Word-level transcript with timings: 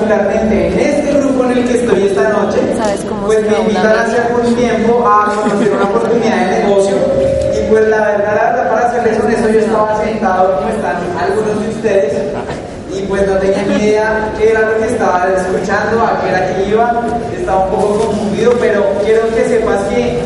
particularmente 0.00 0.66
en 0.68 0.80
este 0.80 1.12
grupo 1.18 1.44
en 1.44 1.58
el 1.58 1.68
que 1.68 1.78
estoy 1.78 2.06
esta 2.06 2.28
noche, 2.30 2.58
pues 3.26 3.42
me 3.42 3.58
invitan 3.60 3.98
hace 3.98 4.18
algún 4.18 4.54
tiempo 4.54 5.06
a 5.06 5.34
conocer 5.34 5.72
una 5.72 5.84
oportunidad 5.84 6.50
de 6.50 6.64
negocio. 6.64 6.96
Y 7.54 7.70
pues 7.70 7.88
la 7.88 8.00
verdad, 8.00 8.34
la 8.34 8.50
verdad 8.50 8.70
para 8.70 8.90
serles 8.92 9.20
honesto, 9.20 9.48
yo 9.50 9.58
estaba 9.60 10.02
sentado 10.02 10.56
como 10.56 10.68
están 10.70 10.96
algunos 11.20 11.62
de 11.62 11.68
ustedes. 11.68 12.12
Y 12.92 13.02
pues 13.02 13.26
no 13.26 13.34
tenía 13.34 13.62
ni 13.62 13.84
idea 13.84 14.32
qué 14.36 14.50
era 14.50 14.60
lo 14.62 14.78
que 14.78 14.86
estaba 14.86 15.28
escuchando, 15.36 16.02
a 16.02 16.20
qué 16.20 16.28
era 16.28 16.54
que 16.54 16.68
iba, 16.68 17.02
estaba 17.38 17.64
un 17.66 17.70
poco 17.70 18.06
confundido, 18.06 18.52
pero 18.60 18.84
quiero 19.04 19.28
que 19.34 19.44
sepas 19.44 19.82
que 19.84 20.18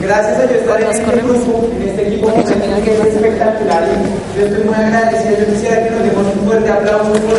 gracias 0.00 0.38
a 0.38 0.44
yo 0.46 0.58
estar 0.58 0.80
en 0.80 0.90
este 0.90 1.16
grupo, 1.22 1.70
en 1.76 1.88
este 1.88 2.08
equipo 2.08 2.34
que 2.34 2.40
es 2.40 3.14
espectacular 3.14 3.84
y 3.84 4.38
yo 4.38 4.46
estoy 4.46 4.64
muy 4.64 4.74
agradecido, 4.74 5.38
yo 5.38 5.46
quisiera 5.46 5.82
que 5.82 5.90
nos 5.90 6.02
demos 6.02 6.26
un 6.36 6.46
fuerte 6.46 6.70
aplauso 6.70 7.12
por 7.12 7.38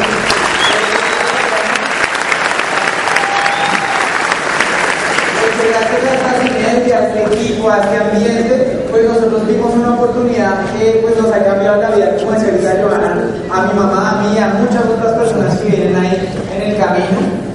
gracias 5.69 6.03
a 6.03 6.13
esta 6.13 7.24
sinergia, 7.35 7.73
a 7.73 7.77
este 7.79 7.97
ambiente, 7.97 8.87
pues 8.91 9.07
nosotros 9.07 9.47
vimos 9.47 9.73
una 9.73 9.93
oportunidad 9.95 10.65
que 10.77 10.99
pues 11.01 11.17
nos 11.21 11.31
ha 11.31 11.43
cambiado 11.43 11.81
la 11.81 11.89
vida, 11.91 12.15
como 12.17 12.31
decía 12.31 12.81
Johanna, 12.81 13.17
a 13.51 13.61
mi 13.63 13.73
mamá, 13.73 14.11
a 14.11 14.21
mí, 14.21 14.37
a 14.37 14.47
muchas 14.59 14.85
otras 14.85 15.13
personas 15.13 15.57
que 15.59 15.69
vienen 15.69 15.95
ahí 15.95 16.29
en 16.55 16.71
el 16.71 16.77
camino. 16.77 17.45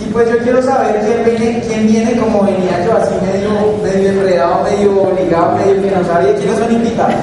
Y 0.00 0.12
pues 0.12 0.30
yo 0.30 0.38
quiero 0.38 0.62
saber 0.62 1.00
quién 1.00 1.24
viene, 1.24 1.62
quién 1.66 1.86
viene 1.86 2.16
como 2.16 2.44
venía 2.44 2.84
yo, 2.84 2.96
así 2.96 3.14
medio, 3.24 3.50
medio 3.82 4.10
enredado, 4.10 4.64
medio 4.64 5.02
obligado, 5.02 5.56
medio 5.56 5.82
que 5.82 5.90
no 5.90 6.04
sabía 6.04 6.34
quiénes 6.34 6.58
son 6.58 6.72
invitados. 6.72 7.14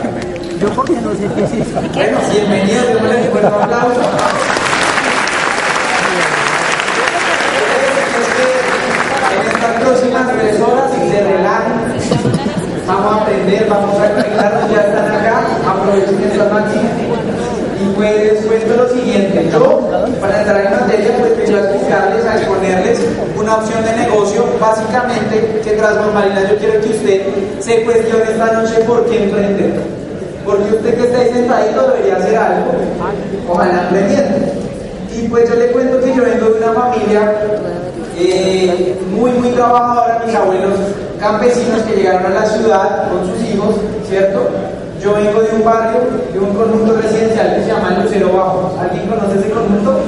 Yo 0.59 0.69
porque 0.69 0.93
no 0.93 1.11
sé 1.11 1.27
qué 1.35 1.43
es 1.43 1.67
eso. 1.67 1.79
Bueno, 1.93 2.17
bienvenidos, 2.31 2.85
yo 2.93 3.07
les 3.07 3.29
un 3.31 3.45
aplauso. 3.45 4.01
En 9.29 9.47
estas 9.47 9.81
próximas 9.81 10.27
tres 10.33 10.61
horas 10.61 10.91
se 10.91 11.23
relajen, 11.23 11.77
vamos 12.97 13.13
a 13.13 13.21
aprender, 13.21 13.67
vamos 13.69 13.95
a 13.95 14.09
conectarnos, 14.09 14.71
ya 14.71 14.81
están 14.81 15.05
acá, 15.05 15.41
aprovechen 15.67 16.23
esta 16.23 16.45
máquina. 16.45 16.89
Y 17.79 17.95
pues 17.95 18.45
cuento 18.47 18.75
lo 18.75 18.89
siguiente, 18.89 19.49
yo 19.51 19.87
para 20.19 20.41
entrar 20.41 20.65
en 20.65 20.71
materia 20.71 21.11
pues 21.19 21.31
quiero 21.45 21.59
explicarles, 21.59 22.25
a 22.25 22.37
exponerles 22.37 22.99
una 23.37 23.57
opción 23.57 23.85
de 23.85 23.93
negocio 24.03 24.45
básicamente 24.59 25.61
que 25.63 25.71
tras 25.71 25.95
Marina 26.13 26.41
yo 26.49 26.57
quiero 26.57 26.81
que 26.81 26.89
usted 26.89 27.21
se 27.59 27.83
cuestione 27.83 28.23
esta 28.31 28.51
noche 28.53 28.79
por 28.87 29.05
qué 29.05 29.23
emprender. 29.23 29.73
Porque 30.43 30.75
usted 30.75 30.95
que 30.95 31.03
está 31.03 31.19
ahí 31.19 31.33
sentadito 31.33 31.87
debería 31.89 32.15
hacer 32.15 32.37
algo, 32.37 32.71
ojalá 33.49 33.83
emprendiendo. 33.83 34.37
Y 35.13 35.27
pues 35.27 35.49
yo 35.49 35.55
le 35.55 35.67
cuento 35.67 35.99
que 35.99 36.15
yo 36.15 36.23
vengo 36.23 36.49
de 36.49 36.63
una 36.63 36.73
familia 36.73 37.33
eh, 38.17 38.95
muy, 39.11 39.31
muy 39.31 39.49
trabajadora, 39.49 40.23
mis 40.25 40.35
abuelos 40.35 40.79
campesinos 41.19 41.81
que 41.81 41.95
llegaron 41.95 42.25
a 42.31 42.41
la 42.41 42.45
ciudad 42.45 43.09
con 43.09 43.25
sus 43.25 43.41
hijos, 43.49 43.75
¿cierto? 44.07 44.47
Yo 45.01 45.13
vengo 45.13 45.41
de 45.41 45.55
un 45.55 45.63
barrio, 45.63 46.01
de 46.33 46.39
un 46.39 46.55
conjunto 46.55 46.93
residencial 46.99 47.55
que 47.55 47.61
se 47.63 47.67
llama 47.67 47.97
Lucero 48.01 48.33
Bajo. 48.33 48.75
¿Alguien 48.79 49.07
conoce 49.07 49.39
ese 49.39 49.49
conjunto? 49.51 49.99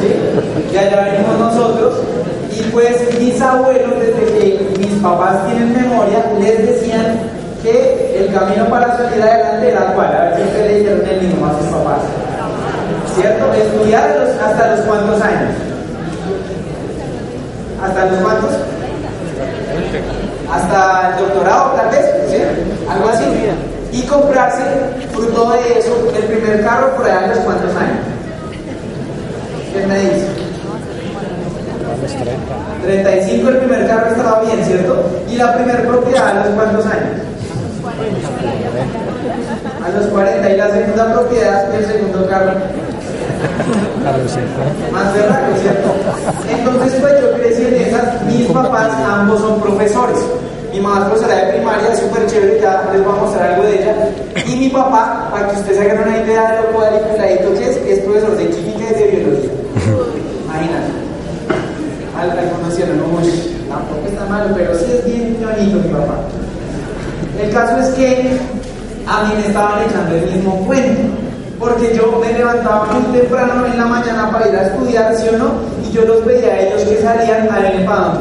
¿Sí? 0.00 0.72
Y 0.72 0.76
allá 0.76 1.04
venimos 1.04 1.38
nosotros. 1.38 1.94
Y 2.50 2.62
pues 2.70 3.20
mis 3.20 3.40
abuelos, 3.40 4.00
desde 4.00 4.34
que 4.34 4.78
mis 4.78 5.02
papás 5.02 5.46
tienen 5.46 5.72
memoria, 5.72 6.24
les 6.40 6.66
decían 6.66 7.20
que 7.62 8.18
el 8.18 8.34
camino 8.34 8.66
para 8.68 8.96
salir 8.96 9.22
adelante 9.22 9.70
era 9.70 9.92
cuál. 9.94 10.14
A 10.14 10.22
ver 10.24 10.36
si 10.36 10.42
ustedes 10.42 10.66
le 10.66 10.78
dijeron 10.78 11.06
el 11.08 11.20
mismo 11.22 11.46
a 11.46 11.58
sus 11.58 11.66
papás. 11.68 12.00
¿Cierto? 13.14 13.54
Estudiar 13.54 14.36
hasta 14.44 14.76
los 14.76 14.80
cuantos 14.80 15.22
años. 15.22 15.54
¿Hasta 17.82 18.06
los 18.06 18.18
cuantos? 18.20 18.50
Hasta 20.52 21.10
el 21.10 21.24
doctorado, 21.24 21.72
tal 21.72 21.90
vez, 21.90 22.06
¿sí? 22.28 22.36
Algo 22.88 23.08
así. 23.08 23.24
Y 23.92 24.02
comprarse, 24.02 24.62
fruto 25.12 25.50
de 25.50 25.78
eso, 25.78 25.94
el 26.16 26.24
primer 26.24 26.64
carro 26.64 26.94
por 26.96 27.06
allá 27.06 27.24
a 27.24 27.28
los 27.28 27.38
cuantos 27.38 27.74
años. 27.76 27.98
¿Qué 29.72 29.86
me 29.86 29.98
dice? 29.98 30.48
35 32.82 33.48
el 33.48 33.56
primer 33.58 33.86
carro 33.86 34.10
estaba 34.10 34.42
bien, 34.42 34.64
¿cierto? 34.64 35.04
Y 35.28 35.36
la 35.36 35.54
primera 35.54 35.82
propiedad 35.82 36.28
a 36.28 36.46
los 36.46 36.54
cuantos 36.54 36.86
años? 36.86 37.20
A 39.84 39.98
los 39.98 40.06
40 40.06 40.50
y 40.50 40.56
la 40.56 40.70
segunda 40.70 41.12
propiedad 41.12 41.74
el 41.74 41.86
segundo 41.86 42.28
carro. 42.28 42.52
Más 44.92 45.14
verdad, 45.14 45.40
¿cierto? 45.60 45.88
Entonces, 46.48 47.00
pues 47.00 47.12
yo 47.20 47.32
crecí 47.34 47.66
en 47.66 47.74
esas. 47.74 48.22
Mis 48.24 48.46
papás 48.48 48.90
ambos 49.06 49.40
son 49.40 49.60
profesores. 49.60 50.18
Mi 50.72 50.80
mamá 50.80 51.00
es 51.00 51.04
profesora 51.06 51.34
de 51.36 51.52
primaria, 51.54 51.92
es 51.92 51.98
súper 51.98 52.26
chévere, 52.26 52.60
ya 52.60 52.88
les 52.92 53.02
voy 53.02 53.12
a 53.16 53.20
mostrar 53.20 53.52
algo 53.52 53.64
de 53.64 53.82
ella. 53.82 53.94
Y 54.46 54.56
mi 54.56 54.68
papá, 54.68 55.28
para 55.30 55.48
que 55.48 55.56
ustedes 55.56 55.80
hagan 55.80 56.06
una 56.06 56.18
idea 56.18 56.52
de 56.52 56.62
lo 56.62 56.68
cuadriculadito 56.76 57.54
que 57.54 57.70
es, 57.70 57.76
es 57.76 57.98
profesor 58.00 58.36
de 58.36 58.48
química 58.48 58.84
y 58.90 58.94
de 58.94 59.06
biología. 59.08 59.50
Imagínate. 60.44 60.92
Algunos 62.18 62.68
decían, 62.68 62.98
no, 62.98 63.04
tampoco 63.68 64.06
está 64.08 64.24
malo, 64.26 64.54
pero 64.54 64.74
sí 64.74 64.84
es 64.92 65.04
bien 65.04 65.36
bonito 65.40 65.78
mi 65.78 65.94
papá. 65.94 66.18
El 67.40 67.50
caso 67.52 67.78
es 67.78 67.88
que 67.94 68.36
a 69.06 69.22
mí 69.22 69.34
me 69.40 69.46
estaban 69.46 69.84
echando 69.84 70.14
el 70.16 70.30
mismo 70.32 70.66
cuento 70.66 71.27
porque 71.58 71.94
yo 71.96 72.20
me 72.20 72.32
levantaba 72.32 72.86
muy 72.86 73.18
temprano 73.18 73.66
en 73.66 73.78
la 73.78 73.86
mañana 73.86 74.30
para 74.30 74.48
ir 74.48 74.56
a 74.56 74.62
estudiar, 74.62 75.14
¿sí 75.16 75.28
o 75.34 75.38
no? 75.38 75.50
Y 75.82 75.92
yo 75.92 76.04
los 76.04 76.24
veía 76.24 76.52
a 76.52 76.60
ellos 76.60 76.82
que 76.82 77.02
salían 77.02 77.48
a 77.50 77.74
ir 77.74 77.84
para 77.84 78.18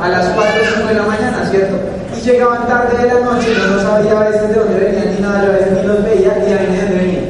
A 0.00 0.08
las 0.08 0.26
4 0.28 0.42
o 0.44 0.76
5 0.76 0.88
de 0.88 0.94
la 0.94 1.02
mañana, 1.02 1.48
¿cierto? 1.50 1.76
Y 2.16 2.20
llegaban 2.20 2.66
tarde 2.68 2.96
de 3.02 3.14
la 3.14 3.20
noche, 3.20 3.54
yo 3.54 3.66
no 3.66 3.82
sabía 3.82 4.12
a 4.12 4.28
veces 4.30 4.48
de 4.48 4.54
dónde 4.54 4.78
venían 4.78 5.14
ni 5.14 5.20
nada, 5.20 5.44
yo 5.44 5.50
a 5.50 5.56
veces 5.56 5.72
ni 5.72 5.86
los 5.86 6.04
veía 6.04 6.38
y 6.38 6.52
a 6.52 6.58
mí 6.60 6.76
de 6.76 6.82
dónde 6.82 6.96
venían. 6.96 7.24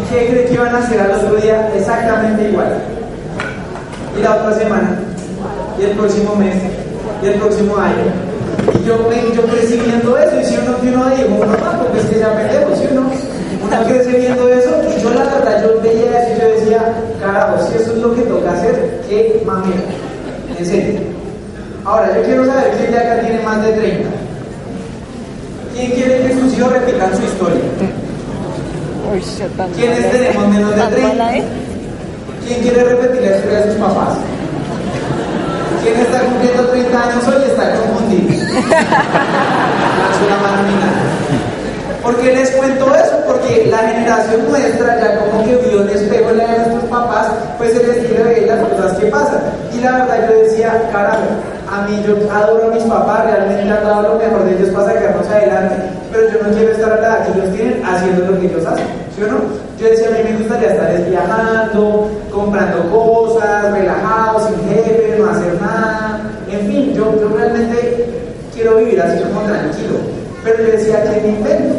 ¿Y 0.00 0.14
qué 0.14 0.26
creen 0.26 0.46
que 0.46 0.54
iban 0.54 0.74
a 0.74 0.78
hacer 0.78 1.00
al 1.00 1.10
otro 1.10 1.36
día? 1.36 1.70
Exactamente 1.76 2.48
igual. 2.48 2.72
Y 4.18 4.22
la 4.22 4.36
otra 4.36 4.54
semana, 4.54 4.98
y 5.78 5.84
el 5.84 5.90
próximo 5.90 6.36
mes, 6.36 6.56
y 7.22 7.26
el 7.26 7.34
próximo 7.34 7.76
año. 7.76 8.33
Y 8.74 8.86
yo, 8.86 9.10
yo 9.34 9.42
crecí 9.46 9.78
viendo 9.78 10.16
eso, 10.16 10.40
y 10.40 10.44
si 10.44 10.56
uno 10.56 10.80
que 10.80 10.88
uno 10.88 11.10
dijo, 11.10 11.46
no, 11.46 11.82
porque 11.82 12.00
es 12.00 12.06
que 12.06 12.18
ya 12.18 12.34
perdemos, 12.34 12.78
¿sí 12.78 12.86
o 12.90 12.94
no? 12.94 13.10
Una 13.64 13.82
crece 13.84 14.18
viendo 14.18 14.48
eso 14.48 14.70
y 14.84 15.02
yo 15.02 15.10
la 15.14 15.24
verdad 15.24 15.62
yo 15.62 15.80
veía 15.80 16.22
eso 16.22 16.36
y 16.36 16.40
yo 16.40 16.60
decía, 16.60 16.94
carajo, 17.20 17.66
si 17.66 17.76
eso 17.76 17.92
es 17.92 17.98
lo 17.98 18.14
que 18.14 18.22
toca 18.22 18.52
hacer, 18.52 19.00
qué 19.08 19.42
mamera. 19.46 19.80
En 20.58 20.66
serio. 20.66 21.00
Ahora, 21.84 22.14
yo 22.14 22.22
quiero 22.24 22.46
saber 22.46 22.72
quién 22.78 22.92
de 22.92 22.98
acá 22.98 23.20
tiene 23.20 23.42
más 23.42 23.62
de 23.62 23.72
30. 23.72 24.08
¿Quién 25.74 25.90
quiere 25.92 26.26
que 26.26 26.34
sus 26.34 26.56
hijos 26.56 26.72
repitan 26.72 27.16
su 27.16 27.22
historia? 27.24 27.62
¿Quiénes 29.76 30.10
tenemos 30.10 30.48
menos 30.48 30.76
de 30.76 30.82
30? 30.82 31.30
¿Quién 32.46 32.60
quiere 32.60 32.84
repetir 32.84 33.22
la 33.22 33.36
historia 33.36 33.60
de 33.60 33.72
sus 33.72 33.80
papás? 33.80 34.18
¿Quién 35.82 36.00
está 36.00 36.20
cumpliendo 36.20 36.66
30 36.68 37.02
años 37.02 37.28
hoy 37.28 37.42
y 37.46 37.50
está 37.50 37.74
la 38.54 40.36
mano 40.36 40.64
¿Por 42.02 42.16
qué 42.16 42.34
les 42.34 42.50
cuento 42.50 42.94
eso? 42.94 43.16
Porque 43.26 43.66
la 43.70 43.78
generación 43.78 44.46
nuestra 44.46 45.00
ya 45.00 45.18
como 45.20 45.42
que 45.42 45.56
vio 45.56 45.80
un 45.80 45.88
espejo 45.88 46.30
en 46.30 46.36
la 46.36 46.44
de 46.44 46.58
nuestros 46.58 46.84
papás, 46.90 47.28
pues 47.56 47.72
se 47.72 47.82
les 47.82 48.06
quiere 48.06 48.46
las 48.46 48.60
cosas 48.68 48.92
que 48.98 49.06
pasan. 49.06 49.40
Y 49.72 49.80
la 49.80 49.92
verdad 49.92 50.28
yo 50.28 50.42
decía, 50.42 50.90
carajo, 50.92 51.22
a 51.72 51.82
mí 51.88 52.04
yo 52.06 52.14
adoro 52.30 52.68
a 52.70 52.74
mis 52.74 52.84
papás, 52.84 53.24
realmente 53.24 53.62
han 53.62 53.84
dado 53.84 54.02
lo 54.02 54.18
mejor 54.18 54.44
de 54.44 54.54
ellos 54.54 54.68
para 54.68 54.92
sacarnos 54.92 55.28
adelante, 55.28 55.76
pero 56.12 56.28
yo 56.28 56.42
no 56.42 56.54
quiero 56.54 56.72
estar 56.72 56.92
a 56.92 57.00
la 57.00 57.06
edad 57.06 57.26
que 57.26 57.38
ellos 57.38 57.54
tienen 57.54 57.82
haciendo 57.84 58.26
lo 58.26 58.38
que 58.38 58.46
ellos 58.46 58.66
hacen, 58.66 58.86
¿sí 59.16 59.22
o 59.22 59.26
no? 59.26 59.38
Yo 59.78 59.88
decía, 59.88 60.08
a 60.08 60.10
mí 60.10 60.30
me 60.30 60.38
gustaría 60.38 60.72
estar 60.72 61.04
viajando, 61.08 62.10
comprando 62.30 62.90
cosas, 62.90 63.72
relajado, 63.72 64.46
sin 64.46 64.68
jefe, 64.68 65.16
no 65.18 65.30
hacer 65.30 65.60
nada, 65.60 66.20
en 66.50 66.66
fin, 66.68 66.94
yo, 66.94 67.18
yo 67.18 67.28
realmente 67.36 67.93
quiero 68.64 68.78
vivir 68.78 69.02
así 69.02 69.22
como 69.24 69.42
tranquilo. 69.42 69.98
Pero 70.42 70.64
yo 70.64 70.72
decía, 70.72 71.02
¿qué 71.04 71.20
me 71.20 71.28
invento? 71.36 71.74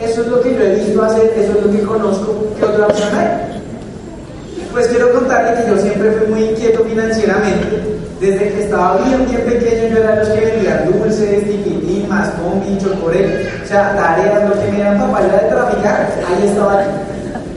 Eso 0.00 0.20
es 0.22 0.28
lo 0.28 0.40
que 0.42 0.54
yo 0.54 0.60
he 0.60 0.74
visto 0.76 1.02
hacer, 1.02 1.32
eso 1.36 1.58
es 1.58 1.64
lo 1.66 1.72
que 1.72 1.82
conozco, 1.82 2.46
¿qué 2.56 2.64
otra 2.64 2.86
opción 2.86 3.08
hay? 3.18 3.60
Pues 4.72 4.86
quiero 4.88 5.12
contarle 5.12 5.60
que 5.60 5.70
yo 5.70 5.78
siempre 5.78 6.12
fui 6.12 6.26
muy 6.28 6.44
inquieto 6.50 6.84
financieramente. 6.84 7.82
Desde 8.20 8.48
que 8.52 8.62
estaba 8.62 8.98
bien, 8.98 9.26
bien 9.26 9.40
pequeño, 9.42 9.88
yo 9.88 9.98
era 9.98 10.16
los 10.16 10.28
que 10.28 10.40
vendía 10.40 10.86
dulces, 10.86 11.44
tiquitín, 11.48 12.08
mascombi, 12.08 12.78
chocoré, 12.78 13.48
o 13.64 13.66
sea, 13.66 13.96
tareas, 13.96 14.48
lo 14.48 14.54
que 14.54 14.70
me 14.70 14.76
dieran 14.76 14.98
papá 14.98 15.20
de 15.20 15.48
traficar, 15.48 16.08
ahí 16.28 16.46
estaba 16.48 16.84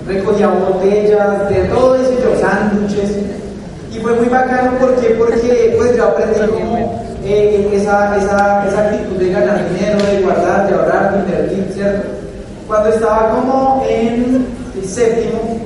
Recogía 0.08 0.48
botellas, 0.48 1.50
de 1.50 1.64
todo 1.66 1.96
eso, 1.96 2.14
yo, 2.24 2.40
sándwiches. 2.40 3.12
Y 3.94 4.00
fue 4.00 4.14
muy 4.14 4.30
bacano, 4.30 4.80
¿por 4.80 4.96
qué? 4.96 5.10
Porque 5.10 5.76
pues 5.78 5.98
yo 5.98 6.06
aprendí 6.06 6.40
como 6.40 7.07
eh, 7.24 7.70
esa, 7.74 8.16
esa, 8.18 8.68
esa 8.68 8.80
actitud 8.82 9.18
de 9.18 9.32
ganar 9.32 9.66
dinero, 9.70 9.98
de 10.06 10.22
guardar, 10.22 10.68
de 10.68 10.76
ahorrar, 10.76 11.14
de 11.14 11.20
invertir, 11.20 11.72
¿cierto? 11.74 12.08
Cuando 12.68 12.90
estaba 12.90 13.30
como 13.32 13.86
en 13.90 14.46
el 14.76 14.88
séptimo, 14.88 15.60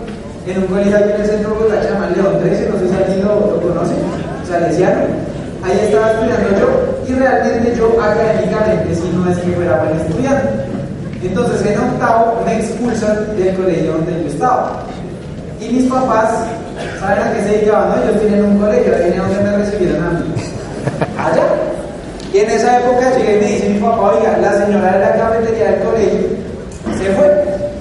en 0.48 0.58
un 0.58 0.68
colegio 0.68 0.98
aquí 0.98 1.10
en 1.16 1.22
el 1.22 1.28
centro 1.28 1.56
de 1.56 1.76
la 1.76 1.84
llama 1.84 2.10
León 2.16 2.40
13, 2.42 2.70
no 2.70 2.80
sé 2.80 2.88
si 2.90 2.96
alguien 2.96 3.26
lo, 3.26 3.36
lo 3.40 3.62
conoce, 3.62 3.94
salesiano. 4.48 5.02
Ahí 5.64 5.80
estaba 5.84 6.12
estudiando 6.12 6.60
yo 6.60 6.92
y 7.08 7.14
realmente 7.14 7.76
yo 7.78 8.02
académicamente 8.02 8.96
sí 8.96 9.12
no 9.14 9.30
es 9.30 9.38
que 9.38 9.52
fuera 9.52 9.84
buen 9.84 10.00
estudiante. 10.00 10.50
Entonces 11.24 11.66
en 11.66 11.80
octavo 11.80 12.42
me 12.46 12.60
expulsan 12.60 13.38
del 13.38 13.56
colegio 13.56 13.94
donde 13.94 14.24
yo 14.24 14.28
estaba. 14.28 14.84
Y 15.60 15.70
mis 15.70 15.92
papás, 15.92 16.46
¿saben 17.00 17.24
a 17.24 17.34
qué 17.34 17.42
se 17.44 17.50
dedicaban? 17.50 17.90
No? 17.90 18.04
Ellos 18.04 18.22
tienen 18.22 18.46
un 18.46 18.58
colegio, 18.60 18.96
ahí 18.96 19.14
donde 19.16 19.44
me 19.44 19.58
recibieron 19.58 20.04
a 20.04 20.10
mí. 20.10 20.21
Allá. 21.22 21.46
Y 22.34 22.38
en 22.40 22.50
esa 22.50 22.80
época 22.80 23.12
llegué 23.18 23.38
y 23.38 23.40
me 23.42 23.48
dice 23.52 23.70
mi 23.70 23.80
papá, 23.80 24.14
oiga, 24.16 24.38
la 24.38 24.66
señora 24.66 24.94
de 24.94 25.00
la 25.00 25.16
cafetería 25.16 25.72
del 25.72 25.84
colegio 25.84 26.28
se 26.98 27.14
fue, 27.14 27.28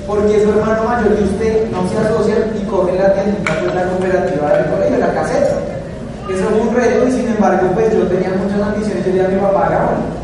porque 0.06 0.42
su 0.42 0.50
hermano 0.50 0.84
mayor 0.84 1.16
y 1.18 1.24
usted 1.24 1.70
no 1.70 1.88
se 1.88 1.98
asocian 1.98 2.50
y 2.60 2.64
cogen 2.66 2.98
la 2.98 3.12
tienda 3.14 3.54
con 3.60 3.74
la 3.74 3.84
cooperativa 3.84 4.52
del 4.52 4.66
colegio, 4.66 4.98
la 4.98 5.14
caseta. 5.14 5.56
Eso 6.28 6.44
fue 6.50 6.60
un 6.60 6.74
reto 6.74 7.08
y 7.08 7.12
sin 7.12 7.28
embargo, 7.28 7.68
pues 7.74 7.92
yo 7.92 8.02
tenía 8.08 8.30
muchas 8.30 8.60
ambiciones, 8.60 9.06
yo 9.06 9.12
le 9.12 9.24
a 9.24 9.28
mi 9.28 9.40
papá, 9.40 9.66
hagámoslo. 9.66 10.20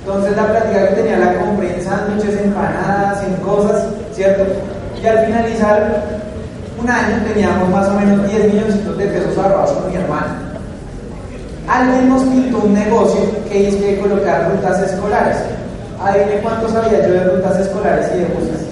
Entonces 0.00 0.36
la 0.36 0.46
plática 0.46 0.88
que 0.88 0.94
tenía 0.94 1.18
la 1.18 1.34
compré 1.34 1.74
en 1.74 1.82
sándwiches, 1.82 2.40
empanadas, 2.40 3.24
en 3.24 3.34
cosas, 3.36 3.88
¿cierto? 4.12 4.44
Y 5.02 5.06
al 5.06 5.26
finalizar 5.26 6.04
un 6.80 6.88
año 6.88 7.16
teníamos 7.26 7.68
más 7.70 7.88
o 7.88 7.94
menos 7.94 8.26
10 8.30 8.52
millones 8.52 8.98
de 8.98 9.06
pesos 9.06 9.36
ahorrados 9.36 9.72
con 9.72 9.90
mi 9.90 9.96
hermano. 9.96 10.45
Alguien 11.68 12.08
nos 12.08 12.22
pintó 12.22 12.58
un 12.58 12.74
negocio 12.74 13.20
que 13.50 13.76
que 13.76 13.98
colocar 13.98 14.50
rutas 14.50 14.80
escolares. 14.82 15.36
Adivine 16.00 16.40
cuánto 16.40 16.68
sabía 16.68 17.06
yo 17.06 17.12
de 17.12 17.24
rutas 17.24 17.58
escolares 17.58 18.06
y 18.14 18.18
de 18.18 18.24
buses. 18.26 18.66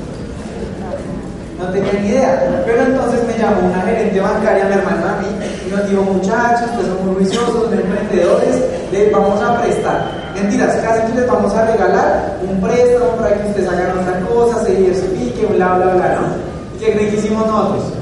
No 1.58 1.66
tenía 1.70 1.92
ni 1.94 2.08
idea. 2.08 2.62
Pero 2.64 2.82
entonces 2.82 3.20
me 3.26 3.38
llamó 3.38 3.66
una 3.66 3.82
gerente 3.82 4.20
bancaria, 4.20 4.66
mi 4.66 4.74
hermano 4.74 5.06
a 5.08 5.20
mí, 5.20 5.26
y 5.66 5.70
nos 5.70 5.88
dijo, 5.88 6.02
muchachos, 6.02 6.70
ustedes 6.70 6.86
son 6.86 7.06
muy 7.06 7.14
juiciosos, 7.16 7.64
son 7.64 7.74
emprendedores, 7.74 8.62
les 8.92 9.10
vamos 9.10 9.42
a 9.42 9.62
prestar. 9.62 10.04
Mentiras, 10.34 10.76
casi 10.76 11.12
que 11.12 11.20
les 11.20 11.28
vamos 11.28 11.54
a 11.54 11.66
regalar 11.66 12.36
un 12.48 12.60
préstamo 12.60 13.10
para 13.16 13.34
que 13.34 13.48
ustedes 13.48 13.68
hagan 13.68 13.98
otra 13.98 14.20
cosa, 14.20 14.64
se 14.64 14.74
diversifique, 14.74 15.46
bla, 15.46 15.74
bla, 15.74 15.94
bla, 15.94 16.14
¿no? 16.14 16.76
¿Y 16.76 16.84
qué 16.84 16.92
creen 16.92 17.10
que 17.10 17.16
hicimos 17.16 17.46
nosotros? 17.46 17.93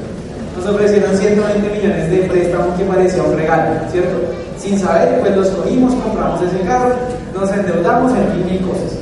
Nos 0.56 0.66
ofrecieron 0.66 1.16
120 1.16 1.68
millones 1.70 2.10
de 2.10 2.18
préstamos 2.28 2.78
que 2.78 2.84
parecía 2.84 3.22
un 3.22 3.36
regalo, 3.36 3.80
¿cierto? 3.90 4.18
Sin 4.58 4.78
saber, 4.78 5.20
pues 5.20 5.36
los 5.36 5.48
cogimos, 5.48 5.94
compramos 5.94 6.40
ese 6.42 6.60
carro, 6.64 6.94
nos 7.34 7.50
endeudamos, 7.50 8.12
en 8.12 8.46
mil 8.46 8.60
cosas. 8.60 8.98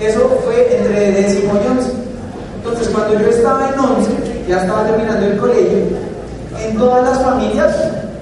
Eso 0.00 0.40
fue 0.44 0.76
entre 0.76 1.12
décimo 1.12 1.52
y 1.54 1.68
once. 1.68 1.90
Entonces, 2.56 2.88
cuando 2.88 3.20
yo 3.20 3.28
estaba 3.28 3.68
en 3.68 3.78
once, 3.78 4.10
ya 4.48 4.62
estaba 4.62 4.86
terminando 4.86 5.26
el 5.26 5.36
colegio, 5.38 5.78
en 6.58 6.76
todas 6.76 7.04
las 7.08 7.22
familias 7.22 7.74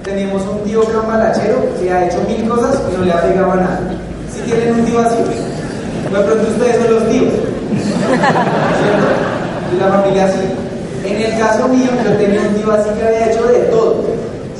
tenemos 0.03 0.41
un 0.43 0.59
tío 0.63 0.83
cambalachero 0.85 1.57
que 1.79 1.91
ha 1.91 2.05
hecho 2.05 2.17
mil 2.27 2.47
cosas 2.49 2.79
y 2.91 2.97
no 2.97 3.05
le 3.05 3.11
ha 3.11 3.21
pegado 3.21 3.55
nada. 3.55 3.79
Si 4.33 4.41
tienen 4.41 4.75
un 4.75 4.85
tío 4.85 4.99
así, 4.99 5.15
de 5.15 6.19
pronto 6.19 6.47
ustedes 6.49 6.77
son 6.77 6.93
los 6.93 7.09
tíos. 7.09 7.33
¿Cierto? 8.09 9.07
Y 9.73 9.79
la 9.79 9.87
familia 9.87 10.25
así. 10.25 10.58
En 11.19 11.33
el 11.33 11.37
caso 11.37 11.67
mío, 11.67 11.91
yo 12.05 12.15
tenía 12.15 12.39
un 12.39 12.55
tío 12.55 12.71
así 12.71 12.89
que 12.91 13.05
había 13.05 13.29
hecho 13.29 13.43
de 13.47 13.59
todo. 13.71 14.05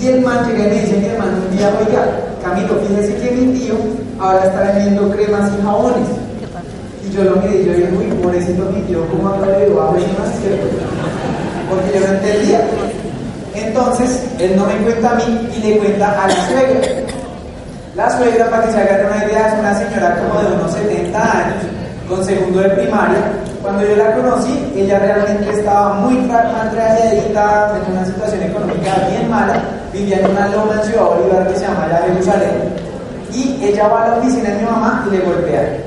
Y 0.01 0.07
el 0.07 0.19
man 0.19 0.45
llega 0.45 0.65
me 0.65 0.75
dice 0.75 0.97
mi 0.97 1.05
hermano 1.05 1.31
un 1.49 1.57
día, 1.57 1.71
oiga, 1.79 2.03
Camilo, 2.43 2.75
fíjese 2.85 3.15
que 3.15 3.31
mi 3.31 3.57
tío 3.57 3.75
ahora 4.19 4.43
está 4.43 4.63
vendiendo 4.63 5.09
cremas 5.09 5.49
y 5.57 5.63
jabones. 5.63 6.09
Y 7.07 7.15
yo 7.15 7.23
lo 7.23 7.37
miré 7.37 7.61
y 7.61 7.65
yo 7.65 7.71
dije, 7.71 7.89
uy, 7.97 8.11
pobrecito 8.21 8.65
mi 8.75 8.81
tío, 8.81 9.07
¿cómo 9.07 9.29
habla 9.29 9.47
de 9.57 9.67
más 9.69 10.35
cierto? 10.41 10.67
Porque 11.69 11.97
yo 11.97 12.05
no 12.05 12.13
entendía. 12.13 12.61
Entonces, 13.55 14.21
él 14.37 14.57
no 14.57 14.65
me 14.65 14.75
cuenta 14.83 15.11
a 15.11 15.15
mí 15.15 15.49
y 15.55 15.61
le 15.61 15.77
cuenta 15.77 16.11
a 16.11 16.27
la 16.27 16.35
suegra. 16.47 16.87
La 17.95 18.17
suegra, 18.17 18.49
para 18.49 18.65
que 18.65 18.71
se 18.73 18.79
hagan 18.81 19.05
una 19.05 19.25
idea, 19.25 19.47
es 19.47 19.59
una 19.59 19.79
señora 19.79 20.27
como 20.27 20.41
de 20.41 20.55
unos 20.57 20.73
70 20.73 21.21
años, 21.21 21.63
con 22.09 22.25
segundo 22.25 22.59
de 22.59 22.69
primaria. 22.71 23.48
Cuando 23.61 23.83
yo 23.83 23.95
la 23.97 24.15
conocí, 24.15 24.71
ella 24.73 24.99
realmente 24.99 25.51
estaba 25.51 25.95
muy 25.95 26.15
maltrajeadita, 26.15 27.75
en 27.75 27.91
una 27.91 28.05
situación 28.05 28.43
económica 28.43 29.07
bien 29.09 29.29
mala, 29.29 29.61
vivía 29.91 30.19
en 30.19 30.31
una 30.31 30.47
loma 30.47 30.75
en 30.75 30.87
Ciudad 30.87 31.05
Bolívar 31.07 31.47
que 31.49 31.55
se 31.55 31.65
llama 31.65 31.87
ya 31.91 32.07
Jerusalén. 32.07 32.51
Y 33.33 33.59
ella 33.61 33.89
va 33.89 34.05
a 34.05 34.07
la 34.07 34.17
oficina 34.17 34.49
de 34.49 34.55
mi 34.59 34.63
mamá 34.63 35.05
y 35.07 35.11
le 35.11 35.19
golpea. 35.19 35.77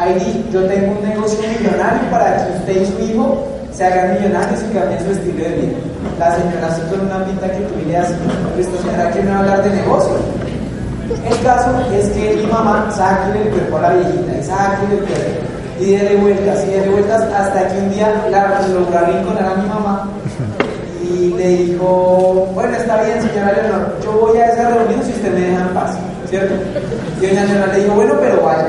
Heidi, 0.00 0.48
yo 0.50 0.64
tengo 0.64 0.92
un 0.92 1.08
negocio 1.08 1.38
millonario 1.46 2.10
para 2.10 2.36
que 2.36 2.52
usted 2.58 2.82
y 2.82 2.86
su 2.86 3.12
hijo 3.12 3.44
se 3.72 3.84
hagan 3.84 4.14
millonarios 4.14 4.60
y 4.62 4.74
cambien 4.74 5.04
su 5.04 5.10
estilo 5.12 5.44
de 5.44 5.50
vida. 5.50 5.76
La 6.18 6.34
señora 6.34 6.68
así 6.68 6.80
con 6.88 7.00
una 7.00 7.24
pinta 7.26 7.50
que 7.50 7.60
tú 7.60 7.74
le 7.86 7.98
esta 7.98 8.78
señora 8.82 9.10
que 9.10 9.20
me 9.20 9.30
va 9.30 9.36
a 9.36 9.40
hablar 9.40 9.62
de 9.62 9.70
negocio. 9.76 10.14
El 11.28 11.42
caso 11.44 11.70
es 11.92 12.08
que 12.10 12.34
mi 12.36 12.46
mamá 12.50 12.90
saque 12.90 13.38
el 13.38 13.48
cuerpo 13.50 13.76
a 13.76 13.82
la 13.82 13.90
viejita 13.90 14.38
y 14.38 14.42
saque 14.42 14.84
el 14.90 14.98
cuerpo 15.00 15.53
y 15.80 15.96
de 15.96 16.16
vueltas 16.16 16.64
y 16.64 16.70
de 16.70 16.88
vueltas 16.88 17.22
hasta 17.22 17.68
que 17.68 17.78
un 17.78 17.90
día 17.90 18.26
la 18.30 18.66
logró 18.68 18.98
arrinconar 18.98 19.44
a 19.44 19.54
mi 19.56 19.68
mamá 19.68 20.08
y 21.02 21.34
le 21.36 21.48
dijo, 21.48 22.48
bueno, 22.54 22.76
está 22.76 23.02
bien 23.02 23.20
señora 23.20 23.52
Leonor, 23.52 23.96
yo 24.02 24.12
voy 24.12 24.38
a 24.38 24.46
esa 24.46 24.70
reunión 24.70 25.02
si 25.02 25.12
usted 25.12 25.32
me 25.32 25.40
deja 25.40 25.62
en 25.62 25.68
paz, 25.68 25.96
¿cierto? 26.28 26.54
Y 27.20 27.26
doña 27.26 27.44
Leonor 27.44 27.68
le 27.68 27.80
dijo, 27.82 27.94
bueno, 27.94 28.14
pero 28.20 28.42
vaya. 28.42 28.66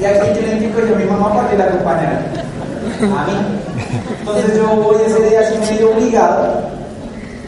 Y 0.00 0.04
aquí 0.04 0.38
tienen 0.38 0.60
que 0.60 0.70
coger 0.70 0.94
a 0.94 0.98
mi 0.98 1.04
mamá 1.04 1.34
para 1.34 1.50
que 1.50 1.56
la 1.56 1.64
acompañara. 1.64 2.22
A 3.00 3.26
mí. 3.26 3.32
Entonces 4.20 4.56
yo 4.56 4.66
voy 4.76 4.96
ese 5.04 5.28
día 5.28 5.40
así 5.40 5.58
medio 5.58 5.90
obligado. 5.90 6.62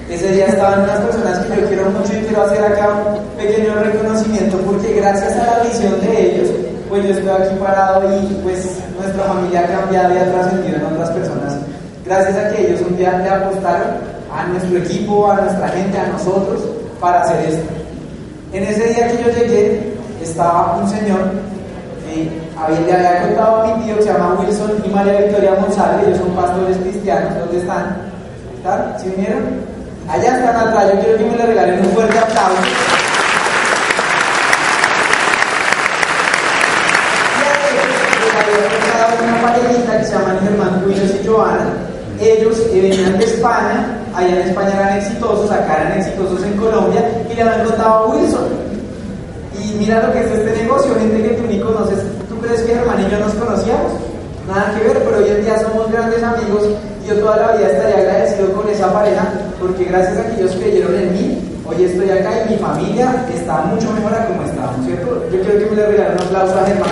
Ese 0.09 0.33
día 0.33 0.47
estaban 0.47 0.83
unas 0.83 1.01
personas 1.01 1.39
que 1.47 1.61
yo 1.61 1.69
quiero 1.69 1.91
mucho 1.91 2.13
y 2.13 2.25
quiero 2.25 2.43
hacer 2.43 2.65
acá 2.65 2.89
un 2.89 3.39
pequeño 3.39 3.75
reconocimiento 3.75 4.57
porque 4.59 4.95
gracias 4.95 5.37
a 5.37 5.59
la 5.59 5.65
visión 5.65 6.01
de 6.01 6.35
ellos, 6.35 6.50
yo 7.11 7.19
estoy 7.19 7.47
aquí 7.47 7.57
parado 7.57 8.03
y 8.05 8.27
pues 8.43 8.79
nuestra 8.97 9.25
familia 9.25 9.61
ha 9.61 9.81
cambiado 9.81 10.15
y 10.15 10.19
ha 10.19 10.33
trascendido 10.33 10.77
en 10.77 10.87
otras 10.87 11.11
personas. 11.11 11.57
Gracias 12.07 12.37
a 12.37 12.51
que 12.51 12.67
ellos 12.67 12.81
un 12.89 12.97
día 12.97 13.19
le 13.19 13.29
apostaron 13.29 13.89
a 14.33 14.47
nuestro 14.47 14.79
equipo, 14.79 15.31
a 15.31 15.41
nuestra 15.41 15.69
gente, 15.69 15.99
a 15.99 16.07
nosotros, 16.07 16.61
para 17.01 17.23
hacer 17.23 17.49
esto. 17.49 17.73
En 18.53 18.63
ese 18.65 18.85
día 18.89 19.09
que 19.09 19.23
yo 19.25 19.31
llegué, 19.31 19.95
estaba 20.23 20.77
un 20.77 20.89
señor 20.89 21.21
que 22.07 22.31
le 22.87 22.93
había 22.93 23.23
contado 23.23 23.63
a 23.63 23.77
mi 23.77 23.85
tío 23.85 23.97
que 23.97 24.03
se 24.03 24.13
llama 24.13 24.37
Wilson 24.41 24.83
y 24.85 24.89
María 24.91 25.21
Victoria 25.21 25.55
González, 25.55 26.07
ellos 26.07 26.19
son 26.19 26.31
pastores 26.31 26.77
cristianos, 26.79 27.39
¿dónde 27.39 27.59
están? 27.59 27.97
¿Están? 28.57 28.95
¿Sí? 28.99 29.15
Allá 30.09 30.39
están 30.39 30.57
atrás, 30.57 30.93
yo 30.93 31.01
quiero 31.01 31.19
que 31.19 31.25
me 31.25 31.37
le 31.37 31.47
regalen 31.47 31.81
un 31.81 31.93
fuerte 31.93 32.19
aplauso. 32.19 33.00
Joana. 41.27 41.73
Ellos 42.21 42.61
venían 42.73 43.19
de 43.19 43.25
España, 43.25 43.97
allá 44.15 44.29
en 44.29 44.49
España 44.49 44.73
eran 44.75 44.99
exitosos, 44.99 45.51
acá 45.51 45.81
eran 45.81 45.99
exitosos 45.99 46.43
en 46.45 46.53
Colombia 46.55 47.03
y 47.31 47.35
le 47.35 47.43
habían 47.43 47.67
contado 47.67 47.91
a 47.91 48.07
Wilson. 48.09 48.49
Y 49.57 49.75
mira 49.79 50.07
lo 50.07 50.13
que 50.13 50.21
es 50.21 50.31
este 50.31 50.63
negocio, 50.63 50.95
gente 50.97 51.23
que 51.23 51.35
tú 51.35 51.43
ni 51.49 51.61
conoces. 51.61 51.99
¿Tú 52.29 52.37
crees 52.41 52.61
que 52.63 52.75
Germán 52.75 53.01
y 53.01 53.11
yo 53.11 53.19
nos 53.21 53.33
conocíamos? 53.35 53.93
Nada 54.47 54.75
que 54.77 54.85
ver, 54.87 54.99
pero 55.05 55.19
hoy 55.19 55.31
en 55.31 55.45
día 55.45 55.59
somos 55.61 55.91
grandes 55.91 56.23
amigos 56.23 56.65
y 57.05 57.09
yo 57.09 57.15
toda 57.21 57.37
la 57.37 57.57
vida 57.57 57.69
estaría 57.69 57.97
agradecido 57.97 58.53
con 58.53 58.69
esa 58.69 58.93
pareja 58.93 59.23
porque 59.61 59.85
gracias 59.85 60.19
a 60.19 60.27
que 60.27 60.41
ellos 60.41 60.57
creyeron 60.57 60.95
en 60.95 61.13
mí, 61.13 61.39
hoy 61.67 61.85
estoy 61.85 62.11
acá 62.11 62.31
y 62.47 62.53
mi 62.53 62.59
familia 62.59 63.25
está 63.33 63.63
mucho 63.63 63.93
mejor 63.93 64.15
a 64.15 64.27
como 64.27 64.43
estábamos, 64.43 64.85
¿cierto? 64.87 65.25
Yo 65.31 65.41
quiero 65.41 65.59
que 65.59 65.71
me 65.71 65.77
le 65.77 65.87
regalen 65.87 66.15
un 66.15 66.27
aplauso 66.27 66.59
a 66.59 66.67
Germán. 66.67 66.91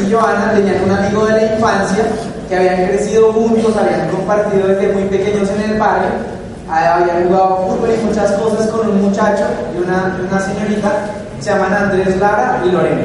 Y 0.00 0.12
Joana 0.12 0.52
tenían 0.52 0.84
un 0.84 0.92
amigo 0.92 1.26
de 1.26 1.32
la 1.32 1.54
infancia 1.54 2.04
que 2.48 2.56
habían 2.56 2.86
crecido 2.86 3.32
juntos, 3.32 3.74
habían 3.76 4.08
compartido 4.10 4.68
desde 4.68 4.92
muy 4.92 5.04
pequeños 5.04 5.48
en 5.50 5.70
el 5.72 5.78
barrio, 5.78 6.10
habían 6.70 7.26
jugado 7.26 7.66
fútbol 7.68 7.90
y 7.90 8.06
muchas 8.06 8.32
cosas 8.32 8.68
con 8.68 8.88
un 8.88 9.02
muchacho 9.02 9.44
y 9.74 9.82
una, 9.82 10.16
una 10.28 10.40
señorita, 10.40 10.92
se 11.40 11.50
llaman 11.50 11.74
Andrés 11.74 12.16
Lara 12.18 12.60
y 12.64 12.70
Lorena. 12.70 13.02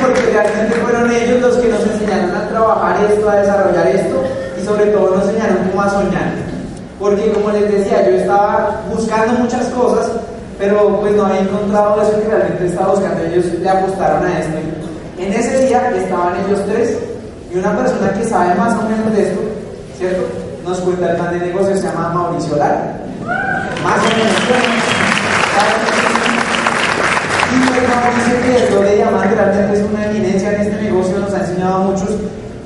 porque 0.00 0.20
realmente 0.32 0.74
fueron 0.76 1.10
ellos 1.10 1.40
los 1.40 1.56
que 1.56 1.68
nos 1.68 1.80
enseñaron 1.82 2.34
a 2.34 2.48
trabajar 2.48 3.04
esto, 3.04 3.30
a 3.30 3.36
desarrollar 3.36 3.86
esto 3.86 4.22
y 4.60 4.64
sobre 4.64 4.86
todo 4.86 5.16
nos 5.16 5.28
enseñaron 5.28 5.68
cómo 5.70 5.82
a 5.82 5.90
soñar. 5.90 6.32
Porque 6.98 7.32
como 7.32 7.50
les 7.50 7.70
decía, 7.70 8.08
yo 8.08 8.16
estaba 8.16 8.82
buscando 8.88 9.40
muchas 9.40 9.66
cosas, 9.68 10.10
pero 10.62 11.00
pues 11.00 11.12
no 11.16 11.26
había 11.26 11.40
encontrado 11.40 12.00
eso 12.00 12.22
que 12.22 12.28
realmente 12.28 12.66
estaba 12.66 12.94
buscando. 12.94 13.20
Ellos 13.24 13.46
le 13.46 13.68
apostaron 13.68 14.24
a 14.24 14.38
esto. 14.38 14.58
En 15.18 15.32
ese 15.32 15.66
día 15.66 15.90
estaban 15.90 16.34
ellos 16.46 16.60
tres 16.66 16.98
Y 17.52 17.58
una 17.58 17.76
persona 17.76 18.12
que 18.12 18.24
sabe 18.24 18.54
más 18.54 18.72
o 18.78 18.88
menos 18.88 19.12
de 19.12 19.22
esto, 19.22 19.40
¿cierto? 19.98 20.22
Nos 20.64 20.78
cuenta 20.78 21.10
el 21.10 21.16
plan 21.16 21.32
de 21.36 21.46
negocio, 21.46 21.76
se 21.76 21.82
llama 21.82 22.10
Mauricio 22.14 22.56
Lara. 22.56 22.94
Más 23.82 23.98
o 23.98 24.16
menos. 24.16 24.38
Y 27.50 27.66
pues 27.66 27.82
Mauricio, 27.90 28.34
que 28.42 28.70
lo 28.72 28.82
de 28.82 28.96
diamante, 28.96 29.34
realmente 29.34 29.80
es 29.80 29.84
una 29.90 30.06
eminencia 30.06 30.52
en 30.52 30.60
este 30.60 30.80
negocio, 30.80 31.18
nos 31.18 31.34
ha 31.34 31.40
enseñado 31.40 31.74
a 31.74 31.78
muchos 31.78 32.08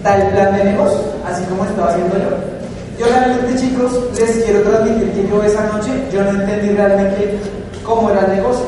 tal 0.02 0.28
plan 0.28 0.54
de 0.54 0.64
negocio, 0.64 1.00
así 1.26 1.42
como 1.44 1.64
estaba 1.64 1.88
haciendo 1.92 2.14
yo. 2.18 2.28
Yo 2.98 3.06
realmente, 3.06 3.58
chicos, 3.58 3.92
les 4.18 4.44
quiero 4.44 4.60
transmitir 4.60 5.12
que 5.12 5.28
yo 5.28 5.42
esa 5.42 5.64
noche, 5.72 5.90
yo 6.12 6.22
no 6.24 6.42
entendí 6.42 6.68
realmente 6.76 7.38
cómo 7.86 8.10
era 8.10 8.26
el 8.26 8.36
negocio. 8.36 8.66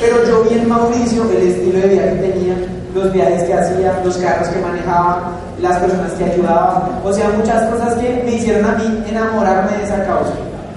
Pero 0.00 0.24
yo 0.26 0.44
vi 0.44 0.58
en 0.58 0.68
Mauricio 0.68 1.24
el 1.30 1.48
estilo 1.48 1.80
de 1.80 1.88
vida 1.88 2.12
que 2.12 2.28
tenía, 2.28 2.54
los 2.94 3.12
viajes 3.12 3.44
que 3.44 3.54
hacía, 3.54 4.00
los 4.04 4.16
carros 4.18 4.48
que 4.48 4.60
manejaba, 4.60 5.32
las 5.60 5.78
personas 5.78 6.12
que 6.12 6.24
ayudaba, 6.24 7.00
o 7.02 7.12
sea, 7.12 7.30
muchas 7.30 7.62
cosas 7.70 7.94
que 7.94 8.22
me 8.24 8.32
hicieron 8.32 8.64
a 8.66 8.74
mí 8.76 9.04
enamorarme 9.08 9.76
de 9.78 9.84
esa 9.84 10.04
causa. 10.04 10.32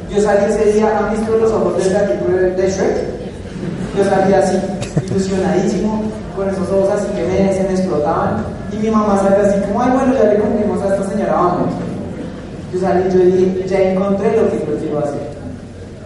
Yo 0.09 0.21
salí 0.21 0.45
ese 0.45 0.73
día, 0.73 0.97
¿han 0.97 1.11
visto 1.11 1.35
los 1.35 1.51
ojos 1.51 1.77
del 1.77 1.93
gatito 1.93 2.25
de 2.31 2.69
Shrek? 2.69 2.97
Yo 3.97 4.03
salí 4.05 4.33
así, 4.33 4.57
ilusionadísimo, 5.11 6.03
con 6.35 6.49
esos 6.49 6.69
ojos 6.71 6.89
así 6.95 7.07
que 7.13 7.23
me, 7.23 7.53
se 7.53 7.63
me 7.63 7.71
explotaban, 7.71 8.43
y 8.71 8.77
mi 8.77 8.89
mamá 8.89 9.19
salió 9.21 9.45
así 9.45 9.59
como, 9.67 9.81
ay, 9.81 9.91
bueno, 9.91 10.13
ya 10.13 10.33
le 10.33 10.39
cumplimos 10.39 10.81
a 10.81 10.95
esta 10.95 11.09
señora, 11.09 11.33
vamos. 11.33 11.73
Yo 12.73 12.79
salí, 12.79 13.03
yo 13.11 13.19
dije, 13.19 13.67
ya 13.67 13.79
encontré 13.81 14.31
lo 14.37 14.49
que 14.49 14.59
yo 14.59 14.77
quiero 14.79 14.99
hacer. 14.99 15.28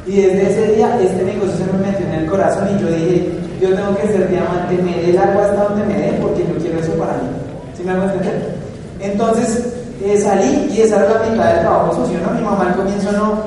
Y 0.06 0.22
desde 0.22 0.52
ese 0.52 0.74
día 0.74 1.00
este 1.02 1.24
negocio 1.24 1.56
se 1.56 1.72
me 1.72 1.88
metió 1.88 2.06
en 2.06 2.14
el 2.14 2.26
corazón 2.26 2.68
y 2.76 2.82
yo 2.82 2.88
dije, 2.88 3.32
yo 3.62 3.74
tengo 3.74 3.96
que 3.96 4.08
ser 4.08 4.30
diamante, 4.30 4.78
me 4.84 4.98
dé 4.98 5.12
el 5.12 5.18
agua 5.18 5.46
hasta 5.46 5.64
donde 5.64 5.86
me 5.86 5.94
dé 5.94 6.12
porque 6.22 6.44
yo 6.46 6.56
quiero 6.60 6.80
eso 6.80 6.92
para 6.94 7.14
mí. 7.14 7.30
¿Sí 7.78 7.84
me 7.84 7.92
hago 7.92 8.04
entender? 8.04 8.56
Entonces 9.00 9.74
eh, 10.04 10.20
salí 10.20 10.70
y 10.74 10.82
esa 10.82 10.98
era 10.98 11.14
la 11.14 11.30
mitad 11.30 11.54
del 11.54 11.62
trabajo 11.62 11.96
socio, 11.96 12.20
¿no? 12.20 12.32
Mi 12.32 12.42
mamá 12.42 12.68
al 12.68 12.76
comienzo 12.76 13.12
no 13.14 13.44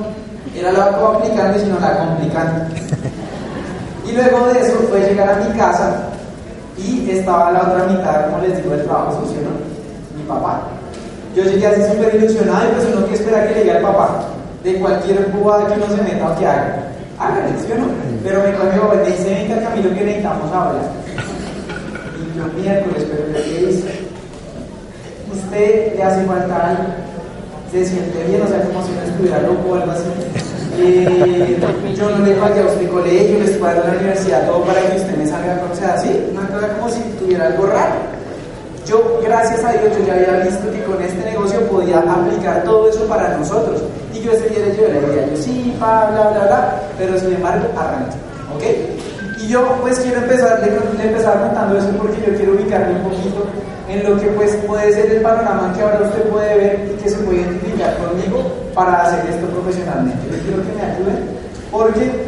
era 0.57 0.71
la 0.71 0.85
aplicante, 0.85 1.59
sino 1.59 1.79
la 1.79 1.97
complicante. 1.97 2.81
Y 4.07 4.13
luego 4.13 4.47
de 4.47 4.59
eso 4.61 4.79
fue 4.89 5.01
llegar 5.01 5.29
a 5.29 5.35
mi 5.35 5.57
casa 5.57 5.93
y 6.77 7.11
estaba 7.11 7.51
la 7.51 7.61
otra 7.61 7.85
mitad, 7.85 8.25
como 8.25 8.41
les 8.41 8.55
digo, 8.55 8.71
del 8.71 8.85
trabajo 8.85 9.21
socio, 9.21 9.41
¿no? 9.41 10.17
Mi 10.17 10.23
papá. 10.27 10.61
Yo 11.35 11.43
llegué 11.43 11.67
así 11.67 11.81
súper 11.91 12.15
ilusionado 12.15 12.65
y 12.65 12.73
pues 12.73 12.87
uno 12.95 13.05
que 13.05 13.13
espera 13.13 13.47
que 13.47 13.55
llegue 13.55 13.77
el 13.77 13.83
papá 13.83 14.36
de 14.63 14.79
cualquier 14.79 15.27
bobada 15.31 15.67
que 15.67 15.73
uno 15.73 15.95
se 15.95 16.03
meta 16.03 16.31
o 16.31 16.39
que 16.39 16.45
haga. 16.45 16.87
Háganle, 17.19 17.59
¿sí 17.59 17.71
o 17.71 17.77
no? 17.79 17.87
Pero 18.23 18.43
me 18.43 18.53
cogió, 18.53 18.93
me 18.93 19.09
dice, 19.09 19.47
venga 19.47 19.61
Camilo 19.61 19.89
que 19.93 20.03
necesitamos 20.03 20.51
hablar. 20.51 20.83
Y 22.17 22.37
yo 22.37 22.61
miércoles, 22.61 23.05
pero 23.09 23.43
¿qué 23.43 23.65
dice? 23.65 24.07
Usted 25.33 25.95
le 25.95 26.03
hace 26.03 26.23
falta 26.25 26.69
algo, 26.69 26.83
se 27.71 27.85
siente 27.85 28.23
bien, 28.23 28.41
o 28.41 28.47
sea, 28.47 28.61
como 28.61 28.85
si 28.85 28.91
no 28.93 29.01
estuviera 29.01 29.41
loco 29.41 29.69
o 29.69 29.75
algo 29.75 29.91
así. 29.91 30.03
Eh, 30.79 31.57
yo 31.95 32.09
no 32.11 32.23
le 32.23 32.33
pagué 32.35 32.61
a 32.61 32.65
usted 32.65 32.89
colegio, 32.89 33.39
le 33.39 33.45
estoy 33.45 33.61
pagando 33.61 33.87
la 33.87 33.97
universidad, 33.97 34.45
todo 34.45 34.63
para 34.63 34.79
que 34.81 34.97
usted 34.97 35.17
me 35.17 35.25
salga, 35.25 35.61
o 35.71 35.75
sea, 35.75 35.93
así, 35.95 36.09
una 36.31 36.47
cosa 36.47 36.67
como 36.77 36.89
si 36.89 37.01
tuviera 37.19 37.47
algo 37.47 37.65
raro. 37.65 38.16
Yo, 38.87 39.19
gracias 39.21 39.65
a 39.65 39.73
Dios, 39.73 39.97
yo 39.99 40.05
ya 40.07 40.13
había 40.13 40.45
visto 40.45 40.71
que 40.71 40.81
con 40.83 41.01
este 41.01 41.21
negocio 41.29 41.59
podía 41.67 41.99
aplicar 41.99 42.63
todo 42.63 42.89
eso 42.89 43.05
para 43.05 43.37
nosotros. 43.37 43.83
Y 44.13 44.21
yo 44.21 44.31
ese 44.31 44.47
día 44.47 44.59
le 44.59 44.73
idea, 44.73 45.27
yo 45.29 45.35
sí, 45.35 45.75
bla, 45.77 46.09
bla, 46.09 46.29
bla, 46.29 46.47
bla, 46.47 46.81
pero 46.97 47.19
sin 47.19 47.33
embargo, 47.33 47.67
arranqué, 47.75 48.15
¿ok? 48.55 49.43
Y 49.43 49.49
yo 49.49 49.61
pues 49.81 49.99
quiero 49.99 50.21
empezar, 50.21 50.61
le, 50.61 50.71
le 50.97 51.09
empezar 51.09 51.37
contando 51.37 51.77
eso 51.77 51.89
porque 51.97 52.17
yo 52.25 52.37
quiero 52.37 52.53
ubicarme 52.53 52.95
un 52.95 53.03
poquito 53.03 53.43
en 53.89 54.09
lo 54.09 54.17
que 54.21 54.27
pues 54.27 54.55
puede 54.65 54.93
ser 54.93 55.11
el 55.11 55.21
panorama 55.21 55.73
que 55.75 55.81
ahora 55.81 56.01
usted 56.03 56.23
puede 56.29 56.55
ver 56.55 56.89
y 56.89 57.03
que 57.03 57.09
se 57.09 57.17
puede 57.17 57.41
identificar 57.41 57.97
conmigo 57.97 58.39
para 58.73 59.03
hacer 59.03 59.29
esto 59.29 59.47
profesionalmente. 59.47 60.27
Yo 60.31 60.43
quiero 60.43 60.63
que 60.63 60.73
me 60.73 60.81
ayuden 60.81 61.29
porque 61.71 62.26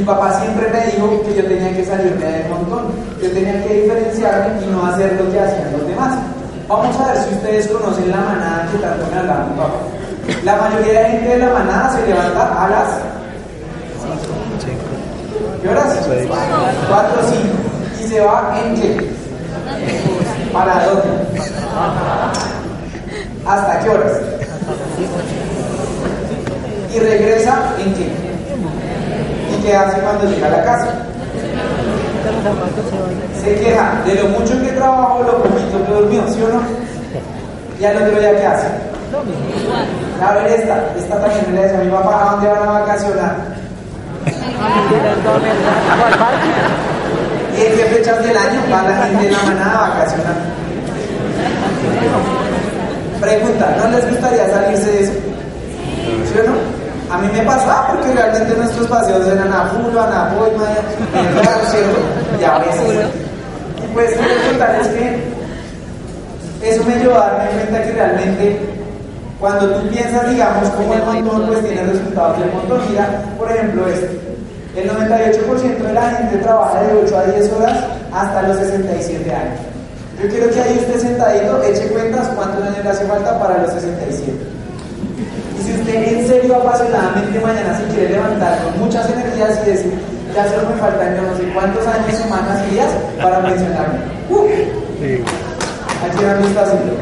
mi 0.00 0.06
papá 0.06 0.32
siempre 0.40 0.66
me 0.70 0.86
dijo 0.86 1.22
que 1.24 1.34
yo 1.34 1.44
tenía 1.44 1.76
que 1.76 1.84
salirme 1.84 2.24
del 2.24 2.48
montón, 2.48 2.86
yo 3.22 3.30
tenía 3.32 3.62
que 3.62 3.82
diferenciarme 3.82 4.64
y 4.64 4.70
no 4.70 4.86
hacer 4.86 5.12
lo 5.20 5.30
que 5.30 5.38
hacían 5.38 5.72
los 5.72 5.86
demás. 5.86 6.18
Vamos 6.68 6.96
a 6.98 7.12
ver 7.12 7.16
si 7.18 7.34
ustedes 7.34 7.68
conocen 7.68 8.10
la 8.10 8.16
manada 8.16 8.66
que 8.72 8.78
tanto 8.78 9.04
me 9.12 9.18
hablaba 9.18 9.44
mi 9.44 9.56
papá. 9.58 9.74
La 10.42 10.56
mayoría 10.56 11.00
de 11.00 11.08
gente 11.10 11.28
de 11.28 11.38
la 11.38 11.52
manada 11.52 11.92
se 11.94 12.06
levanta 12.06 12.64
a 12.64 12.70
las 12.70 12.88
¿Qué 15.60 15.68
horas? 15.68 15.98
4 16.08 17.20
o 17.20 17.30
5. 17.30 17.44
¿Y 18.02 18.08
se 18.08 18.20
va 18.20 18.58
en 18.64 18.80
qué? 18.80 19.10
¿Para 20.50 20.86
dónde? 20.86 21.08
¿Hasta 23.46 23.80
qué 23.80 23.90
horas? 23.90 24.12
¿Y 26.94 26.98
regresa 26.98 27.74
en 27.78 27.94
qué? 27.94 28.29
¿Y 29.60 29.62
qué 29.62 29.76
hace 29.76 30.00
cuando 30.00 30.24
llega 30.24 30.46
a 30.46 30.50
la 30.50 30.64
casa? 30.64 30.88
Se 33.42 33.54
queja 33.56 34.02
de 34.06 34.14
lo 34.14 34.28
mucho 34.28 34.60
que 34.62 34.68
trabajo, 34.68 35.22
lo 35.22 35.42
poquito 35.42 35.84
que 35.84 35.92
durmió, 35.92 36.22
¿sí 36.28 36.42
o 36.42 36.48
no? 36.48 36.62
Y 37.78 37.84
al 37.84 37.96
otro 37.96 38.18
día, 38.18 38.38
¿qué 38.38 38.46
hace? 38.46 38.66
A 40.24 40.32
ver 40.34 40.46
esta, 40.46 40.84
esta 40.98 41.20
también 41.20 41.54
le 41.54 41.62
decía 41.62 41.78
a 41.78 41.84
mi 41.84 41.90
papá, 41.90 42.22
¿a 42.22 42.30
dónde 42.32 42.48
van 42.48 42.62
a 42.62 42.72
vacacionar? 42.80 43.36
¿Y 47.58 47.60
en 47.66 47.76
qué 47.76 47.84
fechas 47.84 48.22
del 48.22 48.36
año 48.36 48.60
va 48.72 48.82
la 48.82 49.06
gente 49.06 49.24
de 49.26 49.32
la 49.32 49.42
manada 49.42 49.86
a 49.86 49.88
vacacionar? 49.90 50.34
Pregunta, 53.20 53.76
¿no 53.78 53.90
les 53.90 54.08
gustaría 54.08 54.48
salirse 54.48 54.90
de 54.90 55.00
eso? 55.02 55.12
¿Sí 55.12 56.38
o 56.38 56.50
no? 56.50 56.79
A 57.10 57.18
mí 57.18 57.28
me 57.32 57.42
pasaba 57.42 57.88
porque 57.88 58.12
realmente 58.12 58.56
nuestros 58.56 58.86
paseos 58.86 59.26
eran 59.26 59.52
a 59.52 59.70
Pulo, 59.72 60.00
a 60.00 60.06
Napoima, 60.06 60.64
¿cierto? 61.70 61.98
Y 62.40 62.44
a 62.44 62.58
veces. 62.58 63.06
Y 63.82 63.92
pues 63.92 64.10
quiero 64.12 64.34
contarles 64.48 64.88
que 64.88 66.68
eso 66.70 66.84
me 66.84 66.96
llevó 66.96 67.16
a 67.16 67.30
darme 67.32 67.50
cuenta 67.50 67.82
que 67.82 67.92
realmente 67.92 68.60
cuando 69.40 69.66
tú 69.70 69.88
piensas, 69.88 70.30
digamos, 70.30 70.68
como 70.70 70.94
el 70.94 71.02
montón, 71.02 71.46
pues 71.48 71.64
tiene 71.64 71.82
resultados 71.82 72.38
del 72.38 72.52
montón. 72.52 72.80
Mira, 72.90 73.24
por 73.38 73.50
ejemplo, 73.50 73.88
este. 73.88 74.20
El 74.76 74.88
98% 74.88 75.78
de 75.78 75.92
la 75.92 76.10
gente 76.10 76.36
trabaja 76.36 76.80
de 76.80 76.94
8 77.04 77.18
a 77.18 77.24
10 77.24 77.52
horas 77.54 77.78
hasta 78.12 78.42
los 78.42 78.56
67 78.58 79.34
años. 79.34 79.58
Yo 80.22 80.28
quiero 80.28 80.48
que 80.50 80.60
ahí 80.60 80.78
usted 80.78 81.00
sentadito 81.00 81.60
eche 81.64 81.88
cuentas 81.88 82.28
cuántos 82.36 82.62
años 82.62 82.84
le 82.84 82.90
hace 82.90 83.04
falta 83.06 83.36
para 83.40 83.58
los 83.62 83.72
67. 83.72 84.59
Y 85.60 85.62
si 85.62 85.72
usted 85.72 85.94
en 85.94 86.26
serio 86.26 86.56
apasionadamente 86.56 87.38
mañana 87.40 87.76
se 87.76 87.84
quiere 87.92 88.14
levantar 88.14 88.58
con 88.64 88.80
muchas 88.80 89.10
energías 89.10 89.60
y 89.62 89.70
decir, 89.70 89.92
ya 90.34 90.48
solo 90.48 90.70
me 90.70 90.76
faltan 90.80 91.16
yo 91.16 91.22
no 91.22 91.36
sé 91.36 91.44
cuántos 91.52 91.86
años, 91.86 92.16
semanas 92.16 92.64
y 92.66 92.74
días 92.74 92.88
para 93.20 93.42
pensionarme. 93.42 93.98
Uh, 94.30 94.48
aquí 96.08 96.24
no 96.24 96.46
está 96.48 96.62
haciendo. 96.62 96.92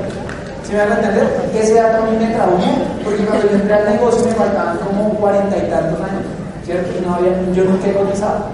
¿Sí 0.66 0.72
me 0.72 0.78
van 0.80 0.92
a 0.92 0.94
entender? 0.96 1.28
Ese 1.54 1.74
dato 1.74 2.02
a 2.02 2.10
mí 2.10 2.16
me 2.18 2.34
traumó, 2.34 2.84
porque 3.04 3.24
cuando 3.24 3.48
yo 3.48 3.54
entré 3.54 3.74
al 3.74 3.94
negocio 3.94 4.26
me 4.26 4.34
faltaban 4.34 4.76
como 4.78 5.14
cuarenta 5.14 5.56
y 5.56 5.70
tantos 5.70 6.00
años. 6.00 6.26
¿cierto? 6.64 6.90
Y 6.98 7.06
no 7.06 7.14
había, 7.14 7.32
yo 7.54 7.64
nunca 7.64 7.88
he 7.88 7.92
cotizado. 7.94 8.44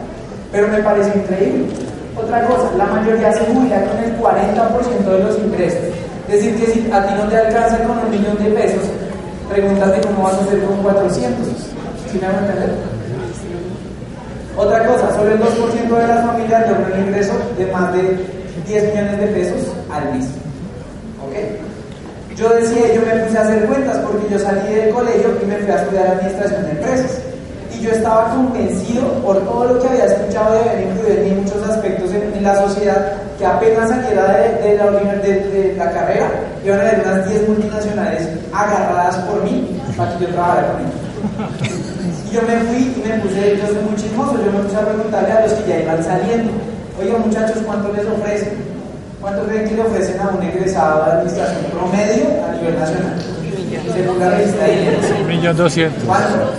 Pero 0.52 0.68
me 0.68 0.78
parece 0.78 1.18
increíble. 1.18 1.66
Otra 2.14 2.46
cosa, 2.46 2.70
la 2.76 2.86
mayoría 2.86 3.32
se 3.32 3.44
jubila 3.46 3.82
con 3.82 3.98
el 3.98 4.16
40% 4.20 5.04
de 5.04 5.24
los 5.24 5.38
ingresos. 5.38 5.80
Es 6.28 6.34
decir, 6.36 6.54
que 6.56 6.66
si 6.72 6.92
a 6.92 7.04
ti 7.06 7.14
no 7.16 7.24
te 7.28 7.36
alcanza 7.36 7.78
con 7.78 7.98
un 7.98 8.10
millón 8.10 8.38
de 8.38 8.50
pesos, 8.50 8.86
pregúntate 9.48 10.00
cómo 10.06 10.24
vas 10.24 10.34
a 10.34 10.40
hacer 10.42 10.64
con 10.64 10.82
400. 10.82 11.48
¿Sí 12.10 12.18
me 12.20 12.26
van 12.26 12.36
a 12.36 12.40
entender? 12.40 12.70
Otra 14.56 14.86
cosa, 14.86 15.14
solo 15.16 15.32
el 15.32 15.40
2% 15.40 15.96
de 15.96 16.08
las 16.08 16.26
familias 16.26 16.68
logran 16.68 16.92
un 16.92 17.08
ingreso 17.08 17.32
de 17.58 17.66
más 17.72 17.92
de 17.92 18.02
10 18.66 18.84
millones 18.90 19.20
de 19.20 19.26
pesos 19.26 19.60
al 19.90 20.12
mes. 20.12 20.26
¿Ok? 21.24 22.36
Yo 22.36 22.48
decía, 22.50 22.94
yo 22.94 23.02
me 23.02 23.24
puse 23.24 23.38
a 23.38 23.42
hacer 23.42 23.66
cuentas 23.66 23.98
porque 23.98 24.28
yo 24.30 24.38
salí 24.38 24.74
del 24.74 24.90
colegio 24.90 25.36
y 25.42 25.46
me 25.46 25.56
fui 25.56 25.70
a 25.70 25.76
estudiar 25.76 26.06
administración 26.08 26.64
de 26.64 26.70
empresas 26.70 27.24
yo 27.84 27.90
estaba 27.90 28.30
convencido 28.30 29.06
por 29.22 29.38
todo 29.44 29.66
lo 29.66 29.78
que 29.78 29.88
había 29.88 30.06
escuchado 30.06 30.54
de 30.54 30.60
haber 30.60 30.82
influido 30.88 31.22
en 31.22 31.42
muchos 31.42 31.68
aspectos 31.68 32.10
en, 32.12 32.42
la 32.42 32.56
sociedad, 32.56 33.12
que 33.38 33.46
apenas 33.46 33.88
saliera 33.88 34.26
de, 34.26 34.76
la, 34.76 34.90
de, 34.90 35.74
la 35.76 35.90
carrera, 35.90 36.30
iban 36.64 36.78
a 36.78 36.82
haber 36.82 37.02
unas 37.04 37.28
10 37.28 37.48
multinacionales 37.48 38.28
agarradas 38.52 39.16
por 39.18 39.42
mí 39.42 39.80
para 39.96 40.16
que 40.16 40.24
yo 40.24 40.30
trabajara 40.30 40.72
con 40.72 40.80
ellos. 40.80 40.92
Y 42.30 42.34
yo 42.34 42.42
me 42.42 42.56
fui 42.66 42.94
y 42.96 43.08
me 43.08 43.18
puse, 43.18 43.56
yo 43.56 43.66
soy 43.66 43.82
muy 43.88 43.96
chismoso, 43.96 44.36
yo 44.44 44.52
me 44.52 44.58
puse 44.60 44.76
a 44.76 44.86
preguntarle 44.86 45.32
a 45.32 45.40
los 45.42 45.52
que 45.52 45.68
ya 45.68 45.80
iban 45.80 46.04
saliendo, 46.04 46.52
oiga 47.00 47.18
muchachos, 47.18 47.58
¿cuánto 47.66 47.92
les 47.92 48.06
ofrecen? 48.06 48.74
¿Cuánto 49.20 49.46
creen 49.46 49.68
que 49.68 49.74
le 49.74 49.82
ofrecen 49.82 50.20
a 50.20 50.28
un 50.28 50.42
egresado 50.42 51.04
de 51.04 51.12
administración 51.12 51.64
promedio 51.72 52.26
a 52.46 52.52
nivel 52.52 52.78
nacional? 52.78 53.14
Según 53.94 54.18
la 54.18 54.30
revista 54.30 54.64
de 54.64 55.24
Millón 55.26 55.56
doscientos. 55.56 56.04
¿Cuánto? 56.04 56.52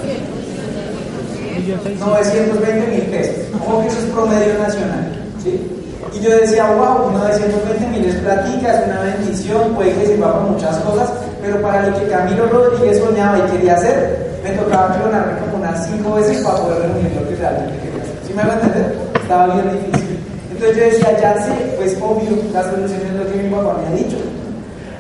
920 2.00 2.88
mil 2.88 3.02
pesos. 3.04 3.36
¿Cómo 3.52 3.82
que 3.82 3.88
eso 3.88 4.00
es 4.00 4.06
promedio 4.06 4.60
nacional? 4.60 5.12
¿Sí? 5.44 5.85
Y 6.14 6.20
yo 6.20 6.30
decía, 6.38 6.72
wow, 6.72 7.12
920 7.12 7.88
mil 7.88 8.06
es 8.06 8.16
platica, 8.16 8.80
es 8.80 8.88
una 8.88 9.02
bendición, 9.02 9.76
puede 9.76 9.94
que 9.94 10.08
sirva 10.08 10.34
para 10.34 10.46
muchas 10.46 10.78
cosas, 10.78 11.10
pero 11.42 11.62
para 11.62 11.88
lo 11.88 12.00
que 12.00 12.08
Camilo 12.08 12.48
Rodríguez 12.48 13.00
soñaba 13.00 13.40
y 13.40 13.52
quería 13.52 13.76
hacer, 13.76 14.40
me 14.44 14.52
tocaba 14.52 14.96
clonarme 14.96 15.40
como 15.40 15.58
unas 15.58 15.86
5 15.88 16.14
veces 16.16 16.38
para 16.44 16.58
poder 16.58 16.80
reunir 16.84 17.12
lo 17.20 17.28
que 17.28 17.36
realmente 17.36 17.78
quería 17.80 18.02
hacer. 18.04 18.16
¿Sí 18.26 18.34
me 18.34 18.44
van 18.44 18.52
a 18.52 18.54
entender? 18.54 18.96
Estaba 19.22 19.54
bien 19.54 19.72
difícil. 19.72 20.20
Entonces 20.52 20.78
yo 20.78 20.84
decía, 20.84 21.20
ya 21.20 21.44
sé, 21.44 21.54
pues 21.78 21.98
obvio, 22.02 22.32
la 22.54 22.64
solución 22.64 23.02
es 23.02 23.14
lo 23.14 23.32
que 23.32 23.44
mi 23.44 23.50
papá 23.50 23.78
me 23.82 23.88
ha 23.88 23.98
dicho. 23.98 24.18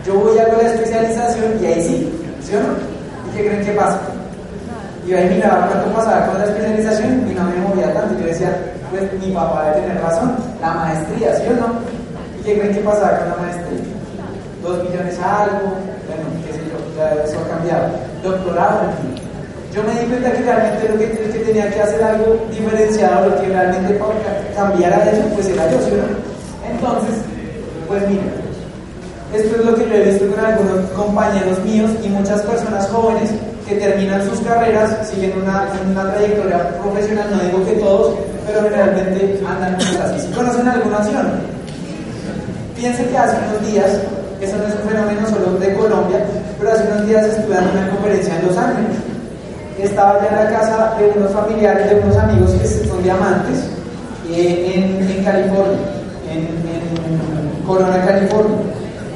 Yo 0.05 0.15
voy 0.15 0.37
a 0.37 0.47
la 0.47 0.69
especialización 0.69 1.53
y 1.61 1.65
ahí 1.65 1.81
sí, 1.81 2.13
¿sí 2.43 2.55
o 2.55 2.59
no? 2.59 2.73
¿Y 3.31 3.37
qué 3.37 3.47
creen 3.47 3.65
que 3.65 3.71
pasa? 3.71 3.99
Y 5.07 5.13
ahí 5.13 5.29
miraba 5.29 5.67
cuánto 5.67 5.95
pasaba 5.95 6.27
con 6.27 6.39
la 6.39 6.45
especialización 6.45 7.25
y 7.29 7.33
no 7.33 7.43
me 7.45 7.55
movía 7.57 7.93
tanto. 7.93 8.19
Yo 8.19 8.25
decía, 8.27 8.49
pues 8.97 9.23
mi 9.23 9.31
papá 9.33 9.71
debe 9.71 9.87
tener 9.87 10.01
razón, 10.01 10.35
la 10.61 10.71
maestría, 10.71 11.35
¿sí 11.35 11.43
o 11.49 11.53
no? 11.59 11.67
¿Y 12.39 12.43
qué 12.43 12.59
creen 12.59 12.73
que 12.75 12.81
pasaba 12.81 13.19
con 13.19 13.29
la 13.29 13.35
maestría? 13.35 13.83
Dos 14.63 14.83
millones 14.83 15.19
a 15.19 15.43
algo, 15.43 15.75
bueno, 16.07 16.23
qué 16.45 16.53
sé 16.53 16.61
yo, 16.69 16.79
ya 16.97 17.23
eso 17.23 17.37
ha 17.39 17.49
cambiado. 17.49 17.87
Doctorado, 18.23 18.89
en 18.89 18.97
fin. 18.97 19.23
Yo 19.73 19.83
me 19.83 19.99
di 19.99 20.05
cuenta 20.07 20.31
que 20.31 20.41
realmente 20.43 20.89
lo 20.89 20.97
que, 20.97 21.11
que 21.11 21.39
tenía 21.39 21.69
que 21.69 21.81
hacer 21.81 22.01
algo 22.01 22.37
diferenciado, 22.49 23.29
lo 23.29 23.41
que 23.41 23.47
realmente 23.47 23.99
cambiara 24.55 25.11
eso, 25.11 25.23
pues 25.35 25.47
era 25.47 25.69
yo, 25.69 25.77
¿sí 25.79 25.91
o 25.91 25.97
no? 25.97 26.71
Entonces, 26.71 27.15
pues 27.87 28.07
mira, 28.07 28.23
esto 29.33 29.55
es 29.57 29.65
lo 29.65 29.75
que 29.75 29.89
yo 29.89 29.95
he 29.95 30.09
visto 30.09 30.33
con 30.33 30.45
algunos 30.45 30.89
compañeros 30.91 31.59
míos 31.65 31.91
y 32.01 32.07
muchas 32.07 32.41
personas 32.43 32.87
jóvenes 32.87 33.31
que 33.67 33.75
terminan 33.75 34.23
sus 34.29 34.39
carreras, 34.41 35.09
siguen 35.09 35.33
una, 35.41 35.67
una 35.89 36.13
trayectoria 36.13 36.69
profesional, 36.81 37.27
no 37.31 37.43
digo 37.43 37.65
que 37.65 37.79
todos, 37.81 38.15
pero 38.45 38.61
generalmente 38.63 39.39
andan 39.47 39.75
así. 39.75 40.19
¿Sí 40.19 40.33
conocen 40.33 40.67
alguna 40.67 40.97
acción? 40.97 41.27
Piensen 42.75 43.07
que 43.07 43.17
hace 43.17 43.37
unos 43.49 43.71
días, 43.71 44.01
eso 44.41 44.57
no 44.57 44.67
es 44.67 44.75
un 44.75 44.89
fenómeno 44.89 45.27
solo 45.27 45.57
de 45.57 45.73
Colombia, 45.73 46.19
pero 46.59 46.71
hace 46.71 46.83
unos 46.91 47.07
días 47.07 47.25
estuve 47.25 47.55
dando 47.55 47.71
una 47.71 47.89
conferencia 47.89 48.39
en 48.39 48.47
Los 48.47 48.57
Ángeles. 48.57 48.97
Estaba 49.79 50.21
ya 50.21 50.29
en 50.29 50.45
la 50.45 50.59
casa 50.59 50.95
de 50.99 51.19
unos 51.19 51.31
familiares, 51.31 51.89
de 51.89 51.95
unos 51.99 52.15
amigos 52.17 52.51
que 52.51 52.67
son 52.67 53.03
diamantes, 53.03 53.65
eh, 54.29 54.73
en, 54.75 55.09
en, 55.09 55.23
California, 55.23 55.77
en, 56.31 56.39
en 56.39 57.65
Corona, 57.65 58.05
California. 58.05 58.57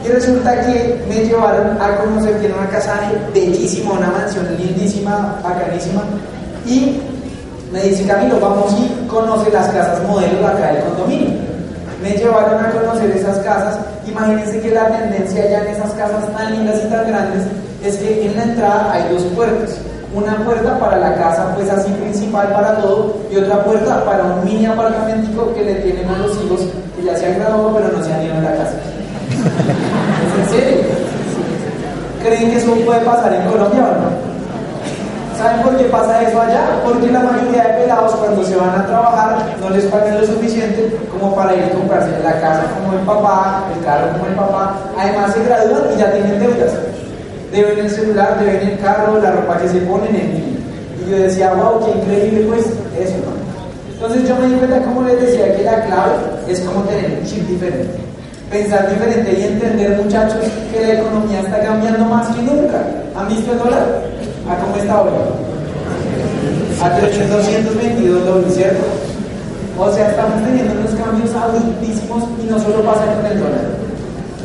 Y 0.03 0.07
resulta 0.07 0.61
que 0.61 1.03
me 1.09 1.25
llevaron 1.25 1.77
a 1.81 1.97
conocer, 1.97 2.39
tiene 2.39 2.55
una 2.55 2.69
casa 2.69 2.99
bellísima, 3.33 3.93
una 3.93 4.07
mansión 4.07 4.47
lindísima, 4.57 5.39
bacanísima. 5.43 6.03
Y 6.65 7.01
me 7.71 7.83
dice 7.83 8.05
Camilo, 8.07 8.39
vamos 8.39 8.73
y 8.79 9.07
conoce 9.07 9.51
las 9.51 9.67
casas 9.69 10.01
modelos 10.07 10.43
acá 10.43 10.73
del 10.73 10.83
condominio. 10.83 11.29
Me 12.01 12.11
llevaron 12.11 12.63
a 12.63 12.71
conocer 12.71 13.11
esas 13.11 13.39
casas. 13.39 13.77
Imagínense 14.07 14.61
que 14.61 14.71
la 14.71 14.87
tendencia 14.87 15.49
ya 15.49 15.61
en 15.61 15.67
esas 15.67 15.91
casas 15.91 16.31
tan 16.33 16.51
lindas 16.53 16.79
y 16.83 16.89
tan 16.89 17.07
grandes 17.07 17.43
es 17.83 17.97
que 17.97 18.25
en 18.25 18.35
la 18.37 18.43
entrada 18.43 18.93
hay 18.93 19.13
dos 19.13 19.23
puertas. 19.35 19.77
Una 20.15 20.35
puerta 20.43 20.79
para 20.79 20.97
la 20.97 21.13
casa, 21.15 21.53
pues 21.55 21.69
así 21.69 21.91
principal 21.91 22.47
para 22.51 22.77
todo, 22.81 23.15
y 23.31 23.37
otra 23.37 23.63
puerta 23.63 24.03
para 24.05 24.23
un 24.23 24.43
mini 24.43 24.65
apartamentico 24.65 25.53
que 25.53 25.63
le 25.63 25.75
tienen 25.75 26.09
a 26.09 26.17
los 26.17 26.31
hijos 26.43 26.61
que 26.95 27.03
ya 27.03 27.15
se 27.15 27.27
han 27.27 27.39
graduado 27.39 27.75
pero 27.75 27.95
no 27.95 28.03
se 28.03 28.11
han 28.11 28.23
ido 28.23 28.35
a 28.35 28.41
la 28.41 28.55
casa. 28.55 28.73
¿En 29.39 30.49
serio? 30.49 30.83
¿Creen 32.23 32.51
que 32.51 32.57
eso 32.57 32.73
puede 32.85 32.99
pasar 33.01 33.33
en 33.33 33.49
Colombia 33.49 33.83
o 33.83 33.93
no? 34.01 34.29
¿Saben 35.37 35.61
por 35.61 35.77
qué 35.77 35.85
pasa 35.85 36.21
eso 36.21 36.41
allá? 36.41 36.81
Porque 36.83 37.09
la 37.09 37.21
mayoría 37.21 37.63
de 37.63 37.73
pelados 37.81 38.13
cuando 38.15 38.43
se 38.43 38.57
van 38.57 38.71
a 38.71 38.85
trabajar 38.85 39.37
no 39.61 39.69
les 39.69 39.85
pagan 39.85 40.19
lo 40.19 40.27
suficiente 40.27 40.97
como 41.13 41.33
para 41.33 41.55
ir 41.55 41.63
a 41.63 41.69
comprarse 41.69 42.11
la 42.21 42.41
casa 42.41 42.63
como 42.75 42.99
el 42.99 43.05
papá, 43.05 43.63
el 43.73 43.85
carro 43.85 44.11
como 44.11 44.25
el 44.25 44.33
papá. 44.33 44.75
Además 44.97 45.33
se 45.33 45.43
gradúan 45.45 45.83
y 45.95 45.97
ya 45.97 46.11
tienen 46.11 46.39
deudas. 46.41 46.73
Deben 47.53 47.79
el 47.79 47.89
celular, 47.89 48.37
deben 48.37 48.67
el 48.67 48.79
carro, 48.79 49.17
la 49.21 49.31
ropa 49.31 49.57
que 49.59 49.69
se 49.69 49.79
ponen, 49.79 50.13
en 50.13 50.31
fin. 50.31 50.65
Y 51.05 51.09
yo 51.09 51.17
decía, 51.17 51.53
wow, 51.53 51.85
qué 51.85 51.91
increíble 51.99 52.45
pues 52.49 52.65
eso, 52.99 53.15
¿no? 53.23 53.39
Entonces 53.93 54.27
yo 54.27 54.35
me 54.35 54.47
di 54.47 54.55
cuenta, 54.55 54.81
como 54.81 55.03
les 55.03 55.21
decía, 55.21 55.55
que 55.55 55.63
la 55.63 55.85
clave 55.85 56.15
es 56.49 56.59
como 56.61 56.81
tener 56.83 57.17
un 57.17 57.25
chip 57.25 57.47
diferente 57.47 58.08
pensar 58.49 58.89
diferente 58.89 59.39
y 59.39 59.43
entender, 59.43 60.01
muchachos, 60.03 60.43
que 60.71 60.81
la 60.81 60.93
economía 60.93 61.41
está 61.41 61.59
cambiando 61.61 62.05
más 62.05 62.27
que 62.35 62.41
nunca. 62.41 62.81
¿Han 63.15 63.27
visto 63.27 63.51
el 63.51 63.59
dólar? 63.59 64.01
¿A 64.49 64.55
cómo 64.57 64.75
está 64.75 65.01
hoy? 65.01 65.09
A 66.81 66.97
3.222 66.99 68.23
dólares, 68.25 68.55
¿cierto? 68.55 68.85
O 69.77 69.91
sea, 69.93 70.09
estamos 70.09 70.43
teniendo 70.43 70.73
unos 70.73 70.91
cambios 70.91 71.33
abruptísimos 71.35 72.23
y 72.43 72.49
no 72.49 72.59
solo 72.59 72.83
pasa 72.83 73.05
con 73.13 73.25
el 73.25 73.39
dólar. 73.39 73.65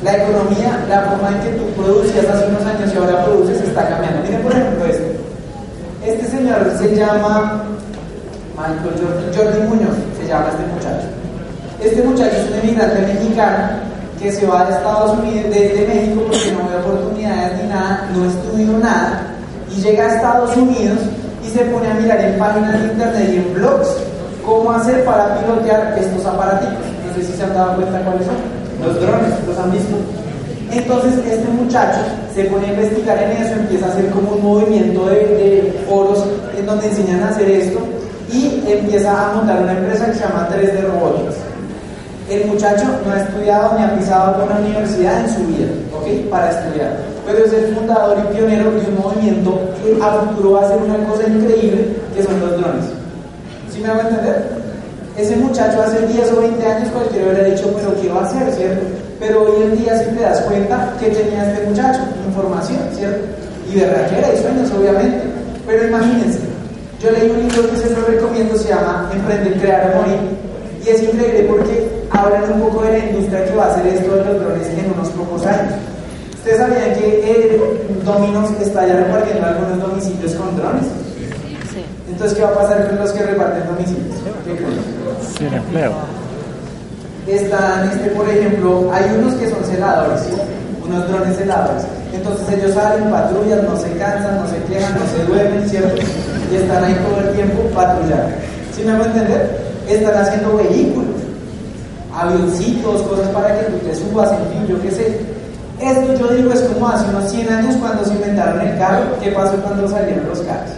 La 0.02 0.16
economía, 0.16 0.84
la 0.88 1.02
forma 1.02 1.28
en 1.30 1.40
que 1.40 1.58
tú 1.58 1.64
producías 1.82 2.28
hace 2.28 2.46
unos 2.48 2.62
años 2.66 2.92
y 2.92 2.98
ahora 2.98 3.24
produces 3.24 3.62
está 3.62 3.88
cambiando. 3.88 4.22
Miren, 4.22 4.42
por 4.42 4.52
ejemplo, 4.52 4.84
esto. 4.84 5.04
Este 6.04 6.26
señor 6.26 6.70
se 6.78 6.94
llama 6.94 7.64
Michael 8.54 9.00
Jordi, 9.00 9.34
Jordi 9.34 9.66
Muñoz, 9.66 9.96
se 10.20 10.28
llama 10.28 10.50
este 10.50 10.66
muchacho. 10.74 11.08
Este 11.82 12.02
muchacho 12.02 12.36
es 12.36 12.50
un 12.50 12.68
emigrante 12.68 13.00
mexicano 13.00 13.93
que 14.24 14.32
se 14.32 14.46
va 14.46 14.64
de 14.64 14.72
Estados 14.72 15.18
Unidos, 15.18 15.44
desde 15.50 15.86
México, 15.86 16.22
porque 16.26 16.50
no 16.52 16.66
ve 16.66 16.76
oportunidades 16.80 17.62
ni 17.62 17.68
nada, 17.68 18.08
no 18.16 18.24
estudió 18.24 18.78
nada, 18.78 19.20
y 19.70 19.82
llega 19.82 20.04
a 20.04 20.14
Estados 20.16 20.56
Unidos 20.56 20.98
y 21.44 21.50
se 21.50 21.62
pone 21.66 21.90
a 21.90 21.94
mirar 21.94 22.18
en 22.22 22.38
páginas 22.38 22.72
de 22.72 22.88
internet 22.88 23.30
y 23.30 23.36
en 23.36 23.52
blogs 23.52 23.88
cómo 24.46 24.72
hacer 24.72 25.04
para 25.04 25.38
pilotear 25.38 25.94
estos 25.98 26.24
aparatos. 26.24 26.70
No 26.70 27.14
sé 27.14 27.22
si 27.22 27.36
se 27.36 27.42
han 27.44 27.52
dado 27.52 27.76
cuenta 27.76 28.00
cuáles 28.00 28.24
son. 28.24 28.36
Los 28.82 28.98
drones, 28.98 29.34
¿los 29.46 29.58
han 29.58 29.70
visto? 29.72 29.94
Entonces 30.72 31.12
este 31.30 31.50
muchacho 31.50 32.00
se 32.34 32.44
pone 32.44 32.66
a 32.66 32.70
investigar 32.70 33.22
en 33.22 33.42
eso, 33.42 33.54
empieza 33.54 33.86
a 33.86 33.88
hacer 33.90 34.08
como 34.08 34.30
un 34.30 34.42
movimiento 34.42 35.04
de, 35.04 35.16
de 35.16 35.84
foros 35.86 36.24
en 36.58 36.64
donde 36.64 36.88
enseñan 36.88 37.22
a 37.24 37.28
hacer 37.28 37.50
esto 37.50 37.78
y 38.32 38.64
empieza 38.66 39.10
a 39.12 39.34
montar 39.34 39.62
una 39.62 39.72
empresa 39.72 40.06
que 40.06 40.14
se 40.14 40.20
llama 40.20 40.48
3D 40.50 40.80
Robotics. 40.80 41.53
El 42.28 42.46
muchacho 42.46 42.84
no 43.04 43.12
ha 43.12 43.20
estudiado 43.20 43.78
ni 43.78 43.84
ha 43.84 43.94
pisado 43.96 44.34
por 44.34 44.44
una 44.44 44.60
universidad 44.60 45.20
en 45.20 45.28
su 45.28 45.46
vida, 45.46 45.68
¿ok? 45.92 46.30
Para 46.30 46.50
estudiar. 46.50 46.96
Pero 47.26 47.44
es 47.44 47.52
el 47.52 47.74
fundador 47.74 48.16
y 48.18 48.34
pionero 48.34 48.70
de 48.70 48.78
un 48.78 48.98
movimiento 48.98 49.60
que 49.82 50.02
a 50.02 50.12
futuro 50.12 50.52
va 50.52 50.64
a 50.64 50.68
ser 50.68 50.78
una 50.78 51.04
cosa 51.06 51.28
increíble, 51.28 51.96
que 52.16 52.22
son 52.22 52.40
los 52.40 52.52
drones. 52.52 52.86
¿Sí 53.70 53.80
me 53.80 53.88
hago 53.88 54.00
entender? 54.00 54.64
Ese 55.18 55.36
muchacho 55.36 55.82
hace 55.82 56.06
10 56.06 56.32
o 56.32 56.40
20 56.40 56.66
años 56.66 56.88
cualquiera 56.92 57.26
hubiera 57.26 57.48
dicho, 57.48 57.70
pero 57.76 57.94
¿qué 58.00 58.08
va 58.08 58.20
a 58.20 58.24
hacer, 58.24 58.50
cierto? 58.52 58.86
Pero 59.20 59.42
hoy 59.44 59.62
en 59.62 59.78
día 59.78 59.98
si 59.98 60.16
te 60.16 60.22
das 60.22 60.40
cuenta 60.40 60.94
que 60.98 61.10
tenía 61.10 61.52
este 61.52 61.66
muchacho, 61.68 62.00
información, 62.26 62.80
¿cierto? 62.96 63.24
Y 63.70 63.78
verdadera 63.78 64.32
y 64.34 64.42
sueños, 64.42 64.72
obviamente. 64.72 65.22
Pero 65.66 65.88
imagínense, 65.88 66.40
yo 67.00 67.10
leí 67.10 67.30
un 67.30 67.48
libro 67.48 67.70
que 67.70 67.76
se 67.76 67.90
lo 67.90 68.06
recomiendo, 68.06 68.56
se 68.56 68.68
llama 68.68 69.10
Emprender, 69.12 69.60
Crear 69.60 69.92
o 69.92 70.00
Morir. 70.00 70.20
Y 70.84 70.88
es 70.88 71.02
increíble 71.02 71.46
porque 71.48 71.93
hablan 72.14 72.52
un 72.52 72.60
poco 72.60 72.82
de 72.82 72.92
la 72.92 72.98
industria 73.06 73.44
que 73.44 73.54
va 73.54 73.64
a 73.66 73.70
hacer 73.72 73.86
esto 73.88 74.14
de 74.14 74.24
los 74.24 74.40
drones 74.40 74.68
en 74.68 74.92
unos 74.92 75.08
pocos 75.10 75.44
años. 75.46 75.74
¿Ustedes 76.34 76.58
sabían 76.58 76.94
que 76.94 77.60
Dominos 78.04 78.50
está 78.60 78.86
ya 78.86 78.96
repartiendo 78.96 79.46
algunos 79.46 79.80
domicilios 79.80 80.34
con 80.34 80.56
drones? 80.56 80.84
Sí. 81.72 81.84
Entonces, 82.10 82.36
¿qué 82.36 82.44
va 82.44 82.50
a 82.50 82.54
pasar 82.54 82.88
con 82.88 82.98
los 82.98 83.12
que 83.12 83.22
reparten 83.22 83.66
domicilios? 83.66 84.16
¿Qué 84.44 84.56
creen? 84.56 84.80
Sin 85.36 85.54
empleo. 85.54 85.92
Están, 87.26 87.88
este, 87.90 88.10
por 88.10 88.28
ejemplo, 88.28 88.90
hay 88.92 89.04
unos 89.18 89.34
que 89.34 89.48
son 89.48 89.64
celadores, 89.64 90.20
¿sí? 90.20 90.32
unos 90.86 91.08
drones 91.08 91.36
celadores. 91.36 91.84
Entonces 92.12 92.58
ellos 92.58 92.74
salen, 92.74 93.10
patrullan, 93.10 93.64
no 93.64 93.76
se 93.76 93.90
cansan, 93.96 94.36
no 94.36 94.46
se 94.46 94.62
quejan, 94.70 94.92
no 94.94 95.06
se 95.06 95.24
duermen, 95.24 95.68
¿cierto? 95.68 96.02
Y 96.52 96.56
están 96.56 96.84
ahí 96.84 96.94
todo 96.94 97.26
el 97.26 97.34
tiempo 97.34 97.62
patrullando. 97.74 98.36
¿Sí 98.76 98.82
me 98.84 98.92
hago 98.92 99.04
entender? 99.04 99.58
Están 99.88 100.16
haciendo 100.18 100.56
vehículos 100.56 101.13
avioncitos, 102.14 103.02
cosas 103.02 103.28
para 103.28 103.58
que 103.58 103.64
tú 103.66 103.78
te 103.78 103.94
subas, 103.94 104.30
en 104.32 104.48
fin, 104.50 104.66
yo 104.68 104.80
qué 104.82 104.90
sé. 104.90 105.20
Esto 105.80 106.14
yo 106.14 106.34
digo 106.34 106.52
es 106.52 106.60
como 106.60 106.88
hace 106.88 107.08
unos 107.10 107.30
100 107.30 107.52
años 107.52 107.76
cuando 107.76 108.04
se 108.04 108.14
inventaron 108.14 108.60
el 108.60 108.78
carro, 108.78 109.06
¿qué 109.22 109.30
pasó 109.32 109.56
cuando 109.56 109.88
salieron 109.88 110.28
los 110.28 110.40
carros? 110.40 110.70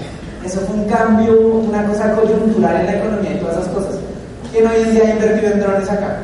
Eso 0.45 0.61
fue 0.61 0.77
un 0.77 0.85
cambio, 0.85 1.39
una 1.41 1.85
cosa 1.87 2.13
coyuntural 2.13 2.81
en 2.81 2.87
la 2.87 2.97
economía 2.97 3.33
y 3.33 3.41
todas 3.41 3.59
esas 3.59 3.69
cosas. 3.69 3.95
¿Quién 4.53 4.67
hoy 4.67 4.83
en 4.83 4.91
día 4.93 5.05
ha 5.05 5.11
invertido 5.11 5.53
en 5.53 5.61
drones 5.61 5.91
acá? 5.91 6.17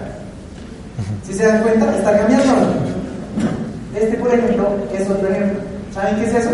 Si 1.24 1.34
se 1.34 1.46
dan 1.46 1.62
cuenta, 1.62 1.94
está 1.96 2.16
cambiando. 2.16 2.52
Este, 3.94 4.16
por 4.16 4.32
ejemplo, 4.32 4.68
es 4.92 5.10
otro 5.10 5.28
ejemplo. 5.28 5.60
¿Saben 5.92 6.16
qué 6.16 6.24
es 6.24 6.34
eso? 6.34 6.50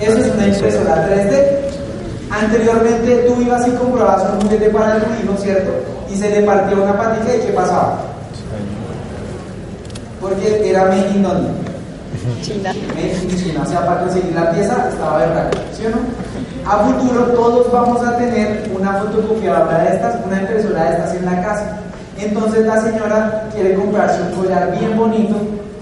Eso 0.00 0.18
es 0.18 0.34
una 0.34 0.46
impresora 0.46 1.08
3D 1.08 1.70
Anteriormente 2.30 3.24
tú 3.26 3.42
ibas 3.42 3.66
y 3.66 3.72
comprabas 3.72 4.22
un 4.32 4.42
juguete 4.42 4.70
para 4.70 5.00
tu 5.00 5.06
hijo, 5.20 5.36
¿cierto? 5.36 5.72
Y 6.12 6.16
se 6.16 6.28
le 6.30 6.42
partía 6.42 6.76
una 6.76 6.96
patica 6.96 7.36
y 7.36 7.40
¿qué 7.46 7.52
pasaba? 7.52 7.98
Porque 10.20 10.68
era 10.68 10.86
made 10.86 11.10
in? 11.14 11.24
China. 12.42 12.72
Made 12.94 13.16
in 13.22 13.36
China. 13.36 13.62
O 13.62 13.66
sea, 13.66 13.86
para 13.86 14.00
conseguir 14.02 14.34
la 14.34 14.50
pieza 14.50 14.88
estaba 14.90 15.18
verdad, 15.18 15.50
¿sí 15.72 15.86
o 15.86 15.90
no? 15.90 15.98
A 16.70 16.78
futuro 16.84 17.24
todos 17.32 17.72
vamos 17.72 18.06
a 18.06 18.16
tener 18.16 18.70
una 18.76 18.94
fotocopiadora 18.94 19.78
de 19.78 19.96
estas, 19.96 20.16
una 20.26 20.40
impresora 20.40 20.84
de 20.84 20.90
estas 20.90 21.14
en 21.14 21.24
la 21.24 21.42
casa. 21.42 21.78
Entonces 22.18 22.66
la 22.66 22.80
señora 22.82 23.48
quiere 23.54 23.74
comprarse 23.74 24.20
un 24.22 24.42
collar 24.42 24.76
bien 24.78 24.96
bonito, 24.96 25.36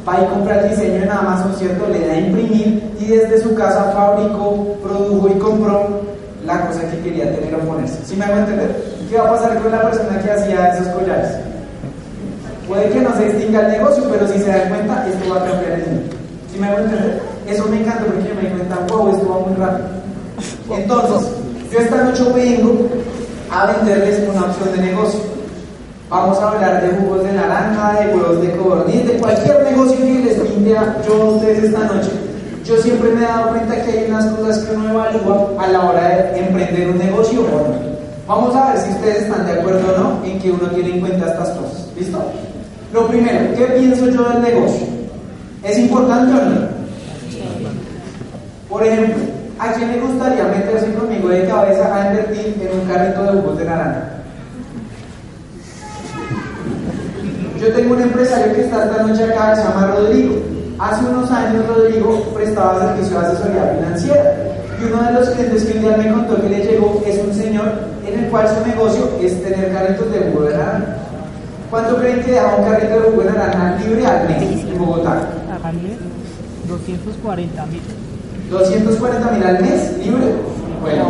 va 0.08 0.20
y 0.22 0.26
compra 0.26 0.60
el 0.60 0.70
diseño 0.70 1.02
en 1.02 1.10
Amazon, 1.10 1.54
¿cierto? 1.56 1.88
Le 1.88 2.06
da 2.06 2.12
a 2.12 2.18
imprimir 2.18 2.92
y 3.00 3.06
desde 3.06 3.42
su 3.42 3.54
casa 3.54 3.92
fabricó, 3.92 4.76
produjo 4.82 5.28
y 5.28 5.38
compró 5.38 6.00
la 6.48 6.66
cosa 6.66 6.80
que 6.90 6.98
quería 7.00 7.30
tener 7.34 7.54
o 7.54 7.58
ponerse. 7.58 7.98
¿Sí 8.06 8.16
me 8.16 8.24
hago 8.24 8.38
entender? 8.38 8.74
¿Qué 9.08 9.18
va 9.18 9.28
a 9.28 9.32
pasar 9.32 9.58
con 9.62 9.70
la 9.70 9.82
persona 9.82 10.18
que 10.18 10.30
hacía 10.30 10.68
esos 10.68 10.88
collares? 10.88 11.28
Puede 12.66 12.88
que 12.88 13.00
no 13.00 13.14
se 13.16 13.26
extinga 13.28 13.60
el 13.60 13.72
negocio, 13.72 14.04
pero 14.10 14.26
si 14.26 14.38
se 14.38 14.48
dan 14.48 14.68
cuenta, 14.70 15.06
esto 15.06 15.30
va 15.30 15.42
a 15.42 15.44
cambiar 15.44 15.72
el 15.72 15.86
mundo. 15.86 16.16
¿Sí 16.50 16.58
me 16.58 16.66
hago 16.68 16.78
entender? 16.78 17.20
Eso 17.46 17.66
me 17.68 17.80
encanta 17.80 18.04
porque 18.04 18.34
me 18.34 18.48
di 18.48 18.56
cuenta, 18.56 18.76
wow, 18.88 19.10
esto 19.10 19.28
va 19.28 19.46
muy 19.46 19.56
rápido. 19.56 19.88
Entonces, 20.70 21.28
yo 21.70 21.78
esta 21.80 22.04
noche 22.04 22.24
vengo 22.34 22.88
a 23.50 23.66
venderles 23.66 24.28
una 24.28 24.46
opción 24.46 24.72
de 24.74 24.86
negocio. 24.86 25.20
Vamos 26.08 26.38
a 26.38 26.48
hablar 26.48 26.80
de 26.80 26.96
jugos 26.96 27.24
de 27.24 27.32
naranja, 27.32 28.00
de 28.00 28.14
huevos 28.14 28.40
de 28.40 28.56
codorniz, 28.56 29.06
de 29.06 29.18
cualquier 29.18 29.62
negocio 29.64 29.96
que 29.98 30.24
les 30.24 30.34
pinte 30.40 30.70
yo 31.06 31.22
a 31.22 31.24
ustedes 31.26 31.64
esta 31.64 31.80
noche. 31.80 32.10
Yo 32.68 32.76
siempre 32.82 33.10
me 33.12 33.22
he 33.22 33.26
dado 33.26 33.48
cuenta 33.48 33.82
que 33.82 33.90
hay 33.92 34.10
unas 34.10 34.26
cosas 34.26 34.58
que 34.58 34.76
uno 34.76 34.90
evalúa 34.90 35.48
a 35.58 35.68
la 35.68 35.88
hora 35.88 36.08
de 36.08 36.38
emprender 36.38 36.90
un 36.90 36.98
negocio 36.98 37.40
o. 37.40 37.66
Vamos 38.26 38.54
a 38.54 38.72
ver 38.72 38.82
si 38.82 38.90
ustedes 38.90 39.22
están 39.22 39.46
de 39.46 39.52
acuerdo 39.52 39.94
o 39.94 39.98
no 39.98 40.22
en 40.22 40.38
que 40.38 40.50
uno 40.50 40.68
tiene 40.72 40.96
en 40.96 41.00
cuenta 41.00 41.30
estas 41.30 41.48
cosas. 41.48 41.88
¿Listo? 41.96 42.22
Lo 42.92 43.08
primero, 43.08 43.54
¿qué 43.56 43.64
pienso 43.64 44.10
yo 44.10 44.22
del 44.28 44.42
negocio? 44.42 44.86
¿Es 45.64 45.78
importante 45.78 46.30
o 46.34 46.44
no? 46.44 46.68
Por 48.68 48.84
ejemplo, 48.84 49.24
¿a 49.58 49.72
quién 49.72 49.90
le 49.90 50.00
gustaría 50.00 50.44
meterse 50.44 50.92
conmigo 50.92 51.30
de 51.30 51.46
cabeza 51.46 51.94
a 51.94 52.08
invertir 52.10 52.54
en 52.60 52.80
un 52.80 52.86
carrito 52.86 53.22
de 53.22 53.40
jugos 53.40 53.58
de 53.60 53.64
naranja? 53.64 54.10
Yo 57.58 57.72
tengo 57.72 57.94
un 57.94 58.02
empresario 58.02 58.54
que 58.54 58.60
está 58.60 58.84
esta 58.84 59.02
noche 59.04 59.24
acá, 59.24 59.56
se 59.56 59.62
llama 59.62 59.94
Rodrigo. 59.96 60.57
Hace 60.78 61.04
unos 61.06 61.28
años 61.32 61.66
Rodrigo 61.66 62.22
prestaba 62.32 62.78
servicio 62.78 63.18
de 63.18 63.26
asesoría 63.26 63.74
financiera 63.74 64.34
y 64.80 64.84
uno 64.84 65.02
de 65.02 65.12
los 65.12 65.28
clientes 65.30 65.64
que 65.64 65.76
un 65.76 65.80
día 65.82 65.96
me 65.96 66.12
contó 66.12 66.40
que 66.40 66.48
le 66.48 66.64
llegó 66.64 67.02
es 67.04 67.18
un 67.18 67.34
señor 67.34 67.72
en 68.06 68.24
el 68.24 68.30
cual 68.30 68.46
su 68.46 68.64
negocio 68.64 69.10
es 69.20 69.42
tener 69.42 69.72
carritos 69.72 70.08
de 70.12 70.30
jugo 70.30 70.44
de 70.44 70.56
naranja. 70.56 70.96
¿Cuánto 71.68 71.96
creen 71.96 72.22
que 72.22 72.32
da 72.32 72.54
un 72.54 72.64
carrito 72.64 72.94
de 72.94 73.00
jugo 73.10 73.22
de 73.22 73.30
naranja 73.32 73.76
libre 73.84 74.06
al 74.06 74.28
mes 74.28 74.64
en 74.64 74.78
Bogotá? 74.78 75.28
240 76.68 77.66
mil. 77.66 77.80
240 78.50 79.30
mil 79.32 79.42
al 79.44 79.60
mes 79.60 79.98
libre. 79.98 80.32
Bueno, 80.80 81.08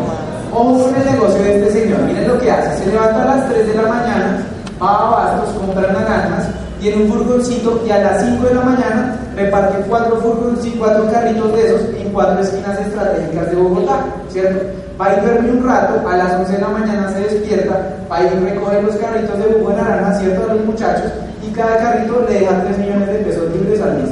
ojo 0.54 0.84
con 0.84 0.96
el 0.96 1.12
negocio 1.12 1.42
de 1.42 1.58
este 1.58 1.82
señor. 1.82 2.00
Miren 2.04 2.26
lo 2.26 2.38
que 2.38 2.50
hace. 2.50 2.84
Se 2.84 2.90
levanta 2.90 3.22
a 3.22 3.36
las 3.36 3.50
3 3.50 3.68
de 3.68 3.74
la 3.74 3.82
mañana, 3.82 4.46
va 4.82 4.96
a 4.96 5.10
Bastos, 5.10 5.54
compra 5.56 5.92
naranjas, 5.92 6.48
tiene 6.80 7.02
un 7.02 7.12
furgoncito 7.12 7.82
y 7.86 7.90
a 7.90 7.98
las 7.98 8.24
5 8.24 8.46
de 8.46 8.54
la 8.54 8.62
mañana 8.62 9.20
reparte 9.36 9.84
cuatro 9.88 10.16
furgones 10.16 10.64
y 10.64 10.70
cuatro 10.72 11.10
carritos 11.10 11.52
de 11.52 11.66
esos 11.66 11.80
en 11.96 12.10
cuatro 12.12 12.40
esquinas 12.42 12.78
estratégicas 12.80 13.50
de 13.50 13.56
Bogotá, 13.56 14.04
¿cierto? 14.30 14.66
Va 15.00 15.14
y 15.14 15.20
duerme 15.20 15.52
un 15.52 15.66
rato, 15.66 16.08
a 16.08 16.16
las 16.16 16.34
11 16.40 16.52
de 16.52 16.58
la 16.60 16.68
mañana 16.68 17.12
se 17.12 17.20
despierta, 17.20 17.96
va 18.10 18.22
y 18.22 18.28
recoge 18.28 18.82
los 18.82 18.96
carritos 18.96 19.38
de 19.38 19.44
jugo 19.44 19.70
de 19.70 19.76
naranja, 19.76 20.18
¿cierto? 20.18 20.50
A 20.50 20.54
los 20.54 20.64
muchachos 20.64 21.12
y 21.46 21.52
cada 21.52 21.76
carrito 21.78 22.26
le 22.28 22.40
deja 22.40 22.62
3 22.62 22.78
millones 22.78 23.08
de 23.08 23.18
pesos 23.18 23.44
libres 23.52 23.80
al 23.80 23.94
mes. 23.98 24.10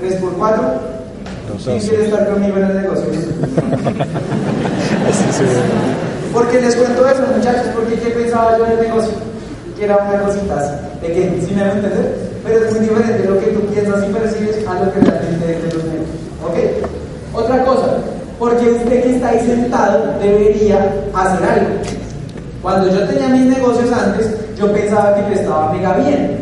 3 0.00 0.14
por 0.16 0.32
4, 0.34 0.62
¿quién 1.64 1.80
quiere 1.80 2.04
estar 2.04 2.28
conmigo 2.28 2.56
en 2.58 2.64
el 2.64 2.82
negocio? 2.82 3.06
Porque 6.32 6.60
les 6.60 6.76
cuento 6.76 7.08
eso, 7.08 7.22
muchachos, 7.34 7.66
porque 7.74 7.94
¿qué 7.94 8.10
pensaba 8.10 8.56
yo 8.58 8.66
en 8.66 8.72
el 8.72 8.80
negocio? 8.80 9.12
Que 9.78 9.84
era 9.84 9.96
una 9.96 10.20
cosita 10.24 10.58
así, 10.58 10.74
pequeña, 11.00 11.40
¿sí 11.40 11.54
me 11.54 11.60
van 11.60 11.70
a 11.70 11.74
entender? 11.74 12.16
Pero 12.44 12.64
es 12.64 12.72
muy 12.72 12.80
diferente 12.80 13.28
lo 13.28 13.38
que 13.38 13.46
tú 13.46 13.60
piensas 13.72 14.02
y 14.02 14.12
percibes 14.12 14.66
a 14.66 14.74
lo 14.74 14.92
que 14.92 15.00
realmente 15.00 15.54
es 15.54 15.62
de 15.62 15.72
los 15.72 15.84
negocios. 15.84 16.18
¿Ok? 16.44 16.56
Otra 17.32 17.64
cosa, 17.64 17.86
porque 18.40 18.70
usted 18.70 19.02
que 19.04 19.14
está 19.14 19.28
ahí 19.28 19.46
sentado 19.46 20.18
debería 20.18 20.78
hacer 21.14 21.48
algo. 21.48 21.70
Cuando 22.60 22.90
yo 22.90 23.06
tenía 23.06 23.28
mis 23.28 23.56
negocios 23.56 23.92
antes, 23.92 24.34
yo 24.58 24.72
pensaba 24.72 25.14
que 25.14 25.32
yo 25.32 25.40
estaba 25.40 25.72
mega 25.72 25.92
bien. 25.94 26.38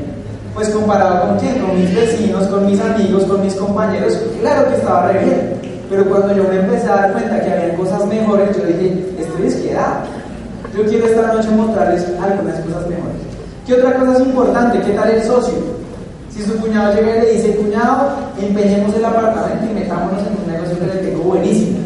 Pues 0.55 0.71
comparado 0.71 1.29
con 1.29 1.39
quién, 1.39 1.59
con 1.59 1.79
mis 1.79 1.95
vecinos, 1.95 2.47
con 2.47 2.65
mis 2.65 2.81
amigos, 2.81 3.25
con 3.25 3.43
mis 3.43 3.55
compañeros, 3.57 4.19
claro 4.41 4.67
que 4.71 4.77
estaba 4.77 5.13
re 5.13 5.25
bien. 5.25 5.53
Pero 5.91 6.07
cuando 6.07 6.35
yo 6.35 6.45
me 6.45 6.57
empecé 6.57 6.89
a 6.89 6.97
dar 6.97 7.13
cuenta 7.13 7.39
que 7.39 7.51
había 7.51 7.77
cosas 7.77 8.07
mejores, 8.07 8.57
yo 8.57 8.65
dije, 8.65 9.15
estoy 9.19 9.43
desquedado. 9.43 10.01
Yo 10.75 10.85
quiero 10.87 11.07
esta 11.07 11.33
noche 11.35 11.51
mostrarles 11.51 12.03
algunas 12.21 12.59
cosas 12.61 12.89
mejores. 12.89 13.16
¿Qué 13.67 13.75
otra 13.75 13.95
cosa 13.99 14.13
es 14.13 14.21
importante? 14.21 14.81
¿Qué 14.81 14.93
tal 14.93 15.11
el 15.11 15.23
socio? 15.25 15.55
Si 16.31 16.41
su 16.43 16.57
cuñado 16.59 16.95
llega 16.95 17.17
y 17.17 17.21
le 17.21 17.33
dice, 17.33 17.57
cuñado, 17.57 18.11
empeñemos 18.41 18.95
el 18.95 19.05
apartamento 19.05 19.67
y 19.69 19.75
metámonos 19.75 20.23
en 20.23 20.39
un 20.41 20.53
negocio 20.53 20.79
que 20.79 20.87
le 20.87 21.11
tengo 21.11 21.25
buenísimo. 21.25 21.79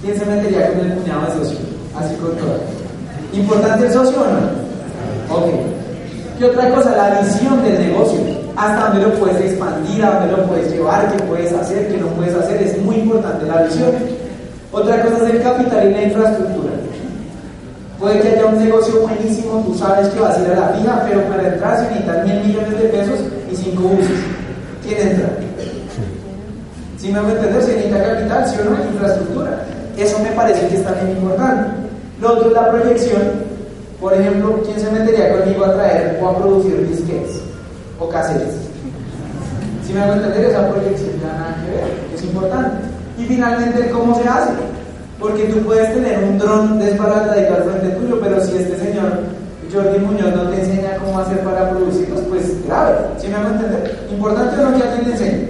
¿Quién 0.00 0.16
se 0.16 0.26
metería 0.26 0.68
con 0.68 0.86
el 0.86 0.94
cuñado 0.94 1.26
de 1.26 1.32
socio? 1.32 1.58
Así 1.98 2.14
con 2.16 2.36
todo. 2.36 2.60
¿Importante 3.32 3.86
el 3.86 3.92
socio 3.92 4.16
o 4.20 4.26
no? 4.26 5.36
Ok. 5.36 5.50
¿Qué 6.38 6.44
otra 6.44 6.70
cosa? 6.70 6.96
La 6.96 7.20
visión 7.20 7.64
del 7.64 7.80
negocio. 7.80 8.20
Hasta 8.54 8.90
dónde 8.90 9.08
lo 9.08 9.14
puedes 9.14 9.40
expandir, 9.40 10.04
a 10.04 10.20
dónde 10.20 10.36
lo 10.36 10.46
puedes 10.46 10.70
llevar, 10.70 11.10
qué 11.16 11.22
puedes 11.24 11.52
hacer, 11.52 11.88
qué 11.88 11.96
no 11.96 12.06
puedes 12.08 12.34
hacer. 12.36 12.62
Es 12.62 12.80
muy 12.80 12.96
importante 12.96 13.44
la 13.46 13.62
visión. 13.62 13.90
Otra 14.70 15.02
cosa 15.02 15.26
es 15.26 15.34
el 15.34 15.42
capital 15.42 15.90
y 15.90 15.94
la 15.94 16.02
infraestructura. 16.02 16.73
Puede 18.04 18.20
que 18.20 18.28
haya 18.28 18.44
un 18.44 18.58
negocio 18.62 19.00
buenísimo, 19.00 19.64
tú 19.66 19.78
sabes 19.78 20.08
que 20.08 20.20
vas 20.20 20.36
a 20.36 20.42
ir 20.42 20.50
a 20.50 20.60
la 20.60 20.68
fija, 20.76 21.06
pero 21.08 21.22
para 21.22 21.48
entrar 21.48 21.78
se 21.78 21.84
necesitan 21.84 22.26
mil 22.26 22.44
millones 22.44 22.78
de 22.78 22.88
pesos 22.90 23.18
y 23.50 23.56
cinco 23.56 23.82
buses. 23.84 24.20
¿Quién 24.82 25.08
entra? 25.08 25.30
Si 26.98 27.10
me 27.10 27.20
voy 27.20 27.30
a 27.30 27.34
entender, 27.36 27.62
se 27.62 27.76
necesita 27.76 28.04
capital, 28.04 28.46
sí 28.46 28.56
o 28.60 28.64
no, 28.64 28.92
infraestructura. 28.92 29.64
Eso 29.96 30.18
me 30.18 30.32
parece 30.32 30.68
que 30.68 30.76
está 30.76 30.92
bien 30.92 31.16
importante. 31.16 31.70
Lo 32.20 32.32
otro 32.34 32.48
es 32.48 32.52
la 32.52 32.70
proyección. 32.72 33.22
Por 33.98 34.12
ejemplo, 34.12 34.60
¿quién 34.66 34.78
se 34.78 34.90
metería 34.90 35.38
conmigo 35.38 35.64
a 35.64 35.72
traer 35.72 36.20
o 36.22 36.28
a 36.28 36.36
producir 36.36 36.86
disquetes 36.86 37.40
o 37.98 38.06
cassettes? 38.10 38.68
Si 39.86 39.94
me 39.94 40.00
voy 40.00 40.10
a 40.10 40.16
entender, 40.16 40.44
esa 40.50 40.68
proyección 40.68 41.08
ya 41.22 41.32
nada 41.32 41.56
que 41.64 41.70
ver, 41.70 41.88
es 42.14 42.22
importante. 42.22 42.76
Y 43.16 43.24
finalmente, 43.24 43.88
¿cómo 43.88 44.14
se 44.14 44.28
hace? 44.28 44.52
Porque 45.18 45.44
tú 45.44 45.60
puedes 45.60 45.92
tener 45.94 46.18
un 46.18 46.38
dron 46.38 46.78
desbaratadito 46.78 47.54
al 47.54 47.64
frente 47.64 47.96
tuyo, 47.96 48.20
pero 48.20 48.40
si 48.40 48.56
este 48.56 48.76
señor 48.78 49.20
Jordi 49.72 49.98
Muñoz 49.98 50.34
no 50.34 50.50
te 50.50 50.60
enseña 50.60 50.96
cómo 50.96 51.18
hacer 51.18 51.40
para 51.40 51.70
producirlos, 51.70 52.20
pues 52.28 52.66
grave. 52.66 52.96
¿Sí 53.18 53.28
me 53.28 53.36
hago 53.36 53.48
entender? 53.50 54.06
Importante 54.10 54.60
o 54.60 54.70
no 54.70 54.76
que 54.76 54.82
alguien 54.82 55.04
te 55.04 55.10
enseñe. 55.12 55.48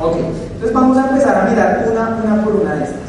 Ok, 0.00 0.16
entonces 0.16 0.72
vamos 0.72 0.96
a 0.96 1.08
empezar 1.08 1.36
a 1.36 1.50
mirar 1.50 1.88
una, 1.90 2.20
una 2.22 2.44
por 2.44 2.54
una 2.54 2.74
de 2.74 2.84
estas. 2.84 3.00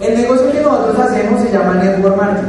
El 0.00 0.16
negocio 0.16 0.50
que 0.50 0.60
nosotros 0.62 0.98
hacemos 0.98 1.42
se 1.42 1.52
llama 1.52 1.74
Network 1.74 2.16
Marketing. 2.16 2.48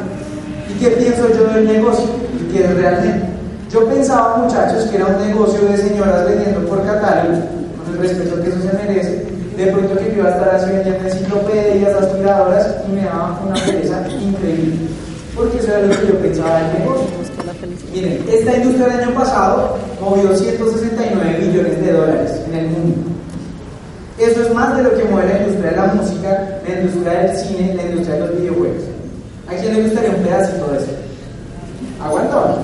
¿Y 0.69 0.79
qué 0.79 0.87
pienso 0.91 1.27
yo 1.29 1.53
del 1.53 1.67
negocio? 1.67 2.05
¿Y 2.39 2.51
qué 2.51 2.63
es 2.63 2.73
realmente? 2.75 3.27
Yo 3.69 3.87
pensaba, 3.87 4.37
muchachos, 4.37 4.85
que 4.85 4.97
era 4.97 5.07
un 5.07 5.27
negocio 5.27 5.61
de 5.67 5.77
señoras 5.77 6.25
vendiendo 6.27 6.67
por 6.67 6.83
catálogo, 6.85 7.37
con 7.77 7.93
el 7.93 7.99
respeto 7.99 8.41
que 8.41 8.49
eso 8.49 8.59
se 8.61 8.73
merece, 8.73 9.25
de 9.65 9.71
pronto 9.71 9.95
que 9.95 10.05
yo 10.05 10.17
iba 10.17 10.29
a 10.29 10.31
estar 10.31 10.73
vendiendo 10.73 11.07
enciclopedias, 11.07 11.93
aspiradoras 11.93 12.75
y 12.87 12.91
me 12.93 13.03
daba 13.03 13.39
una 13.45 13.53
pereza 13.53 14.03
increíble. 14.09 14.87
Porque 15.35 15.57
eso 15.59 15.67
era 15.67 15.81
lo 15.81 15.99
que 15.99 16.07
yo 16.07 16.17
pensaba 16.19 16.63
del 16.63 16.79
negocio. 16.79 17.07
Miren, 17.93 18.25
esta 18.27 18.57
industria 18.57 18.87
del 18.87 18.99
año 19.01 19.13
pasado 19.13 19.77
movió 19.99 20.35
169 20.35 21.37
billones 21.39 21.85
de 21.85 21.91
dólares 21.93 22.31
en 22.47 22.55
el 22.55 22.67
mundo. 22.69 23.11
Eso 24.17 24.41
es 24.41 24.53
más 24.53 24.75
de 24.77 24.83
lo 24.83 24.95
que 24.95 25.03
mueve 25.05 25.29
la 25.31 25.39
industria 25.39 25.71
de 25.71 25.77
la 25.77 25.85
música, 25.93 26.59
la 26.67 26.79
industria 26.79 27.11
del 27.19 27.37
cine, 27.37 27.73
la 27.75 27.83
industria 27.83 28.15
de 28.15 28.19
los 28.19 28.39
videojuegos. 28.39 28.83
¿A 29.47 29.53
quién 29.55 29.73
le 29.75 29.83
gustaría 29.83 30.09
un 30.09 30.23
pedacito 30.23 30.67
de 30.71 30.77
eso? 30.77 30.91
¿Aguanta? 32.03 32.55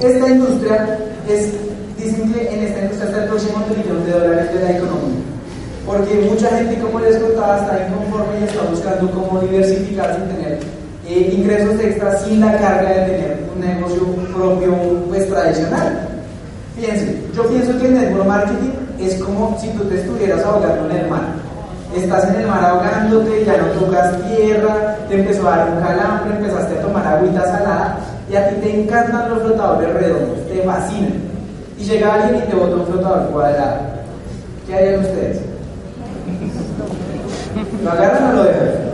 Esta 0.00 0.28
industria 0.28 0.98
es, 1.28 1.52
dicen 1.96 2.32
que 2.32 2.54
en 2.54 2.62
esta 2.62 2.82
industria 2.82 3.08
está 3.08 3.22
el 3.22 3.28
próximo 3.28 3.64
trillón 3.64 4.04
de 4.04 4.12
dólares 4.12 4.54
de 4.54 4.60
la 4.60 4.76
economía 4.76 5.27
porque 5.88 6.14
mucha 6.28 6.48
gente, 6.50 6.78
como 6.80 7.00
les 7.00 7.16
contaba, 7.16 7.56
está 7.56 7.88
inconforme 7.88 8.40
y 8.40 8.44
está 8.44 8.62
buscando 8.70 9.10
cómo 9.10 9.40
diversificar 9.40 10.14
sin 10.14 10.36
tener 10.36 10.58
eh, 11.08 11.34
ingresos 11.34 11.80
extras 11.80 12.22
sin 12.22 12.40
la 12.40 12.58
carga 12.58 12.90
de 12.90 13.06
tener 13.06 13.38
un 13.54 13.60
negocio 13.60 14.02
propio 14.36 14.74
pues 15.08 15.26
tradicional. 15.30 16.06
Fíjense, 16.76 17.18
yo 17.34 17.48
pienso 17.48 17.78
que 17.78 17.86
el 17.86 17.94
network 17.94 18.26
marketing 18.26 18.70
es 19.00 19.14
como 19.22 19.58
si 19.58 19.68
tú 19.70 19.84
te 19.84 19.98
estuvieras 19.98 20.44
ahogando 20.44 20.90
en 20.90 20.96
el 20.98 21.08
mar. 21.08 21.22
Estás 21.96 22.28
en 22.28 22.42
el 22.42 22.46
mar 22.46 22.62
ahogándote, 22.66 23.46
ya 23.46 23.56
no 23.56 23.68
tocas 23.80 24.14
tierra, 24.28 24.94
te 25.08 25.14
empezó 25.14 25.48
a 25.48 25.56
dar 25.56 25.70
un 25.70 25.80
calambre, 25.80 26.36
empezaste 26.36 26.78
a 26.78 26.82
tomar 26.82 27.06
agüita 27.06 27.44
salada 27.44 27.98
y 28.30 28.36
a 28.36 28.46
ti 28.50 28.56
te 28.56 28.82
encantan 28.82 29.30
los 29.30 29.42
flotadores 29.42 29.94
redondos, 29.94 30.46
te 30.48 30.62
fascinan. 30.64 31.14
Y 31.78 31.84
llega 31.84 32.12
alguien 32.12 32.42
y 32.44 32.50
te 32.50 32.56
bota 32.56 32.76
un 32.76 32.86
flotador 32.86 33.30
cuadrado. 33.30 33.76
¿Qué 34.66 34.74
harían 34.74 35.00
ustedes? 35.00 35.47
¿Lo 37.84 37.90
agarran 37.90 38.30
o 38.30 38.32
lo 38.36 38.44
dejan? 38.44 38.88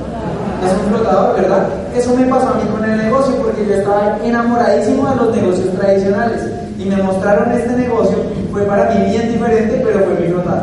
es 0.66 0.72
un 0.72 0.94
flotador, 0.94 1.40
¿verdad? 1.40 1.68
Eso 1.94 2.14
me 2.16 2.26
pasó 2.26 2.48
a 2.48 2.54
mí 2.54 2.62
con 2.70 2.84
el 2.84 2.96
negocio 2.96 3.34
porque 3.36 3.66
yo 3.66 3.74
estaba 3.74 4.18
enamoradísimo 4.24 5.08
de 5.10 5.16
los 5.16 5.36
negocios 5.36 5.74
tradicionales 5.74 6.42
y 6.78 6.84
me 6.86 6.96
mostraron 6.96 7.52
este 7.52 7.72
negocio, 7.76 8.16
fue 8.52 8.62
para 8.62 8.90
mí 8.90 9.10
bien 9.10 9.32
diferente, 9.32 9.80
pero 9.84 10.00
fue 10.00 10.14
mi 10.20 10.28
flotador. 10.28 10.62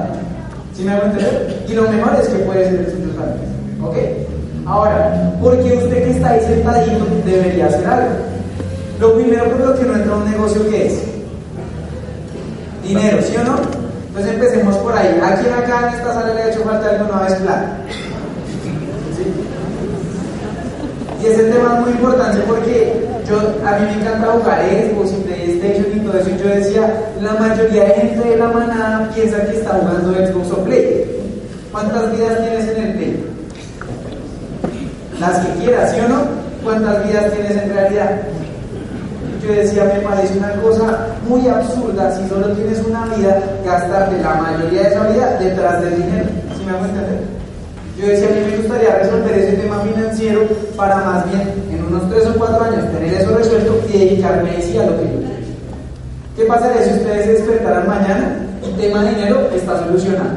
¿Sí 0.73 0.84
me 0.84 0.91
hago 0.91 1.05
entender? 1.05 1.63
Y 1.67 1.73
lo 1.73 1.84
mejor 1.84 2.15
es 2.19 2.27
que 2.27 2.38
puede 2.39 2.65
ser 2.65 2.79
el 2.79 2.86
también. 2.86 3.84
¿Ok? 3.84 3.95
Ahora, 4.65 5.34
¿por 5.41 5.57
qué 5.60 5.73
usted 5.73 6.03
que 6.03 6.12
está 6.12 6.29
ahí 6.31 6.41
sentadito 6.41 7.05
debería 7.25 7.67
hacer 7.67 7.86
algo? 7.88 8.10
Lo 8.99 9.15
primero 9.15 9.45
por 9.45 9.60
lo 9.60 9.75
que 9.75 9.86
no 9.86 9.95
entra 9.95 10.15
un 10.15 10.31
negocio, 10.31 10.69
¿qué 10.69 10.88
es? 10.88 11.03
Dinero, 12.84 13.17
¿sí 13.21 13.36
o 13.38 13.43
no? 13.43 13.80
Entonces 14.12 14.34
empecemos 14.34 14.76
por 14.78 14.93
ahí. 14.93 15.17
¿A 15.24 15.36
quién 15.36 15.54
acá 15.54 15.88
en 15.88 15.95
esta 15.95 16.13
sala 16.13 16.34
le 16.34 16.41
ha 16.41 16.50
hecho 16.50 16.63
falta 16.63 16.89
alguna 16.89 17.21
vez 17.21 17.34
plata? 17.36 17.78
Y 21.21 21.26
ese 21.28 21.43
tema 21.43 21.76
es 21.78 21.82
muy 21.86 21.91
importante 21.91 22.41
porque 22.45 23.08
yo, 23.30 23.38
a 23.65 23.80
mí 23.80 23.86
me 23.86 24.02
encanta 24.02 24.34
jugar 24.34 24.60
Xbox 24.65 25.12
y 25.13 25.21
PlayStation 25.21 25.86
y 25.95 26.00
todo 26.02 26.17
eso. 26.17 26.30
Yo 26.43 26.50
decía, 26.50 26.93
la 27.21 27.34
mayoría 27.36 27.86
de 27.86 27.93
gente 27.93 28.30
de 28.30 28.36
la 28.36 28.47
manada 28.50 29.10
piensa 29.15 29.45
que 29.45 29.58
está 29.58 29.69
jugando 29.76 30.12
Xbox 30.12 30.52
o 30.52 30.63
Play. 30.65 31.06
¿Cuántas 31.71 32.12
vidas 32.12 32.38
tienes 32.39 32.67
en 32.67 32.84
el 32.84 32.93
Play? 32.97 33.26
Las 35.21 35.39
que 35.45 35.63
quieras, 35.63 35.91
¿sí 35.93 36.00
o 36.06 36.10
no? 36.10 36.24
¿Cuántas 36.65 37.08
vidas 37.08 37.32
tienes 37.32 37.63
en 37.63 37.74
realidad? 37.74 38.21
Yo 39.41 39.54
decía, 39.54 39.86
me 39.86 40.01
parece 40.01 40.38
una 40.38 40.54
cosa 40.62 41.08
muy 41.27 41.47
absurda 41.47 42.15
si 42.15 42.30
solo 42.30 42.49
tienes 42.49 42.80
una 42.88 43.06
vida, 43.06 43.41
gastarte 43.65 44.21
la 44.21 44.36
mayoría 44.36 44.84
de 44.84 44.88
esa 44.89 45.08
vida 45.08 45.38
detrás 45.39 45.82
del 45.82 45.95
dinero. 45.95 46.25
¿Sí 46.56 46.63
me 46.63 46.71
hago 46.71 46.86
entender? 46.86 47.19
Yo 47.97 48.08
decía, 48.08 48.27
a 48.27 48.32
mí 48.32 48.51
me 48.51 48.58
gustaría 48.58 48.95
resolver 48.97 49.38
ese 49.38 49.58
tema 49.58 49.80
financiero 49.82 50.41
para 50.75 50.97
más 50.97 51.25
bien 51.32 51.54
en 51.71 51.86
unos 51.86 52.10
3 52.10 52.27
o 52.27 52.34
4 52.38 52.63
años 52.65 52.91
tener 52.91 53.13
eso 53.15 53.36
resuelto 53.36 53.82
y 53.89 53.97
dedicarme 53.97 54.51
a 54.51 54.54
lo 54.54 54.60
que 54.60 54.75
yo 54.75 55.17
quiero. 55.17 55.41
¿Qué 56.36 56.45
pasaría 56.45 56.84
si 56.84 56.93
ustedes 56.93 57.25
se 57.25 57.34
despertaran 57.34 57.88
mañana 57.88 58.36
el 58.63 58.75
tema 58.75 59.04
dinero 59.04 59.49
está 59.56 59.80
solucionado? 59.80 60.30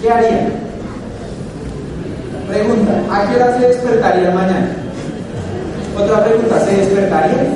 ¿Qué 0.00 0.10
harían? 0.10 0.52
Pregunta, 2.46 2.92
¿a 3.10 3.28
qué 3.28 3.36
hora 3.36 3.58
se 3.58 3.68
despertaría 3.68 4.30
mañana? 4.30 4.68
Otra 5.96 6.24
pregunta, 6.24 6.60
¿se 6.60 6.76
despertarían? 6.76 7.46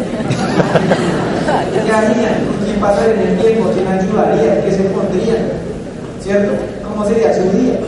¿Qué 1.85 1.93
harían? 1.93 2.35
¿Quién 2.65 2.81
pasaría 2.81 3.15
en 3.15 3.29
el 3.29 3.39
tiempo? 3.39 3.71
¿Quién 3.73 3.87
ayudaría? 3.87 4.65
¿Qué 4.65 4.73
se 4.73 4.83
pondrían? 4.85 5.39
¿Cierto? 6.21 6.53
¿Cómo 6.89 7.07
sería 7.07 7.35
su 7.35 7.43
día? 7.57 7.79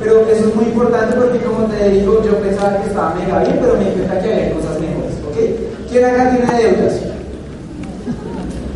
Pero 0.00 0.20
eso 0.28 0.48
es 0.48 0.54
muy 0.54 0.66
importante 0.66 1.16
porque 1.16 1.38
como 1.40 1.66
te 1.66 1.88
digo, 1.90 2.22
yo 2.22 2.38
pensaba 2.38 2.76
que 2.80 2.88
estaba 2.88 3.14
mega 3.14 3.40
bien, 3.40 3.58
pero 3.60 3.74
me 3.76 3.84
di 3.84 3.90
cuenta 3.92 4.20
que 4.20 4.32
había 4.32 4.52
cosas 4.52 4.80
mejores. 4.80 5.14
¿Ok? 5.26 5.36
¿Quién 5.90 6.04
acá 6.04 6.30
tiene 6.30 6.62
deudas? 6.62 6.94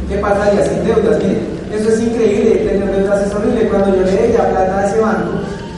¿Qué 0.08 0.16
pasaría 0.16 0.64
sin 0.64 0.84
deudas? 0.84 1.18
Miren, 1.18 1.46
eso 1.72 1.88
es 1.90 2.00
increíble, 2.00 2.66
tener 2.66 2.90
deudas 2.90 3.26
es 3.26 3.34
horrible. 3.34 3.68
Cuando 3.68 3.96
yo 3.96 4.02
le 4.02 4.12
debía 4.12 4.50
plata 4.50 4.78
a 4.78 4.86
ese 4.86 4.98
banco, 4.98 5.30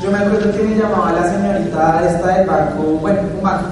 yo 0.03 0.11
me 0.11 0.19
acuerdo 0.19 0.51
que 0.53 0.63
me 0.63 0.77
llamaba 0.77 1.13
la 1.13 1.31
señorita 1.31 2.03
esta 2.09 2.39
del 2.39 2.47
banco, 2.47 2.83
bueno, 3.01 3.21
un 3.37 3.43
banco. 3.43 3.69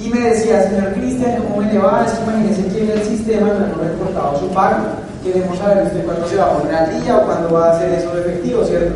Y 0.00 0.08
me 0.08 0.18
decía, 0.18 0.62
señor 0.62 0.94
Cristian, 0.94 1.42
¿cómo 1.42 1.60
me 1.60 1.72
le 1.72 1.78
va? 1.78 2.06
Es 2.06 2.12
que 2.12 2.22
imagínese 2.24 2.66
que 2.68 2.84
en 2.84 2.90
el 2.90 3.04
sistema 3.04 3.48
no 3.48 3.66
hemos 3.66 3.76
reportado 3.76 4.40
su 4.40 4.48
pago. 4.48 4.86
Queremos 5.22 5.58
saber 5.58 5.84
usted 5.84 6.04
cuándo 6.04 6.26
se 6.26 6.36
va 6.36 6.44
a 6.44 6.58
poner 6.58 6.74
al 6.74 7.02
día 7.02 7.16
o 7.18 7.26
cuándo 7.26 7.52
va 7.52 7.68
a 7.68 7.76
hacer 7.76 7.92
eso 7.92 8.14
de 8.14 8.20
efectivo, 8.22 8.64
¿cierto? 8.64 8.94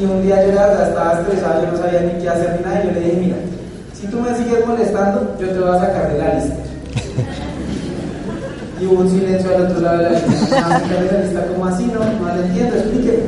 Y 0.00 0.04
un 0.06 0.22
día 0.22 0.46
yo 0.46 0.54
la 0.54 0.66
verdad 0.68 0.88
estaba 0.88 1.20
estresado, 1.20 1.64
yo 1.64 1.72
no 1.72 1.78
sabía 1.78 2.00
ni 2.00 2.20
qué 2.20 2.28
hacer 2.28 2.56
ni 2.56 2.64
nada, 2.64 2.82
y 2.82 2.86
yo 2.86 2.92
le 2.92 3.00
dije, 3.00 3.16
mira, 3.20 3.36
si 3.92 4.06
tú 4.06 4.20
me 4.20 4.34
sigues 4.34 4.66
molestando, 4.66 5.36
yo 5.38 5.50
te 5.50 5.58
voy 5.58 5.76
a 5.76 5.80
sacar 5.80 6.12
de 6.12 6.18
la 6.18 6.34
lista. 6.34 6.54
Y 8.80 8.86
hubo 8.86 9.00
un 9.02 9.10
silencio 9.10 9.54
al 9.54 9.66
otro 9.66 9.80
lado 9.80 9.98
de 9.98 10.04
la 10.04 10.10
lista. 10.10 10.64
Ah, 10.64 10.80
la 10.90 11.20
lista 11.20 11.46
como 11.46 11.66
así? 11.66 11.84
No, 11.86 12.00
no 12.00 12.34
lo 12.34 12.42
entiendo, 12.42 12.76
explíqueme. 12.76 13.22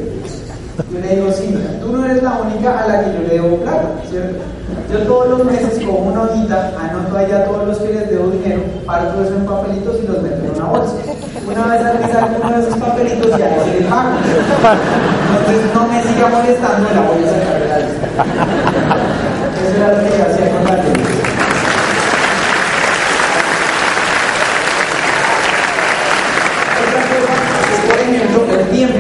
Yo 0.77 1.01
le 1.01 1.17
digo, 1.17 1.33
sí, 1.33 1.55
mira, 1.57 1.71
tú 1.81 1.91
no 1.91 2.05
eres 2.05 2.23
la 2.23 2.39
única 2.43 2.79
a 2.79 2.87
la 2.87 3.01
que 3.01 3.13
yo 3.15 3.21
le 3.23 3.35
debo 3.35 3.57
plata, 3.65 3.89
¿cierto? 4.11 4.45
Yo 4.93 4.99
todos 5.07 5.29
los 5.31 5.45
meses 5.47 5.83
con 5.83 6.09
una 6.09 6.23
hojita 6.23 6.71
anoto 6.79 7.17
allá 7.17 7.47
todos 7.47 7.67
los 7.67 7.79
que 7.79 7.95
les 7.95 8.11
debo 8.11 8.29
dinero, 8.29 8.61
parto 8.85 9.25
eso 9.25 9.37
en 9.37 9.47
papelitos 9.47 9.97
y 10.03 10.07
los 10.07 10.23
meto 10.23 10.37
en 10.37 10.51
una 10.51 10.65
bolsa. 10.67 10.95
Una 11.47 11.67
vez 11.67 11.81
al 11.81 11.99
mes 11.99 12.11
saco 12.13 12.37
uno 12.43 12.57
de 12.57 12.63
esos 12.63 12.79
papelitos 12.79 13.27
y 13.27 13.43
ahí 13.43 13.59
se 13.65 13.81
les 13.81 13.89
pago. 13.89 14.11
Entonces 15.39 15.75
no 15.75 15.89
me 15.89 16.03
siga 16.03 16.29
molestando, 16.29 16.91
la 16.93 17.01
voy 17.01 17.25
a 17.25 17.29
sacar 17.33 17.61
de 17.61 17.69
la 17.69 17.79
lista. 17.79 18.07
Eso 19.57 19.77
era 19.77 19.89
lo 19.93 19.99
que 20.05 20.19
yo 20.19 20.25
hacía 20.25 20.51
con 20.51 20.65
la 20.65 20.83
ley. 20.83 21.27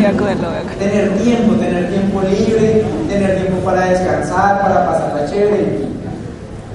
el 0.06 0.15
tener 0.34 1.10
tiempo, 1.18 1.54
tener 1.54 1.88
tiempo 1.88 2.20
libre, 2.22 2.84
tener 3.08 3.36
tiempo 3.36 3.64
para 3.64 3.86
descansar, 3.86 4.60
para 4.60 4.86
pasar 4.86 5.12
la 5.14 5.30
chévere. 5.30 5.86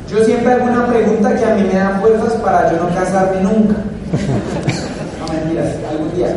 Yo 0.09 0.23
siempre 0.23 0.53
hago 0.53 0.65
una 0.65 0.87
pregunta 0.87 1.35
que 1.35 1.45
a 1.45 1.55
mí 1.55 1.63
me 1.63 1.79
da 1.79 1.99
fuerzas 2.01 2.33
para 2.41 2.71
yo 2.71 2.83
no 2.83 2.95
casarme 2.95 3.41
nunca. 3.41 3.75
No 5.21 5.31
mentiras, 5.31 5.67
algún 5.87 6.11
día. 6.15 6.35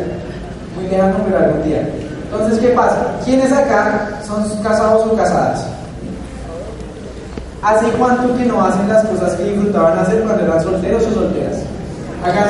Muy 0.75 0.87
lejano, 0.87 1.15
pero 1.25 1.39
algún 1.39 1.63
día. 1.63 1.81
Entonces, 2.25 2.59
¿qué 2.59 2.67
pasa? 2.67 2.97
¿Quiénes 3.25 3.51
acá 3.51 4.09
son 4.27 4.47
casados 4.61 5.07
o 5.07 5.15
casadas? 5.15 5.65
¿Hace 7.63 7.87
cuánto 7.97 8.37
que 8.37 8.45
no 8.45 8.63
hacen 8.63 8.87
las 8.87 9.03
cosas 9.05 9.33
que 9.33 9.45
disfrutaban 9.45 9.97
hacer 9.97 10.21
cuando 10.21 10.43
eran 10.43 10.61
solteros 10.61 11.03
o 11.07 11.13
solteras? 11.15 11.57
Acá 12.23 12.47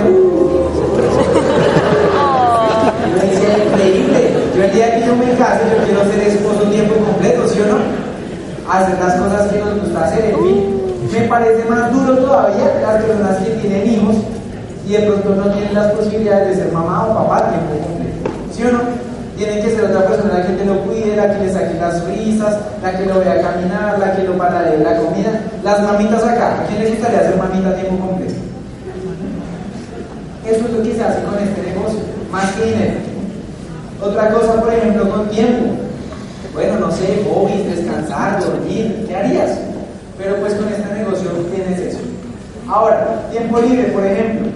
el 4.66 4.74
día 4.74 4.96
que 4.96 5.06
yo 5.06 5.16
me 5.16 5.26
case, 5.38 5.62
yo 5.70 5.84
quiero 5.86 6.02
ser 6.06 6.22
esposo 6.28 6.64
tiempo 6.70 6.96
completo, 6.96 7.48
¿sí 7.48 7.60
o 7.62 7.68
no? 7.68 7.78
Hacer 8.72 8.98
las 9.00 9.14
cosas 9.16 9.48
que 9.52 9.60
nos 9.60 9.80
gusta 9.80 10.06
hacer, 10.06 10.26
en 10.26 10.38
fin. 10.40 10.82
Me 11.12 11.22
parece 11.28 11.66
más 11.70 11.94
duro 11.94 12.18
todavía 12.18 12.66
las 12.82 13.04
personas 13.04 13.38
que 13.38 13.52
tienen 13.62 13.88
hijos 13.88 14.16
y 14.88 14.94
de 14.94 15.00
pronto 15.00 15.36
no 15.36 15.52
tienen 15.52 15.74
las 15.74 15.92
posibilidades 15.94 16.58
de 16.58 16.64
ser 16.64 16.74
mamá 16.74 17.06
o 17.06 17.14
papá 17.14 17.50
tiempo 17.50 17.86
completo. 17.86 18.30
¿Sí 18.52 18.64
o 18.64 18.72
no? 18.72 18.82
Tienen 19.38 19.62
que 19.62 19.70
ser 19.70 19.86
otra 19.86 20.08
persona 20.08 20.40
la 20.40 20.48
que 20.48 20.54
te 20.54 20.66
lo 20.66 20.80
cuide, 20.82 21.16
la 21.16 21.32
que 21.32 21.46
le 21.46 21.54
saque 21.54 21.76
las 21.80 22.02
frisas, 22.04 22.58
la 22.82 22.98
que 22.98 23.06
lo 23.06 23.20
vea 23.20 23.42
caminar, 23.42 24.00
la 24.00 24.16
que 24.16 24.24
lo 24.24 24.34
de 24.34 24.84
la 24.84 24.98
comida. 24.98 25.42
Las 25.64 25.82
mamitas 25.84 26.24
acá, 26.24 26.62
¿a 26.62 26.66
quién 26.66 26.84
le 26.84 26.90
gustaría 26.90 27.20
ser 27.20 27.38
mamita 27.38 27.70
a 27.70 27.76
tiempo 27.76 28.08
completo? 28.08 28.34
Eso 30.46 30.66
es 30.66 30.72
lo 30.72 30.84
que 30.84 30.96
se 30.96 31.04
hace 31.04 31.22
con 31.24 31.38
este 31.38 31.62
negocio, 31.62 32.00
más 32.32 32.52
que 32.54 32.66
dinero. 32.66 33.15
Otra 34.02 34.30
cosa, 34.30 34.62
por 34.62 34.74
ejemplo, 34.74 35.10
con 35.10 35.30
tiempo. 35.30 35.76
Bueno, 36.54 36.80
no 36.80 36.92
sé, 36.92 37.26
hobbies, 37.30 37.66
descansar, 37.66 38.40
dormir, 38.40 39.06
¿qué 39.08 39.16
harías? 39.16 39.58
Pero 40.18 40.36
pues 40.38 40.54
con 40.54 40.70
este 40.70 40.94
negocio 40.94 41.30
tienes 41.54 41.80
eso. 41.80 42.00
Ahora, 42.68 43.28
tiempo 43.32 43.60
libre, 43.60 43.84
por 43.86 44.06
ejemplo. 44.06 44.48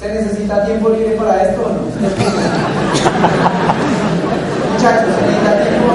¿Se 0.00 0.12
necesita 0.12 0.64
tiempo 0.64 0.88
libre 0.90 1.16
para 1.16 1.42
esto 1.42 1.62
o 1.62 1.68
no? 1.68 1.78
Muchachos, 4.72 5.10
¿se 5.14 5.20
necesita 5.26 5.52
tiempo 5.62 5.88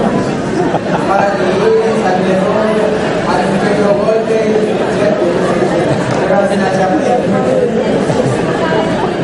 para 1.08 1.26
leer, 1.36 1.96
salir 2.04 2.28
de 2.28 2.36
rollo, 2.40 2.86
hacer 3.28 3.48
un 3.52 3.60
pequeño 3.60 3.90
golpe, 3.98 4.38
¿cierto? 4.98 5.24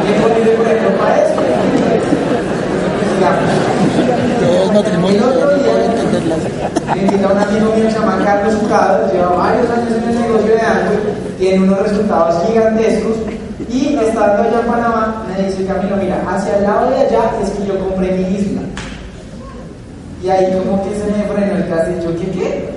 Tiempo 0.05 0.25
libre, 0.35 0.51
por 0.57 0.65
ejemplo, 0.65 0.89
para 0.97 1.15
esto. 1.23 1.41
El 5.03 5.21
otro 5.21 5.47
día, 5.55 5.73
me 6.95 7.01
invitó 7.01 7.27
a 7.27 7.31
un 7.31 7.37
amigo 7.37 7.65
mío 7.75 7.85
que 7.85 7.91
se 7.91 7.99
llama 7.99 8.21
Carlos 8.23 8.55
Jucado, 8.55 9.11
lleva 9.11 9.29
varios 9.29 9.69
años 9.69 9.91
en 9.91 10.03
el 10.09 10.21
negocio 10.21 10.55
de 10.55 10.61
Android, 10.61 10.99
tiene 11.37 11.63
unos 11.63 11.79
gigantescos 12.47 13.17
y 13.69 13.95
estando 13.95 14.43
allá 14.43 14.59
en 14.59 14.67
Panamá 14.67 15.25
me 15.27 15.43
dice 15.43 15.65
Camilo, 15.65 15.95
mira, 15.97 16.21
hacia 16.27 16.57
el 16.57 16.63
lado 16.63 16.89
de 16.89 16.97
allá 16.97 17.31
es 17.41 17.49
que 17.51 17.65
yo 17.65 17.79
compré 17.79 18.11
mi 18.11 18.37
isla. 18.37 18.61
Y 20.23 20.29
ahí 20.29 20.53
como 20.53 20.81
que 20.83 20.89
se 20.95 21.05
me 21.05 21.23
frenó 21.25 21.57
el 21.57 21.67
caso 21.69 21.91
y 21.91 22.03
yo, 22.03 22.15
¿qué 22.15 22.31
qué? 22.31 22.69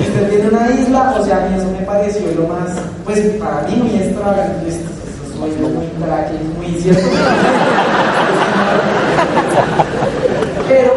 Usted 0.00 0.30
tiene 0.30 0.48
una 0.48 0.70
isla, 0.70 1.14
o 1.18 1.24
sea, 1.24 1.44
a 1.44 1.48
mí 1.48 1.56
eso 1.58 1.70
me 1.78 1.84
pareció 1.84 2.22
lo 2.34 2.48
más, 2.48 2.70
pues 3.04 3.20
para 3.38 3.62
mí 3.62 3.76
muy 3.76 3.96
extravagante, 3.96 4.70
soy 5.36 5.50
muy 5.50 5.86
crack, 6.00 6.30
muy 6.56 6.80
cierto. 6.80 7.02
Pero 10.68 10.92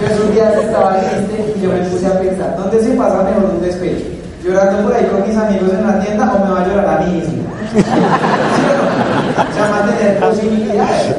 yo 0.00 0.06
esos 0.06 0.34
días 0.34 0.54
estaba 0.56 0.98
triste 1.00 1.54
y 1.56 1.60
yo 1.60 1.70
me 1.70 1.80
puse 1.80 2.06
a 2.06 2.18
pensar, 2.18 2.56
¿dónde 2.56 2.82
se 2.82 2.90
pasa 2.90 3.22
mejor 3.24 3.44
un 3.44 3.60
despecho? 3.60 4.17
¿Llorando 4.48 4.82
por 4.82 4.96
ahí 4.96 5.04
con 5.04 5.28
mis 5.28 5.36
amigos 5.36 5.70
en 5.74 5.86
la 5.86 6.00
tienda 6.00 6.32
o 6.32 6.42
me 6.42 6.50
va 6.50 6.60
a 6.62 6.66
llorar 6.66 6.88
a 6.88 7.04
mí 7.04 7.20
mismo? 7.20 7.44
¿Sí 7.74 7.82
o 9.38 9.54
sea, 9.54 9.68
mantener 9.68 10.18
posibilidades. 10.20 11.16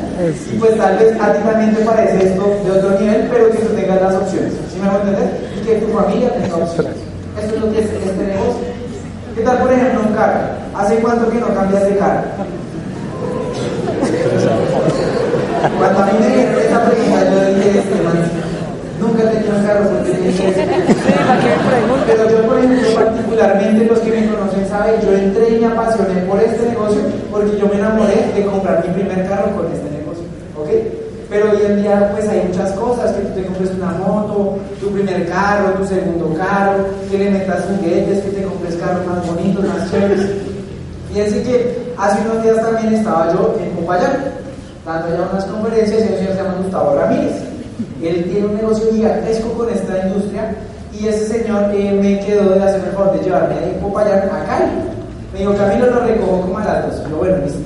Y 0.52 0.58
pues 0.58 0.76
tal 0.78 0.98
vez 0.98 1.22
a 1.22 1.34
ti 1.34 1.39
también 1.44 1.76
te 1.76 1.86
parece 1.86 2.26
esto 2.26 2.60
de 2.65 2.72
otro 2.72 3.00
nivel, 3.00 3.28
pero 3.32 3.52
que 3.52 3.60
tú 3.60 3.76
tengas 3.76 4.02
las 4.02 4.15
opciones. 4.15 4.54
¿Sí 4.74 4.80
me 4.82 4.89
voy 4.89 4.98
a 4.98 5.02
entender? 5.02 5.50
que 5.63 5.76
tu 5.76 5.94
familia 5.94 6.34
tenga 6.34 6.56
opciones. 6.56 6.96
Eso 7.38 7.56
es 7.56 7.62
lo 7.62 7.72
que 7.72 7.80
es 7.80 7.86
este 7.86 8.26
negocio. 8.26 8.65
¿Qué 9.36 9.42
tal, 9.42 9.58
por 9.60 9.72
ejemplo, 9.72 10.02
un 10.08 10.13
carro? 10.15 10.39
¿Hace 10.76 10.96
cuánto 10.96 11.30
que 11.30 11.38
no 11.38 11.54
cambias 11.54 11.86
de 11.86 11.98
carro? 11.98 12.24
Cuando 15.78 16.00
a 16.00 16.06
mí 16.08 16.12
me 16.20 16.28
dijeron 16.28 16.62
esa 16.65 16.84
pregunta, 16.84 17.30
yo 17.30 17.46
dije, 17.54 17.80
este 17.80 18.02
man, 18.02 18.29
nunca 19.19 19.32
he 19.32 19.36
tenido 19.36 19.67
carro 19.67 19.89
porque 19.89 20.12
dije, 20.12 20.53
pero 22.08 22.29
yo, 22.29 22.47
por 22.47 22.58
ejemplo, 22.60 22.89
particularmente 22.95 23.86
los 23.86 23.99
que 23.99 24.12
me 24.12 24.27
conocen 24.27 24.67
saben, 24.67 25.01
yo 25.01 25.13
entré 25.13 25.49
y 25.49 25.60
me 25.60 25.67
apasioné 25.67 26.21
por 26.21 26.41
este 26.41 26.69
negocio 26.69 27.01
porque 27.32 27.58
yo 27.58 27.67
me 27.67 27.75
enamoré 27.75 28.32
de 28.34 28.45
comprar 28.45 28.86
mi 28.86 28.93
primer 28.93 29.27
carro 29.27 29.55
con 29.55 29.65
este 29.71 29.89
negocio, 29.89 30.23
¿ok? 30.58 30.69
Pero 31.29 31.51
hoy 31.51 31.60
en 31.63 31.82
día 31.82 32.10
pues 32.12 32.27
hay 32.29 32.43
muchas 32.47 32.71
cosas, 32.73 33.12
que 33.12 33.21
tú 33.21 33.34
te 33.36 33.45
compres 33.45 33.71
una 33.75 33.91
moto, 33.91 34.58
tu 34.79 34.89
primer 34.91 35.29
carro, 35.29 35.73
tu 35.73 35.86
segundo 35.86 36.34
carro, 36.36 36.86
que 37.10 37.17
le 37.17 37.29
metas 37.29 37.65
juguetes, 37.65 38.23
que 38.23 38.32
te 38.32 38.43
compres 38.43 38.75
carros 38.77 39.05
más 39.05 39.27
bonitos, 39.27 39.63
más 39.65 39.91
chéveres. 39.91 40.25
Fíjense 41.10 41.43
que 41.43 41.93
hace 41.97 42.19
unos 42.21 42.43
días 42.43 42.58
también 42.62 42.93
estaba 42.95 43.32
yo 43.34 43.55
en 43.60 43.69
Popayán, 43.75 44.17
dando 44.86 45.10
ya 45.10 45.29
unas 45.32 45.45
conferencias 45.45 45.99
y 45.99 46.13
un 46.13 46.17
señor 46.17 46.34
se 46.34 46.43
llama 46.43 46.55
Gustavo 46.63 46.95
Ramírez. 46.95 47.59
Él 48.02 48.24
tiene 48.32 48.48
un 48.48 48.56
negocio 48.56 48.92
gigantesco 48.92 49.50
con 49.54 49.70
esta 49.70 50.08
industria 50.08 50.56
y 51.00 51.08
ese 51.08 51.28
señor 51.28 51.72
eh, 51.74 51.98
me 52.02 52.20
quedó 52.26 52.50
de 52.56 52.63
hacerme 52.63 52.88
el 52.89 52.94
favor 52.94 53.18
de 53.18 53.24
llevarme 53.24 53.56
de 53.56 53.74
Popayán 53.74 54.30
a 54.30 54.46
Cali. 54.46 54.72
Me 55.34 55.39
dijo, 55.39 55.56
Camilo, 55.56 55.86
lo 55.92 56.00
recojo 56.02 56.42
como 56.42 56.58
a 56.58 56.65
las 56.65 56.88
dos. 56.88 57.10
Yo, 57.10 57.18
bueno, 57.18 57.38
listo. 57.38 57.60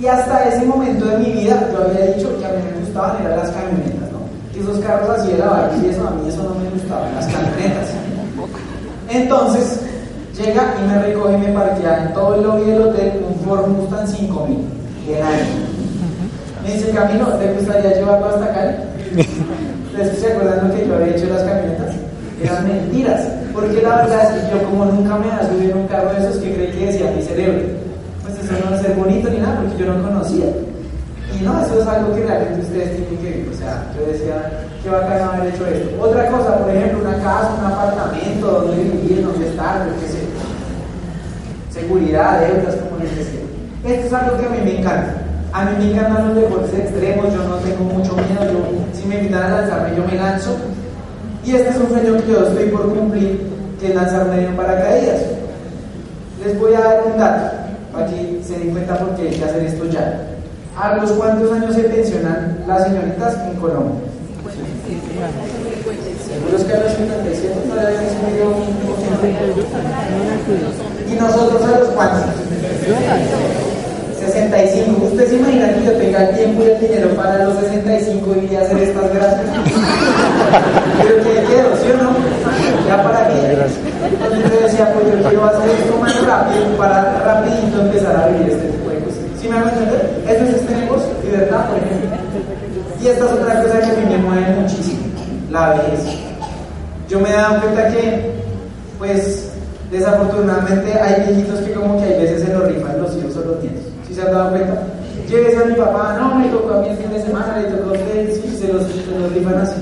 Y 0.00 0.06
hasta 0.06 0.48
ese 0.48 0.64
momento 0.64 1.04
de 1.04 1.18
mi 1.18 1.32
vida 1.32 1.68
yo 1.72 1.84
había 1.84 2.14
dicho 2.14 2.28
que 2.38 2.44
a 2.44 2.48
mí 2.48 2.62
me 2.64 2.80
gustaban 2.80 3.22
eran 3.22 3.38
las 3.38 3.50
camionetas, 3.50 4.10
¿no? 4.10 4.18
Que 4.52 4.60
esos 4.60 4.78
carros 4.80 5.10
así 5.10 5.32
de 5.32 5.38
la 5.38 5.70
y 5.82 5.88
eso, 5.88 6.06
a 6.06 6.10
mí 6.10 6.28
eso 6.28 6.42
no 6.42 6.54
me 6.54 6.70
gustaba, 6.70 7.08
las 7.14 7.26
camionetas. 7.26 7.88
Entonces, 9.08 9.80
llega 10.36 10.74
y 10.82 10.88
me 10.88 11.02
recoge 11.02 11.34
y 11.34 11.38
me 11.38 11.52
parquea 11.52 12.04
en 12.06 12.14
todo 12.14 12.34
el 12.34 12.42
lobby 12.42 12.64
del 12.64 12.82
hotel 12.82 13.24
un 13.28 13.34
Ford 13.44 13.68
Mustang 13.68 14.08
5000, 14.08 14.58
que 15.06 15.18
era 15.18 15.28
él. 15.38 15.46
Me 16.64 16.74
dice, 16.74 16.90
Camilo, 16.90 17.26
¿te 17.34 17.52
gustaría 17.52 17.94
llevarlo 17.94 18.26
hasta 18.26 18.44
acá? 18.44 18.74
¿Ustedes 19.92 20.18
se 20.18 20.32
acuerdan 20.32 20.68
lo 20.68 20.74
que 20.74 20.86
yo 20.86 20.94
había 20.94 21.14
hecho 21.14 21.24
en 21.24 21.32
las 21.34 21.42
camionetas? 21.42 21.94
Eran 22.42 22.66
mentiras, 22.66 23.28
porque 23.52 23.82
la 23.82 23.96
verdad 23.96 24.22
es 24.22 24.44
que 24.44 24.50
yo 24.50 24.64
como 24.64 24.86
nunca 24.86 25.16
me 25.16 25.30
había 25.30 25.48
subido 25.48 25.72
en 25.72 25.78
un 25.78 25.88
carro 25.88 26.12
de 26.12 26.18
esos 26.18 26.36
que 26.42 26.54
creí 26.54 26.72
que 26.72 26.86
decía 26.86 27.12
mi 27.12 27.22
cerebro, 27.22 27.62
pues 28.22 28.38
eso 28.38 28.52
no 28.52 28.70
va 28.70 28.76
a 28.76 28.82
ser 28.82 28.96
bonito 28.96 29.30
ni 29.30 29.38
nada, 29.38 29.60
porque 29.60 29.84
yo 29.84 29.92
no 29.92 30.02
conocía. 30.02 30.46
Y 31.34 31.44
no, 31.44 31.62
eso 31.62 31.80
es 31.80 31.86
algo 31.86 32.14
que 32.14 32.24
realmente 32.24 32.60
ustedes 32.60 32.96
tienen 32.96 33.18
que 33.18 33.30
ver. 33.30 33.48
O 33.52 33.56
sea, 33.56 33.86
yo 33.96 34.12
decía, 34.12 34.66
qué 34.82 34.90
bacán 34.90 35.22
haber 35.22 35.54
hecho 35.54 35.66
esto. 35.66 36.02
Otra 36.02 36.28
cosa, 36.28 36.58
por 36.58 36.70
ejemplo, 36.70 37.00
una 37.00 37.22
casa, 37.22 37.54
un 37.58 37.66
apartamento, 37.66 38.46
donde 38.46 38.82
vivir, 38.82 39.24
donde 39.24 39.48
estar, 39.48 39.86
yo 39.86 39.92
qué 40.00 40.08
sé. 40.08 41.80
Seguridad, 41.80 42.40
deudas, 42.40 42.76
como 42.76 43.02
les 43.02 43.16
decía. 43.16 43.40
Esto 43.84 44.06
es 44.06 44.12
algo 44.12 44.38
que 44.38 44.46
a 44.46 44.50
mí 44.50 44.58
me 44.64 44.78
encanta. 44.78 45.14
A 45.52 45.64
mí 45.66 45.72
me 45.78 45.92
encantan 45.92 46.28
los 46.28 46.36
deportes 46.36 46.80
extremos, 46.80 47.26
yo 47.34 47.44
no 47.44 47.56
tengo 47.56 47.84
mucho 47.84 48.16
miedo, 48.16 48.52
yo, 48.52 48.98
si 48.98 49.06
me 49.06 49.16
invitan 49.16 49.42
a 49.42 49.60
lanzarme, 49.60 49.94
yo 49.94 50.04
me 50.06 50.16
lanzo. 50.16 50.56
Y 51.44 51.54
este 51.54 51.68
es 51.68 51.76
un 51.76 51.88
sueño 51.88 52.16
que 52.24 52.32
yo 52.32 52.46
estoy 52.46 52.68
por 52.70 52.94
cumplir, 52.94 53.50
que 53.78 53.88
es 53.88 53.94
lanzarme 53.94 54.46
en 54.46 54.56
paracaídas. 54.56 55.20
Les 56.42 56.58
voy 56.58 56.72
a 56.72 56.80
dar 56.80 57.02
un 57.04 57.18
dato, 57.18 57.54
para 57.92 58.06
que 58.06 58.40
se 58.42 58.58
den 58.58 58.70
cuenta 58.70 58.98
por 58.98 59.14
qué 59.14 59.28
hay 59.28 59.34
que 59.36 59.44
hacer 59.44 59.62
esto 59.62 59.84
ya. 59.90 60.22
¿A 60.80 60.96
los 60.96 61.12
cuántos 61.12 61.52
años 61.52 61.74
se 61.74 61.82
pensionan 61.82 62.64
las 62.66 62.84
señoritas 62.84 63.36
en 63.46 63.56
Colombia? 63.56 64.00
Seguros 66.26 66.64
que 66.64 66.72
a 66.72 66.80
los 66.80 66.92
57 66.92 67.54
todavía 67.68 68.00
se 68.00 68.06
¿Y 71.12 71.14
nosotros 71.14 71.62
a 71.62 71.78
los 71.78 71.88
cuántos? 71.90 72.24
65. 74.26 75.04
¿Usted 75.04 75.28
se 75.28 75.36
imagina 75.36 75.74
que 75.74 75.84
yo 75.84 75.92
tenga 75.92 76.28
el 76.28 76.36
tiempo 76.36 76.62
y 76.62 76.66
el 76.70 76.80
dinero 76.80 77.08
para 77.10 77.44
los 77.44 77.58
65 77.58 78.34
y 78.50 78.56
hacer 78.56 78.78
estas 78.78 79.14
gracias? 79.14 79.46
Pero 81.02 81.16
que 81.16 81.44
quiero, 81.46 81.76
¿sí 81.76 81.88
o 81.90 82.02
no? 82.02 82.10
¿Ya 82.86 83.02
para 83.02 83.28
qué? 83.28 83.34
Entonces 83.42 84.50
yo 84.50 84.60
decía, 84.60 84.92
pues 84.94 85.06
yo 85.06 85.28
quiero 85.28 85.44
hacer 85.46 85.70
esto 85.70 85.98
más 85.98 86.26
rápido 86.26 86.76
para 86.76 87.18
rapidito 87.24 87.80
empezar 87.80 88.16
a 88.16 88.28
vivir 88.28 88.52
este 88.52 88.68
tipo 88.68 88.90
de 88.90 88.98
cosas. 89.00 89.22
¿Sí 89.40 89.48
me 89.48 89.54
van 89.56 89.68
a 89.68 89.72
entender? 89.72 90.10
Eso 90.28 90.44
es 90.44 90.54
este 90.54 90.74
negocio, 90.76 91.08
libertad, 91.24 91.68
por 91.68 91.78
ejemplo. 91.78 92.10
Y 93.00 93.06
esta 93.08 93.24
es 93.24 93.32
otra 93.32 93.62
cosa 93.62 93.80
que 93.80 93.86
a 93.86 93.94
mí 93.94 94.14
me 94.14 94.18
mueve 94.18 94.60
muchísimo, 94.60 95.00
la 95.50 95.70
vejez. 95.70 96.00
Yo 97.08 97.18
me 97.18 97.30
he 97.30 97.32
dado 97.32 97.60
cuenta 97.60 97.88
que, 97.88 98.30
pues, 98.98 99.50
desafortunadamente 99.90 100.92
hay 100.98 101.26
viejitos 101.26 101.60
que 101.60 101.72
como 101.72 101.98
que 101.98 102.04
hay 102.04 102.20
veces 102.20 102.42
se 102.42 102.54
lo 102.54 102.66
rifan 102.66 103.02
los 103.02 103.16
hijos 103.16 103.36
o 103.36 103.40
los 103.40 103.62
nietos. 103.62 103.91
¿Sí 104.12 104.20
se 104.20 104.26
han 104.26 104.32
dado 104.32 104.50
cuenta? 104.50 104.82
Lleves 105.26 105.56
a 105.56 105.64
mi 105.64 105.74
papá, 105.74 106.18
no, 106.20 106.34
me 106.34 106.46
tocó 106.48 106.74
a 106.74 106.82
mí 106.82 106.88
el 106.90 106.98
fin 106.98 107.10
de 107.12 107.22
semana, 107.22 107.56
le 107.56 107.68
tocó 107.68 107.88
a 107.88 107.92
usted, 107.92 108.30
sí, 108.30 108.58
se 108.60 108.70
los, 108.70 108.82
se 108.82 109.18
los 109.18 109.32
rifan 109.32 109.56
así. 109.56 109.80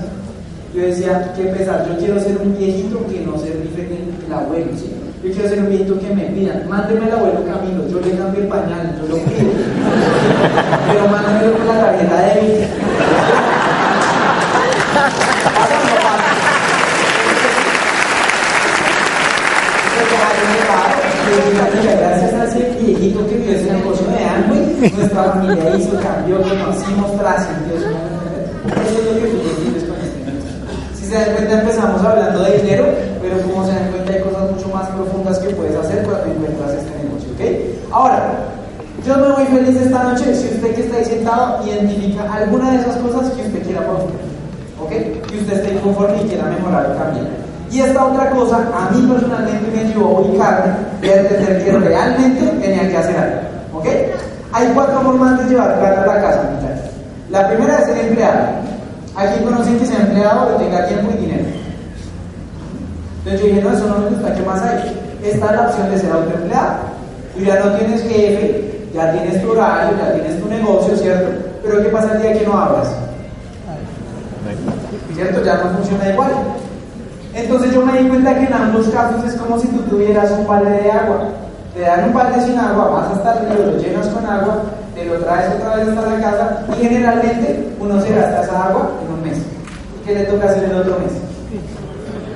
Yo 0.73 0.83
decía, 0.83 1.33
qué 1.35 1.47
pesar, 1.47 1.85
yo 1.89 1.99
quiero 1.99 2.21
ser 2.21 2.39
un 2.41 2.57
viejito 2.57 3.05
que 3.09 3.27
no 3.27 3.37
se 3.39 3.47
rife 3.47 3.89
el 4.25 4.33
abuelo, 4.33 4.71
¿sí? 4.77 4.89
Yo 5.25 5.33
quiero 5.33 5.49
ser 5.49 5.59
un 5.59 5.69
viejito 5.69 5.99
que 5.99 6.15
me 6.15 6.27
pidan, 6.27 6.63
mándeme 6.69 7.07
al 7.07 7.13
abuelo 7.19 7.45
Camilo, 7.45 7.89
yo 7.89 8.01
le 8.01 8.17
cambio 8.17 8.43
el 8.43 8.47
pañal, 8.47 8.97
yo 9.03 9.09
lo 9.09 9.17
pido. 9.25 9.51
Pero 10.87 11.09
mándemelo 11.09 11.59
con 11.59 11.67
la 11.67 11.81
tarjeta 11.87 12.23
de 12.23 12.41
vida 12.41 12.67
ese 22.51 22.71
viejito 22.81 23.27
que 23.29 23.37
vio 23.37 23.53
ese 23.53 23.73
negocio 23.73 24.07
de 24.07 24.25
Amway, 24.25 24.70
nuestra 24.89 25.25
familia 25.25 25.77
hizo, 25.77 25.99
cambió, 26.01 26.41
conocimos, 26.43 27.17
trascendió. 27.19 27.77
Eso 27.77 28.99
es 28.99 29.05
lo 29.07 29.15
que 29.15 29.29
con 29.87 29.99
este 30.01 30.97
Si 30.97 31.07
se 31.07 31.15
dan 31.15 31.35
cuenta, 31.37 31.61
empezamos 31.61 32.03
hablando 32.03 32.43
de 32.43 32.59
dinero, 32.59 32.87
pero 33.21 33.41
como 33.43 33.67
se 33.67 33.73
dan 33.73 33.91
cuenta, 33.91 34.13
hay 34.13 34.21
cosas 34.21 34.51
mucho 34.51 34.69
más 34.69 34.89
profundas 34.89 35.39
que 35.39 35.51
puedes 35.51 35.77
hacer 35.77 36.05
cuando 36.05 36.27
encuentras 36.27 36.73
este 36.73 36.91
negocio. 37.03 37.31
¿ok? 37.35 37.93
Ahora, 37.93 38.51
yo 39.07 39.17
me 39.17 39.33
voy 39.33 39.45
feliz 39.47 39.77
esta 39.81 40.03
noche 40.05 40.35
si 40.35 40.55
usted 40.55 40.75
que 40.75 40.83
está 40.83 40.97
ahí 40.97 41.05
sentado 41.05 41.67
identifica 41.67 42.33
alguna 42.33 42.73
de 42.73 42.77
esas 42.79 42.97
cosas 42.97 43.31
que 43.31 43.43
usted 43.43 43.63
quiera 43.63 43.87
por 43.87 43.97
¿ok? 43.97 44.91
Que 44.91 45.39
usted 45.39 45.53
esté 45.53 45.75
inconforme 45.75 46.23
y 46.23 46.29
quiera 46.29 46.45
mejorar 46.45 46.91
o 46.93 46.99
cambiar. 46.99 47.27
Y 47.71 47.81
esta 47.81 48.05
otra 48.05 48.31
cosa 48.31 48.57
a 48.57 48.91
mí 48.91 49.07
personalmente 49.07 49.71
me 49.73 49.89
ayudó 49.89 50.07
a 50.07 50.21
ubicarme 50.21 50.73
y 51.03 51.09
a 51.09 51.21
entender 51.21 51.65
que 51.65 51.73
realmente 51.73 52.47
tenía 52.61 52.89
que 52.89 52.97
hacer 52.97 53.17
algo. 53.17 53.79
¿Ok? 53.79 53.87
Hay 54.53 54.69
cuatro 54.75 55.01
formas 55.01 55.39
de 55.39 55.51
llevar 55.51 55.79
plata 55.79 56.03
a 56.03 56.07
la 56.07 56.23
casa, 56.23 56.51
muchachos. 56.55 56.91
La 57.31 57.49
primera 57.49 57.79
es 57.79 57.85
ser 57.87 58.07
empleado. 58.07 58.49
Aquí 59.17 59.45
conocen 59.45 59.79
que 59.79 59.87
sea 59.87 60.01
empleado 60.01 60.59
que 60.59 60.65
tenga 60.65 60.87
tiempo 60.87 61.11
y 61.13 61.21
dinero. 61.21 61.45
Entonces 63.19 63.41
yo 63.41 63.47
dije, 63.47 63.63
no, 63.63 63.73
eso 63.73 63.87
no 63.87 63.99
me 63.99 64.11
gusta, 64.11 64.35
¿qué 64.35 64.43
más 64.43 64.63
hay? 64.63 65.01
Esta 65.23 65.47
es 65.47 65.53
la 65.53 65.69
opción 65.69 65.91
de 65.91 65.99
ser 65.99 66.13
autoempleado. 66.13 66.73
Tú 67.35 67.45
ya 67.45 67.61
no 67.61 67.73
tienes 67.73 68.03
jefe, 68.03 68.89
ya 68.95 69.13
tienes 69.13 69.43
tu 69.43 69.53
horario, 69.53 69.97
ya 69.99 70.15
tienes 70.15 70.41
tu 70.41 70.49
negocio, 70.49 70.97
¿cierto? 70.97 71.31
Pero 71.63 71.83
¿qué 71.83 71.89
pasa 71.91 72.15
el 72.15 72.23
día 72.23 72.33
que 72.33 72.47
no 72.47 72.59
abras? 72.59 72.89
¿Cierto? 75.15 75.45
Ya 75.45 75.57
no 75.59 75.71
funciona 75.77 76.09
igual. 76.09 76.31
Entonces 77.35 77.73
yo 77.73 77.85
me 77.87 77.99
di 77.99 78.09
cuenta 78.09 78.35
que 78.35 78.47
en 78.47 78.53
ambos 78.53 78.89
casos 78.89 79.25
es 79.25 79.35
como 79.35 79.59
si 79.59 79.69
tú 79.69 79.83
tuvieras 79.83 80.31
un 80.33 80.47
balde 80.47 80.71
de 80.71 80.91
agua. 80.91 81.29
Te 81.75 81.81
dan 81.81 82.05
un 82.05 82.15
balde 82.15 82.45
sin 82.45 82.59
agua, 82.59 82.89
vas 82.89 83.13
hasta 83.13 83.41
río, 83.41 83.67
lo 83.67 83.79
llenas 83.79 84.09
con 84.09 84.27
agua, 84.27 84.63
te 84.95 85.05
lo 85.05 85.19
traes 85.19 85.55
otra 85.55 85.77
vez 85.77 85.89
hasta 85.89 86.11
la 86.11 86.21
casa 86.21 86.63
y 86.69 86.83
generalmente 86.83 87.69
uno 87.79 88.01
se 88.01 88.15
gasta 88.15 88.43
esa 88.43 88.65
agua 88.65 88.91
en 89.05 89.15
un 89.15 89.23
mes. 89.23 89.39
¿Qué 90.05 90.15
le 90.15 90.25
toca 90.25 90.47
hacer 90.47 90.65
el 90.65 90.77
otro 90.77 90.99
mes? 90.99 91.13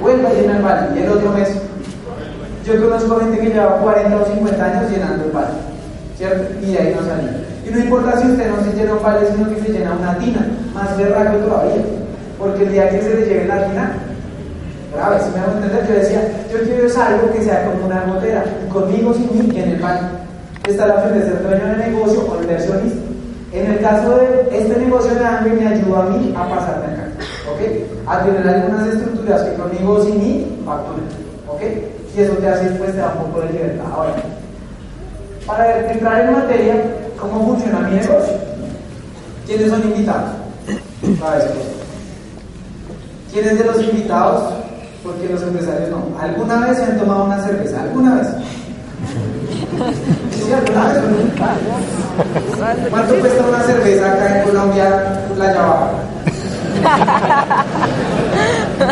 Vuelve 0.01 0.26
a 0.28 0.32
llenar 0.32 0.57
el 0.57 0.62
balde 0.62 1.01
y 1.01 1.03
el 1.03 1.11
otro 1.11 1.30
mes. 1.32 1.49
Yo 2.64 2.80
conozco 2.80 3.20
gente 3.20 3.39
que 3.41 3.51
lleva 3.51 3.78
40 3.78 4.16
o 4.16 4.24
50 4.24 4.64
años 4.64 4.91
llenando 4.91 5.24
el 5.24 5.32
balde, 5.32 5.59
¿cierto? 6.16 6.55
Y 6.62 6.72
de 6.72 6.78
ahí 6.78 6.97
no 6.97 7.07
salía. 7.07 7.45
Y 7.66 7.70
no 7.70 7.78
importa 7.78 8.20
si 8.20 8.28
usted 8.28 8.51
no 8.51 8.62
se 8.62 8.76
llena 8.76 8.95
un 8.95 9.03
balde, 9.03 9.28
sino 9.35 9.49
que 9.51 9.61
se 9.61 9.72
llena 9.72 9.97
una 9.99 10.16
tina, 10.18 10.47
más 10.72 10.97
berraco 10.97 11.37
todavía. 11.39 11.82
Porque 12.39 12.62
el 12.62 12.72
día 12.72 12.89
que 12.91 13.03
se 13.03 13.14
le 13.14 13.26
lleve 13.26 13.47
la 13.47 13.64
tina, 13.64 13.93
si 14.95 15.30
me 15.30 15.40
hago 15.40 15.53
entender, 15.53 15.86
yo 15.88 15.95
decía, 15.95 16.47
yo 16.53 16.59
quiero 16.62 16.86
es 16.86 16.97
algo 16.97 17.32
que 17.32 17.42
sea 17.42 17.64
como 17.66 17.86
una 17.86 18.05
gotera, 18.05 18.45
conmigo, 18.72 19.12
sin 19.12 19.28
mí, 19.32 19.59
en 19.59 19.70
el 19.70 19.80
banco. 19.80 20.05
Esta 20.68 20.82
es 20.82 20.88
la 20.88 20.95
opción 20.95 21.18
de 21.18 21.24
ser 21.26 21.42
dueño 21.42 21.66
de 21.66 21.90
negocio 21.90 22.26
o 22.30 22.40
inversionista. 22.40 22.99
En 23.53 23.70
el 23.70 23.80
caso 23.80 24.16
de 24.16 24.49
este 24.51 24.76
negocio 24.78 25.14
de 25.14 25.24
hambre 25.24 25.53
me 25.53 25.66
ayuda 25.66 26.03
a 26.03 26.07
mí 26.07 26.34
a 26.36 26.49
pasarme 26.49 26.86
acá, 26.86 27.09
¿ok? 27.53 27.61
A 28.07 28.24
tener 28.24 28.49
algunas 28.49 28.86
estructuras 28.88 29.42
que 29.42 29.55
conmigo 29.55 30.05
sin 30.05 30.18
mí 30.18 30.59
facturan, 30.64 31.05
¿ok? 31.49 31.62
Y 32.16 32.20
eso 32.20 32.32
te 32.34 32.49
hace, 32.49 32.66
pues, 32.70 32.92
te 32.92 32.99
da 32.99 33.14
un 33.16 33.30
poco 33.30 33.40
de 33.47 33.53
libertad. 33.53 33.84
Ahora, 33.95 34.14
para 35.47 35.92
entrar 35.92 36.24
en 36.24 36.32
materia, 36.32 36.74
¿cómo 37.20 37.47
funciona 37.47 37.80
mi 37.80 37.97
negocio? 37.97 38.34
¿Quiénes 39.47 39.70
son 39.70 39.82
invitados? 39.82 40.30
A 41.22 41.38
¿Quiénes 43.30 43.59
de 43.59 43.64
los 43.64 43.82
invitados 43.82 44.63
porque 45.05 45.28
los 45.28 45.42
empresarios 45.42 45.90
no. 45.90 46.18
¿Alguna 46.18 46.66
vez 46.66 46.78
se 46.78 46.84
han 46.84 46.98
tomado 46.98 47.24
una 47.26 47.38
cerveza? 47.44 47.82
¿Alguna 47.82 48.14
vez? 48.14 48.28
Alguna 50.50 50.88
vez. 50.88 51.02
¿Cuánto 52.90 53.14
cuesta 53.20 53.44
una 53.46 53.61
cerveza 53.61 54.12
acá 54.12 54.38
en 54.38 54.44
Colombia, 54.48 55.20
la 55.38 55.52
llave? 55.52 55.90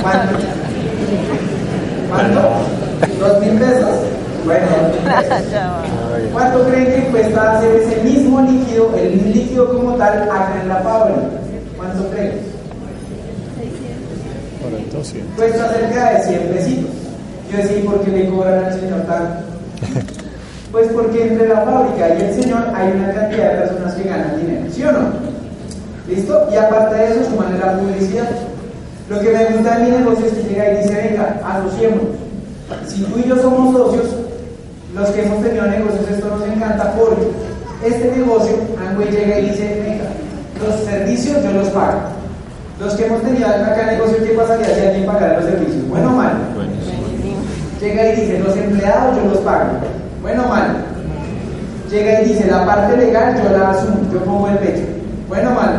¿Cuánto? 0.03 0.39
¿Cuánto? 2.11 2.41
¿Dos 3.19 3.41
mil 3.41 3.59
pesos? 3.59 3.97
Bueno, 4.45 4.67
¿cuánto 6.33 6.67
creen 6.67 6.87
que 6.87 7.11
cuesta 7.11 7.59
hacer 7.59 7.77
ese 7.77 8.03
mismo 8.03 8.41
líquido, 8.43 8.93
el 8.97 9.33
líquido 9.33 9.69
como 9.69 9.95
tal, 9.95 10.23
acá 10.23 10.61
en 10.61 10.69
la 10.69 10.77
fábrica? 10.77 11.21
¿Cuánto 11.77 12.11
creen? 12.11 12.53
Cuesta 15.37 15.69
cerca 15.69 16.11
de 16.13 16.23
100 16.25 16.43
pesitos. 16.55 16.91
Yo 17.51 17.59
decía, 17.59 17.85
¿por 17.85 18.01
qué 18.01 18.11
le 18.11 18.29
cobran 18.29 18.65
al 18.65 18.81
señor 18.81 19.01
tanto? 19.03 19.43
Pues 20.73 20.89
porque 20.91 21.29
entre 21.29 21.49
la 21.49 21.61
fábrica 21.61 22.09
y 22.15 22.23
el 22.23 22.43
señor 22.43 22.65
hay 22.75 22.93
una 22.93 23.13
cantidad 23.13 23.53
de 23.53 23.59
personas 23.59 23.95
que 23.95 24.09
ganan 24.09 24.41
dinero, 24.41 24.65
¿sí 24.73 24.83
o 24.83 24.93
no? 24.93 25.01
¿Listo? 26.09 26.49
Y 26.51 26.57
aparte 26.57 26.95
de 26.95 27.11
eso, 27.11 27.31
suman 27.31 27.61
la 27.61 27.79
publicidad. 27.79 28.31
Lo 29.11 29.21
que 29.21 29.33
me 29.33 29.45
gusta 29.45 29.77
de 29.77 29.85
mi 29.85 29.91
negocio 29.99 30.25
es 30.25 30.33
que 30.33 30.49
llega 30.49 30.73
y 30.73 30.77
dice, 30.79 30.95
venga, 30.95 31.41
asociémonos. 31.45 32.07
Si 32.89 33.03
tú 33.03 33.19
y 33.19 33.29
yo 33.29 33.37
somos 33.37 33.77
socios, 33.77 34.07
los 34.95 35.11
que 35.11 35.23
hemos 35.23 35.43
tenido 35.45 35.67
negocios, 35.67 36.09
esto 36.11 36.29
nos 36.29 36.49
encanta 36.49 36.95
porque 36.95 37.23
este 37.85 38.17
negocio, 38.17 38.57
Angway 38.81 39.11
llega 39.11 39.41
y 39.41 39.51
dice, 39.51 39.83
venga, 39.85 40.05
los 40.67 40.81
servicios 40.85 41.43
yo 41.45 41.53
los 41.53 41.69
pago. 41.69 42.01
Los 42.81 42.95
que 42.95 43.07
hemos 43.07 43.23
tenido 43.23 43.47
acá 43.47 43.87
negocio, 43.87 44.17
¿qué 44.25 44.31
pasaría 44.31 44.75
si 44.75 44.81
alguien 44.81 45.07
pagara 45.07 45.41
los 45.41 45.45
servicios? 45.45 45.89
¿Bueno 45.89 46.09
o 46.09 46.17
malo? 46.17 46.39
Llega 47.81 48.09
y 48.09 48.17
dice, 48.17 48.39
los 48.39 48.57
empleados 48.57 49.17
yo 49.17 49.31
los 49.31 49.39
pago. 49.39 49.71
¿Bueno 50.21 50.45
o 50.45 50.49
malo? 50.49 50.75
Llega 51.91 52.23
y 52.23 52.29
dice, 52.29 52.47
la 52.47 52.65
parte 52.65 52.97
legal 52.97 53.35
yo 53.43 53.57
la 53.57 53.71
asumo, 53.71 53.99
yo 54.13 54.25
pongo 54.25 54.49
el 54.49 54.59
pecho. 54.59 54.85
¿Bueno 55.29 55.51
o 55.51 55.55
malo? 55.55 55.79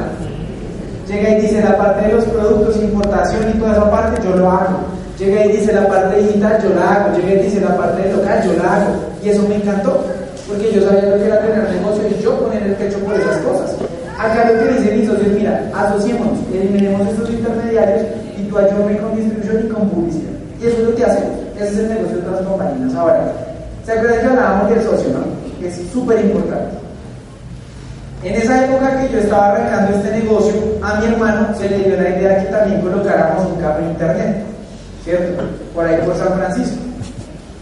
Llega 1.08 1.30
y 1.30 1.42
dice, 1.42 1.62
la 1.62 1.78
parte 1.78 2.08
de 2.08 2.14
los 2.14 2.26
productos, 2.26 2.78
importación 2.78 3.50
y 3.50 3.60
toda 3.60 3.72
esa 3.72 3.92
parte 3.92 4.22
yo 4.24 4.36
lo 4.36 4.50
hago. 4.50 4.80
Llega 5.18 5.46
y 5.46 5.52
dice, 5.58 5.74
la 5.74 5.88
parte 5.88 6.22
digital 6.22 6.60
yo 6.64 6.70
la 6.76 6.94
hago. 6.94 7.18
Llega 7.18 7.34
y 7.34 7.44
dice, 7.44 7.62
la 7.62 7.78
parte 7.78 8.12
local 8.12 8.44
yo 8.46 8.64
la 8.64 8.76
hago. 8.76 8.92
Y 9.24 9.30
eso 9.30 9.42
me 9.48 9.56
encantó, 9.56 10.04
porque 10.48 10.72
yo 10.74 10.82
sabía 10.86 11.10
lo 11.10 11.18
que 11.18 11.26
era 11.26 11.40
tener 11.40 11.70
negocio 11.70 12.04
y 12.10 12.24
yo 12.24 12.38
poner 12.40 12.64
el 12.64 12.74
pecho 12.76 13.00
por 13.00 13.16
esas 13.16 13.38
cosas. 13.38 13.76
Acá 14.20 14.52
lo 14.52 14.60
que 14.60 14.74
dice 14.74 14.96
mi 14.96 15.06
socio 15.06 15.26
es, 15.26 15.34
mira, 15.34 15.70
asociémonos, 15.76 16.40
eliminemos 16.54 17.08
estos 17.08 17.30
intermediarios 17.30 18.06
y 18.38 18.44
tú 18.44 18.58
ayúdame 18.58 18.98
con 18.98 19.16
distribución 19.16 19.66
y 19.66 19.70
con 19.70 19.90
publicidad. 19.90 20.32
Y 20.62 20.68
eso 20.68 20.78
es 20.78 20.84
lo 20.90 20.96
que 20.96 21.06
hacemos. 21.06 21.32
Ese 21.58 21.66
es 21.66 21.80
el 21.80 21.90
negocio 21.90 22.18
de 22.18 22.32
las 22.32 22.42
compañías. 22.42 22.96
Ahora, 22.96 23.32
¿se 23.86 23.92
acuerdan 23.92 24.20
que 24.20 24.26
hablábamos 24.28 24.70
del 24.70 24.84
socio, 24.84 25.10
no? 25.10 25.66
Es 25.66 25.82
súper 25.92 26.20
importante. 26.26 26.84
En 28.24 28.36
esa 28.36 28.66
época 28.66 29.02
que 29.02 29.14
yo 29.14 29.20
estaba 29.20 29.52
arrancando 29.52 29.98
este 29.98 30.20
negocio, 30.20 30.54
a 30.82 30.96
mi 30.96 31.08
hermano 31.08 31.54
se 31.58 31.70
le 31.70 31.80
dio 31.80 31.98
la 31.98 32.10
idea 32.10 32.40
que 32.40 32.52
también 32.52 32.82
colocáramos 32.82 33.52
un 33.52 33.64
en 33.64 33.92
internet, 33.92 34.44
¿cierto? 35.04 35.44
Por 35.76 35.86
ahí 35.86 35.98
por 36.06 36.16
San 36.16 36.34
Francisco. 36.34 36.78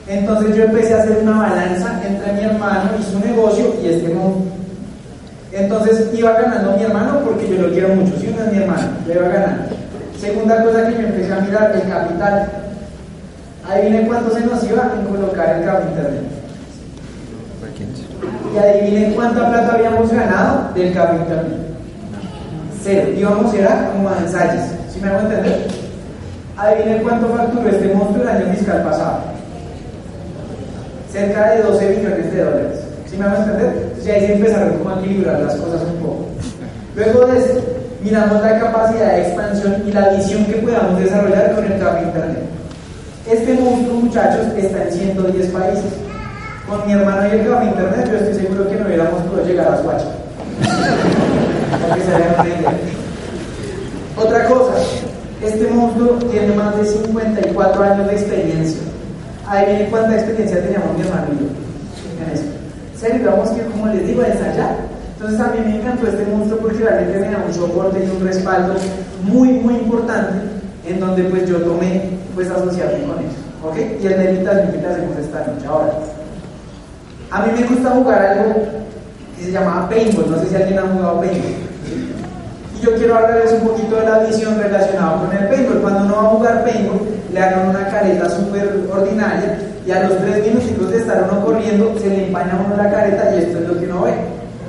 Entonces 0.08 0.56
yo 0.56 0.64
empecé 0.66 0.94
a 0.94 1.02
hacer 1.02 1.18
una 1.24 1.40
balanza 1.40 2.00
entre 2.06 2.34
mi 2.34 2.44
hermano 2.44 2.92
y 3.00 3.04
su 3.04 3.20
negocio 3.20 3.74
y 3.82 3.88
este 3.88 4.14
mundo. 4.14 4.46
Entonces 5.52 6.10
iba 6.14 6.32
ganando 6.32 6.78
mi 6.78 6.84
hermano 6.84 7.20
porque 7.26 7.50
yo 7.50 7.68
lo 7.68 7.74
quiero 7.74 7.90
mucho, 7.90 8.18
si 8.18 8.28
uno 8.28 8.44
es 8.44 8.54
mi 8.54 8.64
hermano, 8.64 8.88
le 9.06 9.14
iba 9.14 9.28
ganando. 9.28 9.64
Segunda 10.20 10.64
cosa 10.64 10.88
que 10.88 10.98
me 10.98 11.08
empecé 11.10 11.34
a 11.34 11.40
mirar, 11.40 11.72
el 11.76 11.90
capital. 11.90 12.48
Adivinen 13.68 14.08
cuánto 14.08 14.34
se 14.34 14.46
nos 14.46 14.64
iba 14.64 14.92
en 14.96 15.06
colocar 15.06 15.56
el 15.56 15.62
internet. 15.62 16.24
Y 18.54 18.58
adivinen 18.58 19.14
cuánta 19.14 19.50
plata 19.50 19.74
habíamos 19.74 20.12
ganado 20.12 20.74
del 20.74 20.88
internet. 20.88 21.60
Cero. 22.84 23.10
Íbamos 23.18 23.54
era 23.54 23.92
como 23.92 24.10
a 24.10 24.18
ensayos. 24.20 24.64
¿Sí 24.94 25.00
me 25.02 25.10
hago 25.10 25.22
entender? 25.22 25.68
Adivinen 26.58 27.04
cuánto 27.04 27.28
facturó 27.36 27.70
este 27.70 27.94
monstruo 27.94 28.24
el 28.24 28.30
año 28.30 28.54
fiscal 28.54 28.84
pasado. 28.84 29.20
Cerca 31.12 31.52
de 31.52 31.64
12 31.64 31.90
millones 31.90 32.32
de 32.32 32.44
dólares. 32.44 32.80
¿Sí 33.10 33.18
me 33.18 33.26
hago 33.26 33.38
entender? 33.38 33.91
Entonces 34.02 34.16
ahí 34.16 34.26
se 34.28 34.34
empezaron 34.34 34.78
como 34.80 34.90
a 34.90 35.00
equilibrar 35.00 35.40
las 35.42 35.56
cosas 35.58 35.84
un 35.84 35.94
poco. 36.02 36.26
Luego 36.96 37.28
de 37.28 37.38
esto, 37.38 37.62
miramos 38.04 38.42
la 38.42 38.60
capacidad 38.60 39.14
de 39.14 39.22
expansión 39.22 39.76
y 39.86 39.92
la 39.92 40.10
visión 40.10 40.44
que 40.46 40.54
podamos 40.54 41.00
desarrollar 41.00 41.54
con 41.54 41.66
el 41.66 41.80
cable 41.80 42.08
internet. 42.08 42.40
Este 43.30 43.54
monstruo, 43.54 43.98
muchachos, 43.98 44.48
está 44.58 44.86
en 44.86 44.92
110 44.92 45.48
países. 45.50 45.86
Con 46.68 46.84
mi 46.88 46.94
hermano 46.94 47.28
y 47.28 47.32
el 47.40 47.48
cable 47.48 47.68
internet, 47.68 48.10
yo 48.10 48.18
estoy 48.18 48.34
seguro 48.34 48.68
que 48.68 48.78
no 48.78 48.88
hubiéramos 48.88 49.22
podido 49.22 49.46
llegar 49.46 49.72
a 49.72 49.78
Suacha. 49.84 50.08
Otra 54.18 54.48
cosa, 54.48 54.74
este 55.44 55.68
monstruo 55.68 56.18
tiene 56.32 56.56
más 56.56 56.76
de 56.76 56.86
54 56.86 57.84
años 57.84 58.08
de 58.08 58.14
experiencia. 58.14 58.82
Ahí 59.48 59.68
viene 59.68 59.92
cuánta 59.92 60.16
experiencia 60.16 60.60
teníamos 60.64 60.98
mi 60.98 61.02
hermano 61.02 61.28
y 61.34 61.36
yo 61.38 61.46
en 62.26 62.32
eso. 62.34 62.61
Serio, 63.02 63.32
vamos 63.32 63.50
que, 63.50 63.64
como 63.64 63.88
les 63.88 64.06
digo, 64.06 64.22
a 64.22 64.28
ensayar. 64.28 64.76
Entonces 65.16 65.40
a 65.40 65.48
mí 65.48 65.60
me 65.66 65.78
encantó 65.78 66.08
este 66.08 66.24
monstruo 66.24 66.60
porque 66.60 66.84
realmente 66.84 67.18
me 67.18 67.32
da 67.32 67.44
un 67.48 67.52
soporte 67.52 67.98
y 67.98 68.16
un 68.16 68.28
respaldo 68.28 68.76
muy, 69.24 69.54
muy 69.54 69.74
importante 69.74 70.38
en 70.86 71.00
donde 71.00 71.24
pues 71.24 71.50
yo 71.50 71.58
tomé 71.62 72.12
pues 72.36 72.52
asociarme 72.52 73.04
con 73.06 73.18
ellos. 73.18 73.34
¿Ok? 73.66 73.76
Y 74.04 74.06
el 74.06 74.38
mitad 74.38 74.52
que 74.70 74.86
hacemos 74.86 75.18
esta 75.18 75.40
noche. 75.40 75.66
Ahora, 75.68 75.94
a 77.32 77.42
mí 77.42 77.60
me 77.60 77.68
gusta 77.68 77.90
jugar 77.90 78.24
algo 78.24 78.54
que 79.36 79.46
se 79.46 79.52
llamaba 79.52 79.90
paintball. 79.90 80.30
No 80.30 80.38
sé 80.38 80.50
si 80.50 80.56
alguien 80.56 80.78
ha 80.78 80.84
jugado 80.84 81.22
paintball. 81.22 81.56
Y 82.78 82.86
yo 82.86 82.96
quiero 82.98 83.16
hablarles 83.16 83.54
un 83.54 83.68
poquito 83.68 83.96
de 83.96 84.06
la 84.06 84.20
visión 84.20 84.60
relacionada 84.60 85.26
con 85.26 85.36
el 85.36 85.48
paintball. 85.48 85.82
Cuando 85.82 86.06
uno 86.06 86.16
va 86.18 86.22
a 86.22 86.30
jugar 86.30 86.64
paintball, 86.66 87.00
le 87.34 87.40
hagan 87.40 87.70
una 87.70 87.88
careta 87.88 88.30
súper 88.30 88.80
ordinaria 88.94 89.71
y 89.92 89.94
a 89.94 90.08
los 90.08 90.18
tres 90.20 90.48
minutos 90.48 90.90
de 90.90 90.98
estar 90.98 91.30
uno 91.30 91.46
corriendo, 91.46 91.94
se 92.00 92.08
le 92.08 92.28
empaña 92.28 92.60
uno 92.66 92.82
la 92.82 92.90
careta 92.90 93.36
y 93.36 93.40
esto 93.40 93.60
es 93.60 93.68
lo 93.68 93.78
que 93.78 93.86
uno 93.86 94.04
ve. 94.04 94.14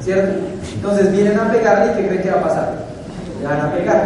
¿Cierto? 0.01 0.33
Entonces 0.75 1.13
vienen 1.13 1.39
a 1.39 1.53
pegarle 1.53 1.93
y 1.93 1.97
¿qué 1.97 2.09
creen 2.09 2.23
que 2.23 2.31
va 2.31 2.41
a 2.41 2.43
pasar? 2.43 2.73
Le 3.41 3.47
van 3.47 3.61
a 3.61 3.73
pegar. 3.73 4.05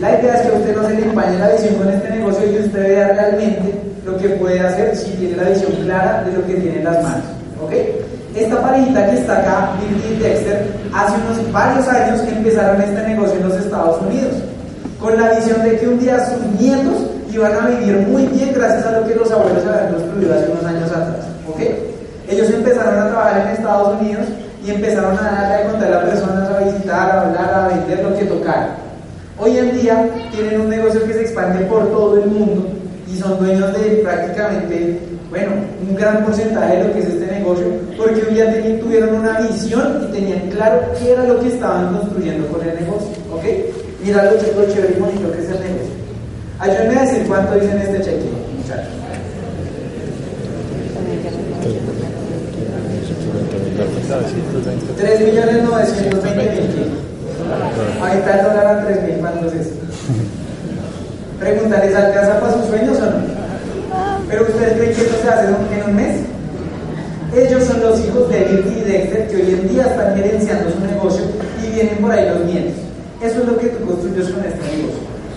La 0.00 0.10
idea 0.18 0.34
es 0.34 0.40
que 0.42 0.48
a 0.48 0.58
usted 0.58 0.76
no 0.76 0.86
se 0.86 0.94
le 0.94 1.02
empañe 1.06 1.38
la 1.38 1.50
visión 1.50 1.74
con 1.74 1.90
este 1.90 2.10
negocio 2.10 2.52
y 2.52 2.58
usted 2.58 2.82
vea 2.82 3.08
realmente 3.08 3.74
lo 4.06 4.16
que 4.16 4.28
puede 4.28 4.60
hacer 4.60 4.96
si 4.96 5.10
tiene 5.12 5.36
la 5.36 5.50
visión 5.50 5.72
clara 5.72 6.22
de 6.24 6.32
lo 6.32 6.46
que 6.46 6.54
tiene 6.54 6.78
en 6.78 6.84
las 6.84 7.02
manos. 7.02 7.24
¿Ok? 7.60 7.72
Esta 8.36 8.60
parejita 8.60 9.10
que 9.10 9.16
está 9.16 9.38
acá, 9.40 9.72
Bill 9.80 10.16
y 10.16 10.22
Dexter, 10.22 10.66
hace 10.94 11.14
unos 11.16 11.52
varios 11.52 11.88
años 11.88 12.20
que 12.20 12.30
empezaron 12.30 12.80
este 12.80 13.08
negocio 13.08 13.36
en 13.36 13.48
los 13.48 13.56
Estados 13.56 14.00
Unidos, 14.02 14.34
con 15.00 15.20
la 15.20 15.32
visión 15.34 15.62
de 15.62 15.78
que 15.78 15.88
un 15.88 15.98
día 15.98 16.24
sus 16.26 16.60
nietos 16.60 17.13
iban 17.34 17.52
a 17.52 17.66
vivir 17.68 17.96
muy 18.06 18.26
bien 18.26 18.52
gracias 18.54 18.86
a 18.86 19.00
lo 19.00 19.06
que 19.06 19.14
los 19.14 19.30
abuelos 19.30 19.64
habían 19.66 19.94
construido 19.94 20.34
hace 20.34 20.50
unos 20.50 20.64
años 20.64 20.90
atrás. 20.90 21.26
¿Ok? 21.48 21.60
Ellos 22.28 22.48
empezaron 22.50 22.98
a 22.98 23.08
trabajar 23.08 23.42
en 23.42 23.48
Estados 23.48 24.00
Unidos 24.00 24.26
y 24.64 24.70
empezaron 24.70 25.18
a 25.18 25.56
a 25.56 25.62
contar 25.70 25.92
a 25.92 26.02
las 26.02 26.10
personas 26.10 26.50
a 26.50 26.58
visitar, 26.60 27.10
a 27.10 27.20
hablar, 27.22 27.54
a 27.54 27.68
vender 27.68 28.02
lo 28.02 28.16
que 28.16 28.24
tocaran. 28.24 28.70
Hoy 29.38 29.58
en 29.58 29.80
día 29.80 30.08
tienen 30.30 30.60
un 30.60 30.68
negocio 30.68 31.04
que 31.04 31.12
se 31.12 31.22
expande 31.22 31.64
por 31.66 31.90
todo 31.90 32.22
el 32.22 32.26
mundo 32.30 32.68
y 33.12 33.16
son 33.18 33.38
dueños 33.38 33.72
de 33.72 33.96
prácticamente, 33.96 35.00
bueno, 35.28 35.52
un 35.86 35.96
gran 35.96 36.24
porcentaje 36.24 36.76
de 36.76 36.84
lo 36.84 36.94
que 36.94 37.00
es 37.00 37.06
este 37.06 37.26
negocio, 37.26 37.66
porque 37.98 38.22
hoy 38.22 38.34
día 38.34 38.80
tuvieron 38.80 39.16
una 39.16 39.40
visión 39.40 40.06
y 40.08 40.12
tenían 40.12 40.50
claro 40.50 40.80
qué 40.98 41.12
era 41.12 41.24
lo 41.24 41.40
que 41.40 41.48
estaban 41.48 41.96
construyendo 41.96 42.46
con 42.46 42.66
el 42.66 42.74
negocio. 42.80 43.10
¿Ok? 43.32 43.44
Mira 44.02 44.24
lo, 44.24 44.30
lo 44.32 44.72
chévere 44.72 44.94
y 44.96 45.00
bonito 45.00 45.32
que 45.32 45.42
es 45.42 45.50
el 45.50 45.60
negocio. 45.60 45.93
Ayúdenme 46.64 46.96
a 46.96 47.02
decir 47.02 47.26
cuánto 47.28 47.54
dicen 47.56 47.76
este 47.76 48.00
cheque, 48.00 48.24
muchachos. 48.56 48.88
3 54.96 55.20
millones 55.20 55.62
920 55.62 56.60
mil 56.62 57.04
Ahorita 58.00 58.38
el 58.38 58.44
dólar 58.46 58.66
a 58.66 58.86
3 58.86 59.02
mil, 59.02 59.16
¿cuánto 59.20 59.46
es 59.48 59.54
eso? 59.54 59.74
Pregúntales, 61.38 61.94
¿alcanza 61.94 62.40
para 62.40 62.54
sus 62.54 62.66
sueños 62.68 62.96
o 62.96 63.10
no? 63.10 64.24
¿Pero 64.30 64.42
ustedes 64.44 64.72
creen 64.78 64.94
que 64.94 65.02
esto 65.02 65.16
se 65.22 65.28
hace 65.28 65.48
en 65.48 65.84
un 65.84 65.96
mes? 65.96 66.16
Ellos 67.36 67.64
son 67.64 67.80
los 67.80 68.00
hijos 68.00 68.30
de 68.30 68.38
Bill 68.38 68.78
y 68.78 68.90
Dexter 68.90 69.28
que 69.28 69.36
hoy 69.36 69.52
en 69.52 69.68
día 69.68 69.82
están 69.82 70.16
gerenciando 70.16 70.70
su 70.70 70.80
negocio 70.80 71.24
y 71.62 71.74
vienen 71.74 71.98
por 71.98 72.10
ahí 72.10 72.26
los 72.26 72.42
nietos. 72.46 72.72
Eso 73.20 73.40
es 73.40 73.46
lo 73.46 73.58
que 73.58 73.66
tú 73.66 73.84
construyes 73.84 74.30
con 74.30 74.42
este 74.46 74.76
negocio. 74.76 74.93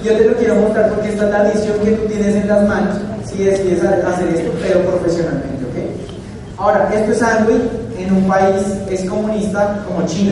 Yo 0.08 0.16
te 0.16 0.24
lo 0.24 0.38
quiero 0.38 0.56
mostrar 0.56 0.90
porque 0.94 1.10
esta 1.10 1.26
es 1.26 1.32
la 1.32 1.44
visión 1.44 1.80
que 1.84 1.92
tú 1.92 2.08
tienes 2.08 2.34
en 2.34 2.48
las 2.48 2.66
manos 2.66 2.96
si 3.26 3.44
decides 3.44 3.84
hacer 3.84 4.30
esto, 4.30 4.52
pero 4.62 4.80
profesionalmente, 4.80 5.66
¿ok? 5.66 6.60
Ahora, 6.60 6.90
esto 6.94 7.12
es 7.12 7.22
Amway 7.22 7.60
en 8.00 8.14
un 8.16 8.26
país 8.26 8.64
es 8.90 9.04
comunista 9.04 9.84
como 9.86 10.06
China, 10.06 10.32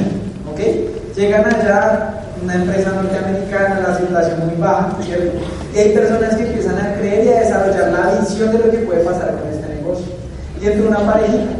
¿ok? 0.49 0.61
Llegan 1.17 1.43
allá 1.43 2.09
una 2.41 2.55
empresa 2.55 2.89
norteamericana, 2.91 3.81
la 3.85 3.97
situación 3.97 4.47
muy 4.47 4.55
baja, 4.55 4.95
¿cierto? 5.01 5.39
Y 5.73 5.77
hay 5.77 5.89
personas 5.89 6.35
que 6.35 6.47
empiezan 6.47 6.77
a 6.77 6.93
creer 6.93 7.25
y 7.25 7.29
a 7.31 7.39
desarrollar 7.41 7.91
la 7.91 8.21
visión 8.21 8.51
de 8.53 8.59
lo 8.59 8.71
que 8.71 8.77
puede 8.77 9.01
pasar 9.01 9.35
con 9.35 9.49
este 9.51 9.75
negocio. 9.75 10.07
Y 10.61 10.67
entra 10.67 10.87
una 10.87 11.11
parejita. 11.11 11.51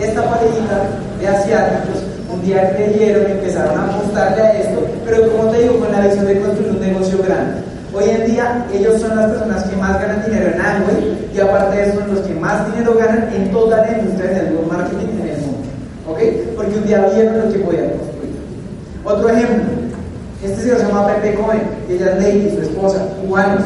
Esta 0.00 0.22
parejita 0.30 0.80
de 1.20 1.28
asiáticos 1.28 2.04
un 2.34 2.42
día 2.42 2.74
creyeron, 2.74 3.30
empezaron 3.30 3.78
a 3.78 3.84
apostarle 3.84 4.42
a 4.42 4.52
esto, 4.60 4.84
pero 5.04 5.30
como 5.30 5.50
te 5.50 5.62
digo, 5.62 5.78
con 5.78 5.92
la 5.92 6.00
visión 6.00 6.26
de 6.26 6.40
construir 6.40 6.70
un 6.70 6.80
grande. 7.24 7.74
Hoy 7.94 8.10
en 8.10 8.26
día 8.26 8.66
ellos 8.72 9.00
son 9.00 9.16
las 9.16 9.30
personas 9.30 9.62
que 9.64 9.76
más 9.76 10.00
ganan 10.00 10.24
dinero 10.24 10.50
en 10.52 10.60
Amway 10.60 11.30
y 11.32 11.38
aparte 11.38 11.76
de 11.76 11.82
eso 11.84 12.00
son 12.00 12.14
los 12.14 12.26
que 12.26 12.34
más 12.34 12.66
dinero 12.72 12.96
ganan 12.98 13.28
en 13.32 13.52
toda 13.52 13.86
la 13.86 13.98
industria 13.98 14.30
del 14.30 14.58
marketing 14.68 15.20
en 15.20 15.28
el 15.28 15.40
mundo. 15.42 15.68
¿Ok? 16.08 16.18
Porque 16.56 16.76
un 16.76 16.86
día 16.86 17.06
vieron 17.14 17.38
lo 17.38 17.52
que 17.52 17.58
podían 17.60 17.90
construir. 17.90 18.34
Otro 19.04 19.28
ejemplo, 19.28 19.64
este 20.42 20.60
señor 20.62 20.78
se 20.78 20.86
llama 20.86 21.06
Pepe 21.06 21.34
Cohen, 21.34 21.62
ella 21.88 22.10
es 22.10 22.22
Lady, 22.22 22.50
su 22.50 22.62
esposa, 22.62 22.98
cubanos. 23.22 23.62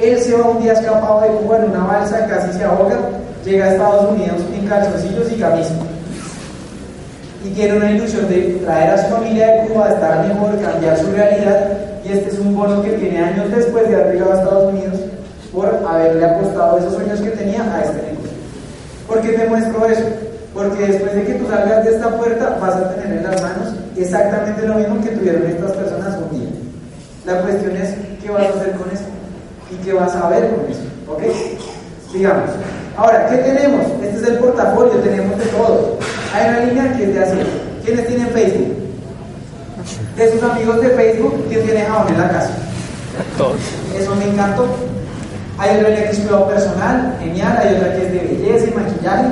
Él 0.00 0.20
se 0.20 0.36
va 0.36 0.48
un 0.48 0.62
día 0.62 0.72
escapado 0.72 1.22
de 1.22 1.28
Cuba 1.28 1.56
en 1.58 1.70
una 1.70 1.84
balsa, 1.84 2.26
casi 2.26 2.56
se 2.56 2.64
ahoga, 2.64 2.96
llega 3.44 3.64
a 3.64 3.72
Estados 3.72 4.12
Unidos 4.12 4.42
en 4.54 4.68
calzoncillos 4.68 5.32
y 5.32 5.40
camisa. 5.40 5.74
Y 7.44 7.48
tiene 7.50 7.78
una 7.78 7.90
ilusión 7.90 8.28
de 8.28 8.60
traer 8.64 8.90
a 8.90 9.02
su 9.02 9.14
familia 9.14 9.46
de 9.46 9.68
Cuba, 9.68 9.90
estar 9.90 10.28
mejor, 10.28 10.60
cambiar 10.60 10.96
su 10.98 11.10
realidad 11.10 11.95
y 12.06 12.12
este 12.12 12.30
es 12.30 12.38
un 12.38 12.54
bono 12.54 12.82
que 12.82 12.92
tiene 12.92 13.18
años 13.18 13.50
después 13.50 13.88
de 13.88 13.96
haber 13.96 14.12
llegado 14.12 14.32
a 14.32 14.36
Estados 14.36 14.72
Unidos 14.72 14.96
por 15.52 15.66
haberle 15.66 16.24
apostado 16.24 16.78
esos 16.78 16.94
sueños 16.94 17.20
que 17.20 17.30
tenía 17.30 17.62
a 17.74 17.82
este 17.82 17.96
negocio. 17.96 18.30
¿Por 19.08 19.20
qué 19.22 19.32
te 19.32 19.48
muestro 19.48 19.86
eso? 19.86 20.04
Porque 20.54 20.86
después 20.86 21.14
de 21.14 21.24
que 21.24 21.34
tú 21.34 21.48
salgas 21.48 21.84
de 21.84 21.90
esta 21.90 22.16
puerta 22.16 22.58
vas 22.60 22.76
a 22.76 22.94
tener 22.94 23.18
en 23.18 23.24
las 23.24 23.42
manos 23.42 23.74
exactamente 23.96 24.66
lo 24.66 24.74
mismo 24.74 25.00
que 25.02 25.10
tuvieron 25.10 25.46
estas 25.46 25.72
personas 25.72 26.16
un 26.30 26.38
día. 26.38 26.48
La 27.24 27.40
cuestión 27.42 27.76
es 27.76 27.94
qué 28.22 28.30
vas 28.30 28.44
a 28.44 28.60
hacer 28.60 28.72
con 28.72 28.90
eso 28.90 29.04
y 29.72 29.84
qué 29.84 29.92
vas 29.92 30.14
a 30.14 30.28
ver 30.28 30.50
con 30.50 30.70
eso. 30.70 30.82
¿Ok? 31.10 31.22
Sigamos. 32.12 32.50
Ahora, 32.96 33.26
¿qué 33.28 33.36
tenemos? 33.38 33.84
Este 34.02 34.16
es 34.16 34.28
el 34.28 34.38
portafolio, 34.38 34.92
tenemos 35.00 35.36
de 35.38 35.44
todo. 35.46 35.98
Hay 36.32 36.48
una 36.50 36.60
línea 36.60 36.96
que 36.96 37.04
es 37.04 37.14
de 37.14 37.20
así. 37.20 37.38
¿Quiénes 37.84 38.06
tienen 38.06 38.28
Facebook? 38.28 38.85
De 40.16 40.32
sus 40.32 40.42
amigos 40.42 40.80
de 40.80 40.90
Facebook 40.90 41.48
que 41.48 41.58
tiene 41.58 41.84
jabón 41.84 42.12
en 42.12 42.20
la 42.20 42.30
casa. 42.30 42.50
Todos. 43.38 43.56
Eso 43.96 44.14
me 44.16 44.24
encantó. 44.26 44.66
Hay 45.58 45.76
otra 45.76 45.94
que 45.94 46.10
es 46.10 46.18
cuidado 46.18 46.48
personal, 46.48 47.16
genial. 47.20 47.58
Hay 47.60 47.76
otra 47.76 47.92
que 47.96 48.06
es 48.06 48.12
de 48.12 48.18
belleza 48.18 48.66
y 48.66 48.74
maquillaje. 48.74 49.26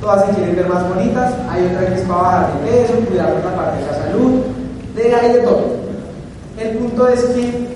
Todas 0.00 0.26
se 0.26 0.32
quieren 0.32 0.56
ver 0.56 0.68
más 0.68 0.88
bonitas. 0.88 1.32
Hay 1.50 1.66
otra 1.66 1.86
que 1.86 1.94
es 1.94 2.00
para 2.02 2.22
bajar 2.22 2.52
de 2.52 2.70
peso, 2.70 2.94
cuidar 3.06 3.28
la 3.44 3.56
parte 3.56 3.80
de 3.80 3.86
la 3.86 3.94
salud. 3.98 4.42
De 4.96 5.14
ahí 5.14 5.32
de 5.32 5.38
todo. 5.40 5.82
El 6.58 6.70
punto 6.78 7.08
es 7.08 7.20
que, 7.20 7.68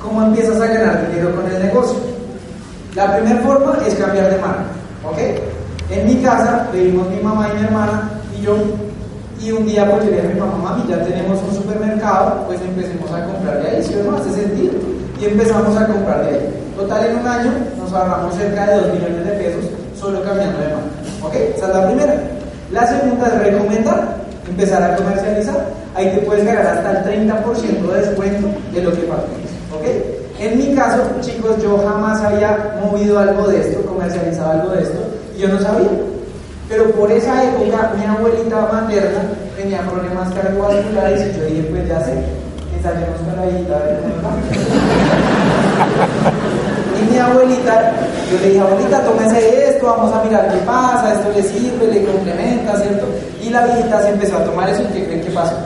¿cómo 0.00 0.22
empiezas 0.22 0.60
a 0.60 0.66
ganar 0.66 1.08
dinero 1.08 1.34
con 1.34 1.50
el 1.50 1.62
negocio? 1.62 1.98
La 2.94 3.16
primera 3.16 3.40
forma 3.40 3.78
es 3.86 3.94
cambiar 3.94 4.30
de 4.30 4.38
marca. 4.38 4.64
¿Ok? 5.04 5.18
En 5.90 6.06
mi 6.06 6.22
casa 6.22 6.68
vivimos 6.72 7.08
mi 7.10 7.20
mamá 7.20 7.48
y 7.52 7.58
mi 7.58 7.64
hermana 7.64 8.10
y 8.38 8.42
yo 8.42 8.56
y 9.40 9.52
un 9.52 9.66
día 9.66 9.88
pues 9.90 10.04
yo 10.04 10.10
le 10.10 10.16
dije 10.16 10.28
a 10.28 10.34
mi 10.34 10.40
mamá, 10.40 10.56
mami, 10.58 10.84
ya 10.88 11.02
tenemos 11.02 11.40
un 11.42 11.54
supermercado, 11.54 12.44
pues 12.46 12.60
empecemos 12.60 13.10
a 13.10 13.24
comprar 13.24 13.62
de 13.62 13.70
ahí, 13.70 13.82
si 13.82 13.94
no 13.94 14.16
hace 14.16 14.32
sentido. 14.32 14.72
Y 15.20 15.24
empezamos 15.24 15.76
a 15.76 15.86
comprar 15.86 16.24
de 16.24 16.30
ahí. 16.30 16.72
Total, 16.76 17.06
en 17.06 17.18
un 17.18 17.26
año 17.26 17.52
nos 17.78 17.92
ahorramos 17.92 18.34
cerca 18.34 18.66
de 18.66 18.76
2 18.76 18.94
millones 18.94 19.24
de 19.26 19.32
pesos 19.32 19.64
solo 19.98 20.22
cambiando 20.22 20.58
de 20.58 20.68
marca. 20.68 21.26
¿Ok? 21.26 21.34
Esa 21.56 21.66
es 21.68 21.74
la 21.74 21.86
primera. 21.86 22.14
La 22.72 22.86
segunda 22.86 23.26
es 23.26 23.38
recomendar, 23.38 24.16
empezar 24.48 24.82
a 24.82 24.96
comercializar. 24.96 25.66
Ahí 25.94 26.10
te 26.14 26.18
puedes 26.18 26.44
ganar 26.44 26.66
hasta 26.66 27.10
el 27.10 27.28
30% 27.28 27.92
de 27.92 28.00
descuento 28.00 28.48
de 28.72 28.82
lo 28.82 28.92
que 28.92 29.02
facturas. 29.02 29.50
¿Ok? 29.74 29.86
En 30.38 30.58
mi 30.58 30.74
caso, 30.74 31.02
chicos, 31.20 31.62
yo 31.62 31.76
jamás 31.86 32.20
había 32.22 32.78
movido 32.82 33.18
algo 33.18 33.46
de 33.48 33.60
esto, 33.60 33.82
comercializado 33.82 34.52
algo 34.52 34.70
de 34.72 34.82
esto, 34.82 34.98
y 35.36 35.40
yo 35.40 35.48
no 35.48 35.60
sabía. 35.60 35.88
Pero 36.70 36.88
por 36.92 37.10
esa 37.10 37.42
época 37.42 37.90
mi 37.98 38.04
abuelita 38.06 38.68
materna 38.72 39.22
tenía 39.56 39.82
problemas 39.82 40.32
cardiovasculares 40.32 41.20
y 41.20 41.36
yo 41.36 41.44
dije, 41.46 41.62
pues 41.68 41.88
ya 41.88 42.00
sé, 42.04 42.14
ensayemos 42.76 43.18
con 43.26 43.34
la 43.34 43.42
viejita 43.42 43.74
Y 46.96 47.12
mi 47.12 47.18
abuelita, 47.18 47.92
yo 48.30 48.38
le 48.38 48.48
dije, 48.50 48.60
abuelita, 48.60 49.00
tómese 49.02 49.70
esto, 49.70 49.86
vamos 49.86 50.14
a 50.14 50.22
mirar 50.22 50.48
qué 50.52 50.58
pasa, 50.58 51.12
esto 51.12 51.32
le 51.34 51.42
sirve, 51.42 51.88
le 51.88 52.04
complementa, 52.04 52.76
¿cierto? 52.76 53.06
Y 53.42 53.50
la 53.50 53.66
viejita 53.66 54.02
se 54.02 54.10
empezó 54.10 54.36
a 54.36 54.44
tomar 54.44 54.68
eso 54.70 54.82
y 54.82 54.92
¿qué 54.92 55.06
creen 55.06 55.22
que 55.22 55.30
pasó? 55.30 55.56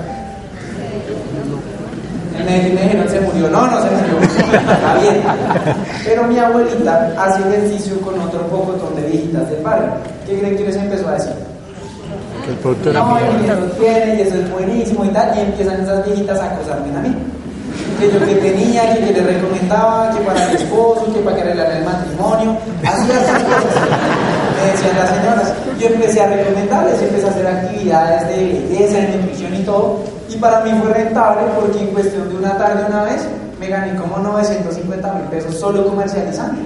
me 2.45 2.95
no 2.95 3.09
se 3.09 3.21
murió, 3.21 3.49
no, 3.51 3.67
no 3.67 3.83
se 3.83 3.91
murió, 3.91 4.21
está 4.23 4.95
bien. 5.01 5.23
Pero 6.05 6.23
mi 6.25 6.39
abuelita 6.39 7.13
hace 7.19 7.41
ejercicio 7.49 8.01
con 8.01 8.19
otro 8.19 8.41
poco 8.47 8.73
de 8.97 9.03
viejitas 9.03 9.51
del 9.51 9.63
barrio. 9.63 10.14
¿Qué 10.27 10.39
creen 10.39 10.57
que 10.57 10.65
les 10.65 10.77
empezó 10.77 11.09
a 11.09 11.13
decir? 11.13 11.33
Que 12.45 12.51
el 12.51 12.57
producto 12.57 12.91
era 12.91 13.01
no, 13.01 13.19
y 13.21 13.47
eso 13.47 13.61
tiene, 13.79 14.17
y 14.17 14.21
eso 14.23 14.37
es 14.37 14.51
buenísimo 14.51 15.05
y 15.05 15.09
tal, 15.09 15.37
y 15.37 15.41
empiezan 15.41 15.83
esas 15.83 16.05
viejitas 16.07 16.41
a 16.41 16.47
acosarme 16.47 16.97
a 16.97 17.01
mí. 17.01 17.15
Que 17.99 18.11
yo 18.11 18.19
que 18.25 18.35
tenía, 18.37 18.95
que, 18.95 19.13
le 19.13 19.23
recomendaba, 19.23 20.11
que 20.11 20.21
para 20.21 20.49
mi 20.49 20.55
esposo, 20.55 21.13
que 21.13 21.21
para 21.21 21.37
que 21.37 21.43
arreglara 21.43 21.79
el 21.79 21.85
matrimonio, 21.85 22.57
así 22.87 23.11
esas 23.11 23.43
cosas. 23.43 23.65
Me 24.57 24.73
decían 24.73 24.97
las 24.97 25.11
señoras. 25.11 25.55
Yo 25.79 25.87
empecé 25.89 26.21
a 26.23 26.27
recomendarles, 26.29 27.03
empecé 27.03 27.27
a 27.27 27.31
hacer 27.31 27.47
actividades 27.47 28.29
de 28.29 28.37
belleza, 28.37 28.99
de 28.99 29.17
nutrición 29.17 29.55
y 29.55 29.63
todo, 29.65 30.01
y 30.29 30.37
para 30.37 30.61
mí 30.61 30.71
fue 30.83 30.93
rentable 30.93 31.43
porque 31.55 31.81
en 31.81 31.89
cuestión 31.89 32.29
de 32.29 32.37
una 32.37 32.57
tarde, 32.57 32.85
una 32.89 33.05
vez, 33.05 33.27
me 33.61 33.69
gané 33.69 33.95
como 33.97 34.19
950 34.19 35.13
mil 35.13 35.25
pesos 35.25 35.55
solo 35.57 35.87
comercializando. 35.87 36.61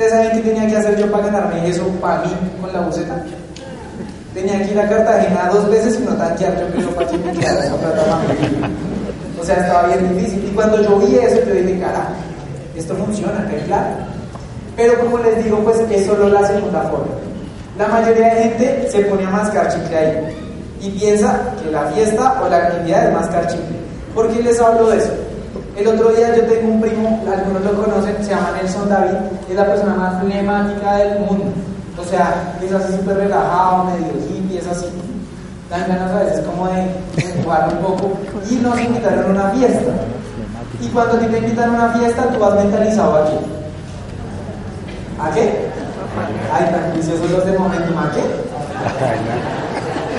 ¿Ustedes 0.00 0.18
saben 0.18 0.42
qué 0.42 0.48
tenía 0.48 0.66
que 0.66 0.76
hacer 0.78 0.96
yo 0.96 1.12
para 1.12 1.26
ganarme 1.26 1.68
eso 1.68 1.86
para 2.00 2.22
mí 2.22 2.30
con 2.58 2.72
la 2.72 2.80
buceta? 2.80 3.22
Tenía 4.32 4.64
que 4.64 4.72
ir 4.72 4.80
a 4.80 4.88
Cartagena 4.88 5.50
dos 5.52 5.68
veces 5.68 6.00
y 6.00 6.04
no 6.04 6.12
tanquear, 6.12 6.58
yo 6.58 6.68
creo, 6.68 6.90
para 6.92 7.06
que 7.06 7.18
me 7.18 7.32
quedara 7.32 7.66
esa 7.66 7.76
plata 7.76 8.18
O 9.38 9.44
sea, 9.44 9.56
estaba 9.56 9.88
bien 9.88 10.16
difícil. 10.16 10.42
Y 10.48 10.54
cuando 10.54 10.80
yo 10.80 10.96
vi 11.00 11.16
eso, 11.16 11.44
yo 11.46 11.52
dije, 11.52 11.80
carajo, 11.80 12.14
esto 12.74 12.94
funciona, 12.94 13.46
que 13.46 13.58
claro. 13.64 13.90
Pero 14.74 15.00
como 15.00 15.18
les 15.18 15.44
digo, 15.44 15.58
pues 15.58 15.78
es 15.90 16.06
solo 16.06 16.30
la 16.30 16.46
segunda 16.46 16.80
forma. 16.80 17.12
La 17.76 17.88
mayoría 17.88 18.34
de 18.34 18.42
gente 18.42 18.88
se 18.90 19.00
pone 19.00 19.26
a 19.26 19.28
mascar 19.28 19.68
chicle 19.68 19.98
ahí 19.98 20.34
y 20.80 20.88
piensa 20.98 21.38
que 21.62 21.70
la 21.70 21.82
fiesta 21.88 22.40
o 22.42 22.48
la 22.48 22.56
actividad 22.56 23.06
es 23.06 23.12
mascar 23.12 23.46
chicle. 23.48 23.76
¿Por 24.14 24.28
qué 24.28 24.42
les 24.42 24.58
hablo 24.62 24.88
de 24.88 24.96
eso? 24.96 25.12
El 25.76 25.86
otro 25.86 26.08
día 26.10 26.34
yo 26.36 26.42
tengo 26.44 26.72
un 26.72 26.80
primo, 26.80 27.24
algunos 27.32 27.64
lo 27.64 27.82
conocen, 27.82 28.16
se 28.22 28.30
llama 28.30 28.52
Nelson 28.56 28.88
David, 28.88 29.16
es 29.48 29.56
la 29.56 29.66
persona 29.66 29.94
más 29.94 30.22
flemática 30.22 30.96
del 30.96 31.20
mundo. 31.20 31.44
O 31.98 32.04
sea, 32.04 32.54
es 32.62 32.72
así 32.72 32.92
súper 32.94 33.16
relajado, 33.16 33.84
medio 33.84 34.12
hippie, 34.28 34.58
es 34.58 34.66
así. 34.66 34.86
Dan 35.70 35.86
ganas 35.86 36.10
a 36.10 36.18
veces 36.24 36.40
como 36.40 36.66
de, 36.66 37.42
jugar 37.42 37.68
un 37.72 37.78
poco. 37.78 38.18
Y 38.50 38.56
nos 38.56 38.80
invitaron 38.80 39.24
a 39.24 39.28
una 39.28 39.50
fiesta. 39.50 39.92
Y 40.80 40.88
cuando 40.88 41.18
te 41.18 41.38
invitan 41.38 41.70
a 41.70 41.84
una 41.84 41.88
fiesta, 41.98 42.24
tú 42.32 42.40
vas 42.40 42.54
mentalizado 42.54 43.22
aquí. 43.22 43.36
¿A 45.20 45.30
qué? 45.32 45.70
Ay, 46.52 46.64
tan 46.72 46.92
juiciosos 46.92 47.30
los 47.30 47.46
de 47.46 47.58
momento, 47.58 47.98
¿a 47.98 48.10
qué? 48.10 48.22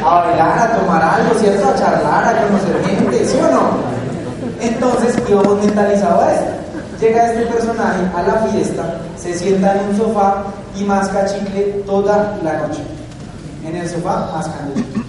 A 0.06 0.16
bailar, 0.16 0.60
a 0.60 0.80
tomar 0.80 1.04
algo, 1.04 1.34
¿cierto? 1.40 1.68
A 1.68 1.76
charlar, 1.76 2.24
a 2.24 2.42
conocer 2.42 2.84
gente, 2.86 3.26
¿sí 3.26 3.38
o 3.38 3.52
no? 3.52 4.01
Entonces 4.62 5.18
íbamos 5.28 5.66
mentalizados 5.66 6.24
a 6.24 6.36
esto. 6.36 6.52
Llega 7.02 7.34
este 7.34 7.48
personaje 7.48 8.00
a 8.16 8.22
la 8.22 8.36
fiesta, 8.48 8.84
se 9.18 9.34
sienta 9.34 9.74
en 9.74 9.90
un 9.90 9.98
sofá 9.98 10.44
y 10.78 10.84
masca 10.84 11.26
chicle 11.26 11.82
toda 11.88 12.38
la 12.44 12.60
noche. 12.60 12.84
En 13.66 13.76
el 13.76 13.90
sofá, 13.90 14.30
mascando 14.36 14.76
chicle. 14.76 15.02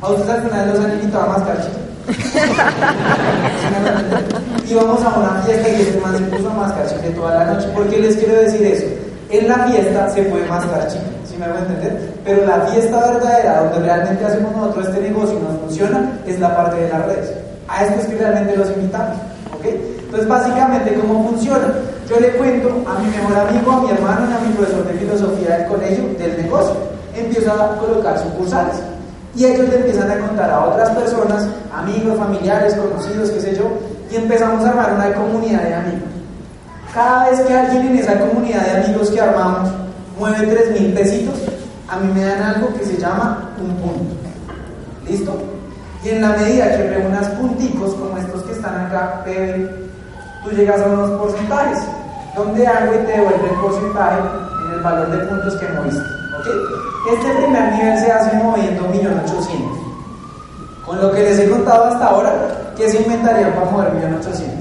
¿A 0.00 0.08
ustedes 0.08 0.30
al 0.30 0.42
final 0.42 0.68
los 0.68 0.80
han 0.84 0.92
invitado 0.94 1.24
a 1.24 1.28
mascar 1.38 1.60
chicle? 1.62 1.78
Íbamos 4.68 5.00
a 5.04 5.16
una 5.16 5.42
fiesta 5.42 5.68
y 5.68 5.82
este 5.82 6.00
man 6.00 6.16
se 6.16 6.24
puso 6.24 6.50
a 6.50 6.54
mascar 6.54 6.88
chicle 6.88 7.10
toda 7.10 7.36
la 7.36 7.44
noche. 7.54 7.68
¿Por 7.68 7.88
qué 7.88 7.98
les 7.98 8.16
quiero 8.16 8.34
decir 8.34 8.66
eso? 8.66 8.86
En 9.30 9.46
la 9.46 9.64
fiesta 9.66 10.10
se 10.10 10.24
puede 10.24 10.44
mascar 10.48 10.88
chicle, 10.88 11.06
si 11.24 11.36
me 11.36 11.44
hago 11.44 11.58
entender? 11.58 12.14
Pero 12.24 12.44
la 12.46 12.62
fiesta 12.62 12.98
verdadera, 13.12 13.62
donde 13.62 13.78
realmente 13.86 14.24
hacemos 14.24 14.56
nosotros 14.56 14.88
este 14.88 15.02
negocio 15.02 15.38
y 15.38 15.42
nos 15.42 15.56
funciona, 15.60 16.18
es 16.26 16.40
la 16.40 16.56
parte 16.56 16.80
de 16.80 16.88
las 16.88 17.06
redes. 17.06 17.30
A 17.70 17.84
esto 17.84 18.00
es 18.00 18.06
que 18.08 18.16
realmente 18.16 18.56
los 18.56 18.68
invitamos. 18.70 19.16
¿ok? 19.54 19.64
Entonces, 19.64 20.28
básicamente, 20.28 20.94
¿cómo 20.94 21.28
funciona? 21.28 21.72
Yo 22.08 22.18
le 22.18 22.30
cuento 22.32 22.68
a 22.88 22.98
mi 22.98 23.06
mejor 23.06 23.46
amigo, 23.46 23.70
a 23.70 23.80
mi 23.82 23.90
hermano 23.90 24.28
y 24.28 24.34
a 24.34 24.48
mi 24.48 24.52
profesor 24.54 24.84
de 24.88 24.94
filosofía 24.94 25.56
del 25.56 25.68
colegio, 25.68 26.04
del 26.18 26.42
negocio. 26.42 26.74
Empiezo 27.14 27.52
a 27.52 27.76
colocar 27.76 28.18
sucursales. 28.18 28.76
Y 29.36 29.44
ellos 29.44 29.68
le 29.68 29.76
empiezan 29.76 30.10
a 30.10 30.18
contar 30.18 30.50
a 30.50 30.66
otras 30.66 30.90
personas, 30.90 31.46
amigos, 31.72 32.18
familiares, 32.18 32.74
conocidos, 32.74 33.30
qué 33.30 33.40
sé 33.40 33.54
yo, 33.54 33.70
y 34.10 34.16
empezamos 34.16 34.64
a 34.64 34.70
armar 34.70 34.94
una 34.94 35.14
comunidad 35.14 35.62
de 35.62 35.74
amigos. 35.74 36.08
Cada 36.92 37.30
vez 37.30 37.40
que 37.42 37.54
alguien 37.54 37.86
en 37.86 37.98
esa 37.98 38.18
comunidad 38.18 38.66
de 38.66 38.84
amigos 38.84 39.10
que 39.10 39.20
armamos 39.20 39.70
mueve 40.18 40.44
3 40.44 40.80
mil 40.80 40.92
pesitos, 40.92 41.38
a 41.88 42.00
mí 42.00 42.12
me 42.12 42.24
dan 42.24 42.42
algo 42.42 42.74
que 42.74 42.84
se 42.84 42.96
llama 42.96 43.50
un 43.60 43.76
punto. 43.76 44.16
¿Listo? 45.08 45.59
Y 46.02 46.08
en 46.08 46.22
la 46.22 46.28
medida 46.30 46.70
que 46.70 46.88
reúnas 46.88 47.28
punticos 47.28 47.94
como 47.94 48.16
estos 48.16 48.42
que 48.44 48.52
están 48.52 48.86
acá, 48.86 49.22
tú 50.44 50.50
llegas 50.50 50.80
a 50.80 50.86
unos 50.86 51.10
porcentajes, 51.20 51.78
donde 52.34 52.66
algo 52.66 52.92
te 52.92 53.12
devuelve 53.12 53.50
el 53.50 53.60
porcentaje 53.60 54.20
en 54.64 54.72
el 54.72 54.80
valor 54.80 55.10
de 55.10 55.18
puntos 55.26 55.54
que 55.56 55.68
moviste. 55.68 56.02
Este 57.12 57.34
primer 57.34 57.72
nivel 57.72 57.98
se 57.98 58.12
hace 58.12 58.36
moviendo 58.36 58.82
1.800.000. 58.88 60.84
Con 60.86 61.00
lo 61.00 61.12
que 61.12 61.22
les 61.22 61.38
he 61.38 61.50
contado 61.50 61.84
hasta 61.84 62.06
ahora, 62.06 62.32
¿qué 62.76 62.88
se 62.88 63.02
inventaría 63.02 63.54
para 63.54 63.70
mover 63.70 63.92
1.800.000? 63.92 64.60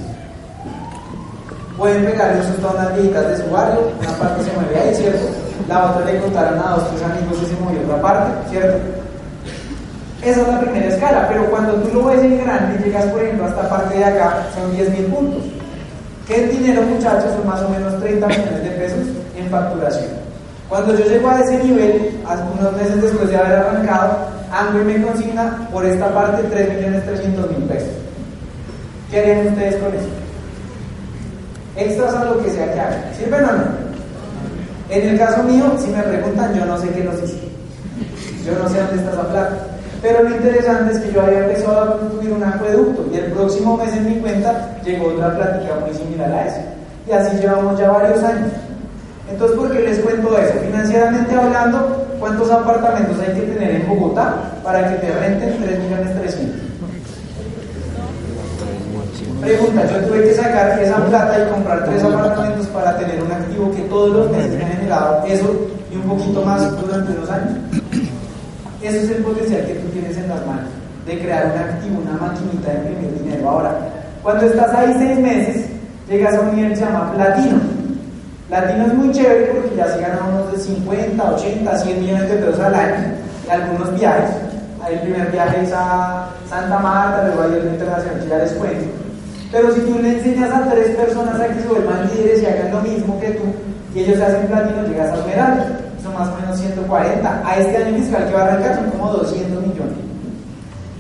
Pueden 1.78 2.06
pegarle 2.06 2.42
un 2.42 2.48
susto 2.48 2.78
a 2.78 2.86
viejitas 2.88 3.28
de 3.30 3.38
su 3.38 3.50
barrio, 3.52 3.80
una 3.98 4.12
parte 4.12 4.44
se 4.44 4.52
mueve 4.52 4.78
ahí, 4.78 4.94
¿cierto? 4.94 5.26
La 5.70 5.92
otra 5.92 6.06
le 6.06 6.20
contaron 6.20 6.60
a 6.60 6.72
dos, 6.72 6.90
tres 6.90 7.04
amigos 7.04 7.38
y 7.42 7.46
se 7.46 7.62
movió 7.62 7.82
otra 7.84 8.02
parte, 8.02 8.50
¿cierto? 8.50 8.99
Esa 10.22 10.42
es 10.42 10.48
la 10.48 10.60
primera 10.60 10.88
escala, 10.88 11.28
pero 11.30 11.46
cuando 11.46 11.74
tú 11.76 12.00
lo 12.00 12.06
ves 12.06 12.20
en 12.22 12.44
grande 12.44 12.78
y 12.80 12.84
llegas, 12.84 13.06
por 13.06 13.24
ejemplo, 13.24 13.46
a 13.46 13.50
esta 13.50 13.70
parte 13.70 13.98
de 13.98 14.04
acá, 14.04 14.48
son 14.54 14.76
10.000 14.76 15.06
puntos. 15.06 15.44
¿Qué 16.28 16.48
dinero, 16.48 16.82
muchachos? 16.84 17.32
Son 17.34 17.48
más 17.48 17.62
o 17.62 17.70
menos 17.70 18.00
30 18.02 18.28
millones 18.28 18.64
de 18.64 18.70
pesos 18.72 19.08
en 19.38 19.50
facturación. 19.50 20.12
Cuando 20.68 20.96
yo 20.96 21.06
llego 21.06 21.30
a 21.30 21.40
ese 21.40 21.64
nivel, 21.64 22.12
unos 22.60 22.74
meses 22.74 23.02
después 23.02 23.30
de 23.30 23.38
haber 23.38 23.54
arrancado, 23.54 24.18
Amway 24.52 24.84
me 24.84 25.02
consigna 25.02 25.68
por 25.72 25.86
esta 25.86 26.14
parte 26.14 26.44
3.300.000 26.44 27.68
pesos. 27.68 27.90
¿Qué 29.10 29.20
harían 29.20 29.48
ustedes 29.48 29.76
con 29.78 29.96
eso? 29.96 30.08
Extras 31.78 32.14
a 32.14 32.26
lo 32.26 32.44
que 32.44 32.52
sea 32.52 32.74
que 32.74 32.80
hagan. 32.80 33.04
¿Sirven 33.18 33.44
o 33.46 33.52
no? 33.54 33.64
En 34.90 35.10
el 35.10 35.18
caso 35.18 35.44
mío, 35.44 35.74
si 35.80 35.88
me 35.88 36.04
preguntan, 36.04 36.54
yo 36.54 36.66
no 36.66 36.78
sé 36.78 36.90
qué 36.90 37.04
los 37.04 37.16
hice. 37.24 37.40
Yo 38.46 38.54
no 38.62 38.70
sé 38.70 38.80
dónde 38.80 38.96
está 38.98 39.12
esa 39.12 39.30
plata. 39.30 39.58
Pero 40.02 40.24
lo 40.24 40.30
interesante 40.30 40.94
es 40.94 41.00
que 41.00 41.12
yo 41.12 41.22
había 41.22 41.40
empezado 41.40 41.82
a 41.82 41.98
construir 42.00 42.32
un 42.32 42.44
acueducto 42.44 43.06
y 43.12 43.18
el 43.18 43.32
próximo 43.34 43.76
mes 43.78 43.94
en 43.94 44.06
mi 44.06 44.20
cuenta 44.20 44.78
llegó 44.84 45.08
otra 45.08 45.36
plática 45.36 45.76
muy 45.86 45.94
similar 45.94 46.32
a 46.32 46.48
esa. 46.48 46.62
Y 47.08 47.12
así 47.12 47.38
llevamos 47.38 47.78
ya 47.78 47.90
varios 47.90 48.24
años. 48.24 48.52
Entonces, 49.30 49.58
¿por 49.58 49.72
qué 49.72 49.80
les 49.82 50.00
cuento 50.00 50.38
eso? 50.38 50.54
Financieramente 50.66 51.36
hablando, 51.36 52.08
¿cuántos 52.20 52.50
apartamentos 52.50 53.20
hay 53.20 53.34
que 53.34 53.42
tener 53.42 53.76
en 53.76 53.88
Bogotá 53.90 54.36
para 54.64 54.90
que 54.90 55.06
te 55.06 55.12
renten 55.12 55.62
3 55.62 55.80
millones 55.80 56.20
300? 56.22 56.70
Pregunta, 59.42 59.86
yo 59.86 60.08
tuve 60.08 60.24
que 60.24 60.34
sacar 60.34 60.80
esa 60.82 60.98
plata 61.06 61.40
y 61.40 61.50
comprar 61.50 61.86
tres 61.86 62.04
apartamentos 62.04 62.68
para 62.68 62.98
tener 62.98 63.24
un 63.24 63.32
activo 63.32 63.72
que 63.72 63.82
todos 63.84 64.12
los 64.12 64.32
meses 64.32 64.58
me 64.58 64.66
ha 64.66 64.68
generado 64.68 65.24
eso 65.26 65.68
y 65.92 65.96
un 65.96 66.04
poquito 66.04 66.42
más 66.42 66.70
durante 66.82 67.12
unos 67.14 67.30
años. 67.30 67.69
Ese 68.82 69.04
es 69.04 69.10
el 69.10 69.24
potencial 69.24 69.66
que 69.66 69.76
tú 69.76 69.88
tienes 69.90 70.18
en 70.18 70.30
las 70.30 70.46
manos, 70.46 70.70
de 71.06 71.20
crear 71.20 71.52
un 71.54 71.60
activo, 71.60 72.02
una 72.02 72.14
maquinita 72.14 72.72
de 72.72 72.78
imprimir 72.78 73.24
dinero. 73.24 73.50
Ahora, 73.50 73.78
cuando 74.24 74.46
estás 74.46 74.74
ahí 74.74 74.94
seis 74.98 75.20
meses, 75.20 75.66
llegas 76.08 76.36
a 76.36 76.42
un 76.42 76.56
nivel 76.56 76.72
que 76.72 76.78
se 76.78 76.86
llama 76.86 77.14
platino 77.14 77.80
Latino 78.50 78.88
es 78.88 78.94
muy 78.96 79.12
chévere 79.12 79.46
porque 79.46 79.76
ya 79.76 79.88
se 79.88 80.02
ganan 80.02 80.34
unos 80.34 80.52
de 80.52 80.58
50, 80.58 81.32
80, 81.36 81.78
100 81.78 82.02
millones 82.02 82.30
de 82.30 82.36
pesos 82.38 82.60
al 82.60 82.74
año 82.74 83.14
y 83.46 83.52
algunos 83.52 84.00
viajes. 84.00 84.32
El 84.90 85.00
primer 85.02 85.32
viaje 85.32 85.62
es 85.62 85.72
a 85.72 86.30
Santa 86.50 86.80
Marta, 86.80 87.28
luego 87.28 87.44
hay 87.44 87.62
el 87.62 87.74
internacional 87.74 88.28
ya 88.28 88.38
les 88.40 88.52
cuento. 88.54 88.86
Pero 89.52 89.72
si 89.76 89.82
tú 89.82 90.00
le 90.00 90.18
enseñas 90.18 90.52
a 90.52 90.68
tres 90.68 90.96
personas 90.96 91.40
a 91.40 91.48
que 91.48 91.62
se 91.62 91.68
vuelvan 91.68 92.10
líderes 92.12 92.42
y 92.42 92.46
hagan 92.48 92.72
lo 92.72 92.82
mismo 92.82 93.20
que 93.20 93.30
tú, 93.32 93.44
y 93.94 94.00
ellos 94.00 94.18
se 94.18 94.26
hacen 94.26 94.48
platino, 94.48 94.88
llegas 94.88 95.12
a 95.12 95.20
esmeralda. 95.20 95.66
Son 96.04 96.14
más 96.14 96.30
o 96.30 96.36
menos 96.42 96.60
140. 96.60 97.42
A 97.46 97.58
este 97.58 97.78
año 97.78 97.98
fiscal 97.98 98.28
que 98.28 98.34
va 98.34 98.42
a 98.42 98.46
arrancar 98.46 98.76
son 98.76 98.90
como 98.92 99.12
200 99.14 99.68
millones. 99.68 99.98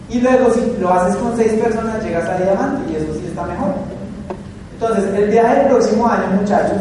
Y 0.10 0.22
luego 0.22 0.52
si 0.54 0.76
lo 0.80 0.93
haces 0.93 1.16
con 1.18 1.38
seis 1.38 1.54
personas, 1.54 2.04
llegas 2.04 2.28
a 2.28 2.38
diamante 2.38 2.91
y 2.91 2.95
eso 2.95 3.14
sí 3.14 3.28
está 3.28 3.45
mejor. 3.45 3.74
Entonces, 4.74 5.14
el 5.14 5.30
viaje 5.30 5.56
del 5.58 5.68
próximo 5.68 6.08
año, 6.08 6.39
muchachos, 6.39 6.78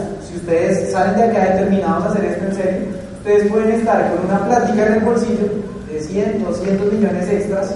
ustedes 0.49 0.91
salen 0.93 1.17
de 1.17 1.25
acá 1.25 1.53
determinados 1.53 2.05
a 2.05 2.09
hacer 2.09 2.25
esto 2.25 2.45
en 2.47 2.55
serio, 2.55 2.87
ustedes 3.19 3.51
pueden 3.51 3.71
estar 3.73 4.11
con 4.11 4.27
una 4.27 4.47
plática 4.47 4.87
en 4.87 4.93
el 4.95 5.01
bolsillo 5.01 5.47
de 5.93 6.01
100, 6.01 6.45
200 6.45 6.93
millones 6.93 7.29
extras 7.29 7.75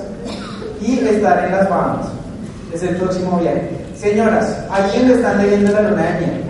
y 0.81 0.99
estar 1.01 1.45
en 1.45 1.53
las 1.53 1.69
Bahamas. 1.69 2.07
Es 2.73 2.83
el 2.83 2.97
próximo 2.97 3.39
viaje. 3.41 3.69
Señoras, 3.95 4.57
¿a 4.71 4.89
quién 4.91 5.09
le 5.09 5.15
están 5.15 5.39
debiendo 5.43 5.73
la 5.73 5.83
luna 5.83 6.03
de 6.03 6.21
miel? 6.21 6.42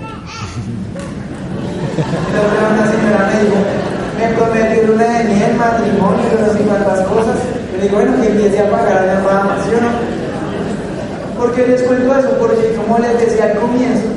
Entonces 1.92 2.64
una 2.72 2.86
señora 2.88 3.28
me 3.28 3.36
dijo, 3.44 3.60
me 4.16 4.26
prometió 4.36 4.86
luna 4.88 5.04
de 5.04 5.24
miel, 5.24 5.54
matrimonio, 5.56 6.24
no 6.40 6.52
sé 6.52 6.58
cuántas 6.64 7.00
cosas. 7.06 7.36
Le 7.76 7.82
digo, 7.82 7.96
bueno, 7.96 8.20
que 8.20 8.28
empiece 8.28 8.60
a 8.60 8.70
pagar 8.70 8.98
a 8.98 9.06
las 9.06 9.24
Bahamas, 9.24 9.58
¿sí 9.64 9.70
no? 9.76 9.90
¿Por 11.38 11.52
qué 11.54 11.66
les 11.66 11.82
cuento 11.82 12.14
eso? 12.14 12.30
Porque 12.38 12.74
como 12.76 12.98
les 12.98 13.18
decía 13.18 13.44
al 13.44 13.58
comienzo, 13.58 14.08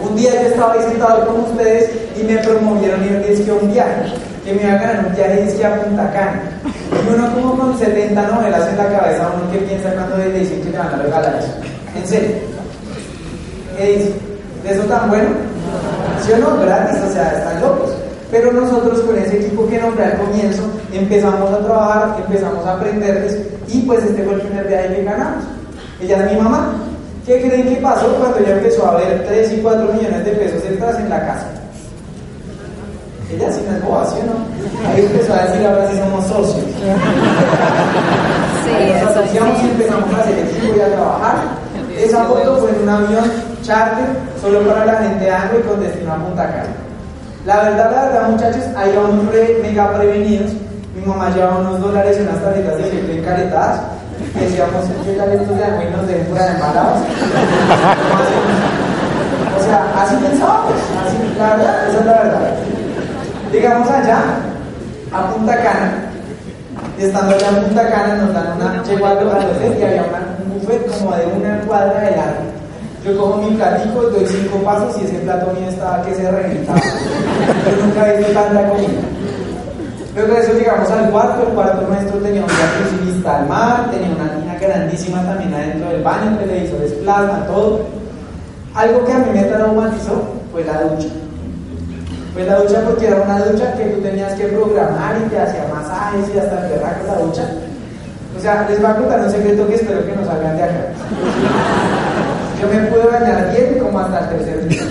un 0.00 0.16
día 0.16 0.30
yo 0.32 0.48
estaba 0.48 0.76
visitado 0.76 1.26
con 1.26 1.40
ustedes 1.40 1.90
y 2.16 2.22
me 2.24 2.38
promovieron 2.38 3.04
y 3.04 3.10
me 3.10 3.20
que 3.20 3.52
un 3.52 3.72
viaje, 3.72 4.12
que 4.44 4.52
me 4.54 4.62
iba 4.62 4.72
a 4.72 4.78
ganar 4.78 5.06
un 5.06 5.14
viaje 5.14 5.56
y 5.58 5.62
a 5.62 5.82
Punta 5.82 6.12
Cana. 6.12 6.42
Y 6.64 7.14
uno 7.14 7.34
como 7.34 7.58
con 7.58 7.78
70 7.78 8.22
novelas 8.28 8.68
en 8.68 8.76
la 8.76 8.88
cabeza, 8.88 9.30
uno 9.34 9.52
que 9.52 9.58
piensa 9.58 9.92
cuando 9.94 10.16
le 10.18 10.38
dicen 10.38 10.62
que 10.62 10.70
le 10.70 10.78
van 10.78 10.94
a 10.94 11.02
regalar 11.02 11.36
eso. 11.38 11.52
En 11.96 12.06
serio. 12.06 12.36
¿Qué 13.76 13.86
dice? 13.86 14.12
¿De 14.62 14.72
eso 14.72 14.82
tan 14.84 15.10
bueno? 15.10 15.53
¿Sí 16.24 16.32
o 16.32 16.38
no? 16.38 16.60
Gratis, 16.60 17.00
o 17.02 17.12
sea, 17.12 17.32
están 17.32 17.60
locos. 17.60 17.90
Pero 18.30 18.52
nosotros 18.52 19.00
con 19.00 19.16
ese 19.16 19.36
equipo 19.36 19.66
que 19.68 19.78
nombré 19.78 20.04
al 20.04 20.18
comienzo 20.18 20.62
empezamos 20.92 21.52
a 21.52 21.58
trabajar, 21.58 22.16
empezamos 22.26 22.66
a 22.66 22.74
aprenderles 22.74 23.38
y 23.68 23.82
pues 23.82 24.02
este 24.02 24.24
fue 24.24 24.34
el 24.34 24.40
primer 24.40 24.66
viaje 24.66 24.96
que 24.96 25.04
ganamos. 25.04 25.44
Ella 26.00 26.24
es 26.24 26.32
mi 26.32 26.40
mamá, 26.40 26.74
¿Qué 27.26 27.40
creen 27.40 27.66
que 27.66 27.76
pasó 27.76 28.06
cuando 28.16 28.38
ella 28.38 28.58
empezó 28.58 28.86
a 28.86 28.96
ver 28.96 29.24
3 29.26 29.52
y 29.54 29.56
4 29.62 29.92
millones 29.94 30.24
de 30.26 30.32
pesos 30.32 30.62
extras 30.62 30.98
en 30.98 31.08
la 31.08 31.20
casa? 31.20 31.46
Ella 33.32 33.50
sí 33.50 33.62
no 33.66 33.76
es 33.76 33.82
boba, 33.82 34.04
¿sí 34.10 34.16
o 34.20 34.26
no? 34.26 34.90
Ahí 34.90 35.06
empezó 35.06 35.32
a 35.32 35.46
decir, 35.46 35.66
ahora 35.66 35.90
sí 35.90 35.98
somos 35.98 36.26
socios. 36.26 36.66
Sí, 38.64 38.92
nos 38.92 39.10
asociamos 39.10 39.62
y 39.62 39.70
empezamos 39.70 40.14
a 40.14 40.20
hacer 40.20 40.38
equipo 40.38 40.76
y 40.76 40.80
a 40.80 40.92
trabajar. 40.92 41.63
Esa 41.96 42.24
foto 42.24 42.56
fue 42.56 42.70
en 42.70 42.82
un 42.82 42.88
avión 42.88 43.24
charter 43.62 44.06
solo 44.40 44.60
para 44.60 44.84
la 44.86 44.96
gente 44.98 45.24
de 45.24 45.60
con 45.62 45.80
destino 45.80 46.12
a 46.12 46.16
Punta 46.16 46.46
Cana. 46.46 46.64
La 47.46 47.62
verdad, 47.62 47.90
la 47.90 48.04
verdad, 48.06 48.28
muchachos, 48.30 48.64
ahí 48.76 48.92
vamos 48.96 49.32
re, 49.32 49.58
mega 49.62 49.92
prevenidos. 49.92 50.52
Mi 50.94 51.04
mamá 51.04 51.30
lleva 51.30 51.58
unos 51.58 51.80
dólares 51.80 52.16
y 52.18 52.22
unas 52.22 52.40
tarjetas 52.42 52.78
de 52.78 52.84
cheque 52.84 53.18
encaretadas 53.18 53.80
decíamos, 54.40 54.84
¿qué 55.04 55.12
talentos 55.12 55.56
de 55.56 55.64
y 55.64 55.90
nos 55.90 56.06
den 56.06 56.26
pura 56.26 56.52
embarados? 56.52 57.00
o 59.58 59.62
sea, 59.62 59.86
así 60.02 60.16
pensábamos, 60.16 60.72
así, 61.06 61.16
la 61.38 61.56
verdad, 61.56 61.88
esa 61.88 62.00
es 62.00 62.06
la 62.06 62.12
verdad. 62.12 62.54
Llegamos 63.52 63.88
allá, 63.88 64.18
a 65.12 65.30
Punta 65.30 65.56
Cana, 65.56 65.92
y 66.98 67.04
estando 67.04 67.34
allá 67.34 67.48
en 67.48 67.64
Punta 67.64 67.88
Cana 67.88 68.14
nos 68.16 68.34
dan 68.34 68.56
una, 68.56 68.82
llegó 68.82 69.06
al 69.06 69.28
hotel 69.28 69.76
y 69.78 69.82
había 69.82 70.02
un 70.02 70.33
buffet 70.64 70.86
como 70.98 71.16
de 71.16 71.26
una 71.26 71.60
cuadra 71.60 72.00
de 72.00 72.16
largo. 72.16 72.42
Yo 73.04 73.18
cojo 73.18 73.42
mi 73.42 73.56
platico, 73.56 74.00
doy 74.02 74.26
cinco 74.26 74.58
pasos 74.64 74.96
y 75.00 75.04
ese 75.04 75.18
plato 75.18 75.52
mío 75.52 75.68
estaba 75.68 76.02
que 76.02 76.14
se 76.14 76.30
reventaba. 76.30 76.80
Yo 76.80 77.84
nunca 77.84 78.12
he 78.12 78.16
visto 78.16 78.32
tanta 78.32 78.68
comida. 78.68 78.88
Luego 80.14 80.34
de 80.34 80.40
eso 80.40 80.52
llegamos 80.54 80.90
al 80.90 81.10
cuarto, 81.10 81.46
el 81.46 81.54
cuarto 81.54 81.86
nuestro 81.88 82.18
tenía 82.20 82.42
un 82.42 82.48
jacuzzi 82.48 83.12
vista 83.12 83.38
al 83.38 83.48
mar, 83.48 83.90
tenía 83.90 84.14
una 84.14 84.32
tina 84.36 84.54
grandísima 84.58 85.22
también 85.22 85.52
adentro 85.52 85.90
del 85.90 86.02
baño, 86.02 86.38
televisores 86.38 86.92
plasma, 86.92 87.44
todo. 87.46 87.80
Algo 88.74 89.04
que 89.04 89.12
a 89.12 89.18
mí 89.18 89.30
me 89.34 89.42
traumatizó 89.42 90.22
fue 90.52 90.64
la 90.64 90.82
ducha. 90.82 91.08
Fue 92.32 92.44
la 92.44 92.58
ducha 92.60 92.80
porque 92.84 93.06
era 93.06 93.22
una 93.22 93.40
ducha 93.40 93.74
que 93.74 93.84
tú 93.84 94.00
tenías 94.00 94.32
que 94.34 94.46
programar 94.46 95.16
y 95.24 95.28
te 95.28 95.38
hacía 95.38 95.66
masajes 95.72 96.34
y 96.34 96.38
hasta 96.38 96.66
el 96.66 96.80
con 96.80 97.06
la 97.06 97.18
ducha. 97.18 97.42
O 98.36 98.40
sea, 98.40 98.66
les 98.68 98.80
voy 98.80 98.90
a 98.90 98.96
contar 98.96 99.20
un 99.20 99.30
secreto 99.30 99.66
que 99.68 99.74
espero 99.74 100.04
que 100.04 100.12
no 100.12 100.24
salgan 100.24 100.56
de 100.56 100.62
acá. 100.62 100.86
Yo 102.60 102.68
me 102.68 102.86
pude 102.88 103.06
bañar 103.06 103.50
bien 103.52 103.78
como 103.78 103.98
hasta 103.98 104.20
el 104.20 104.28
tercer 104.28 104.68
día. 104.68 104.82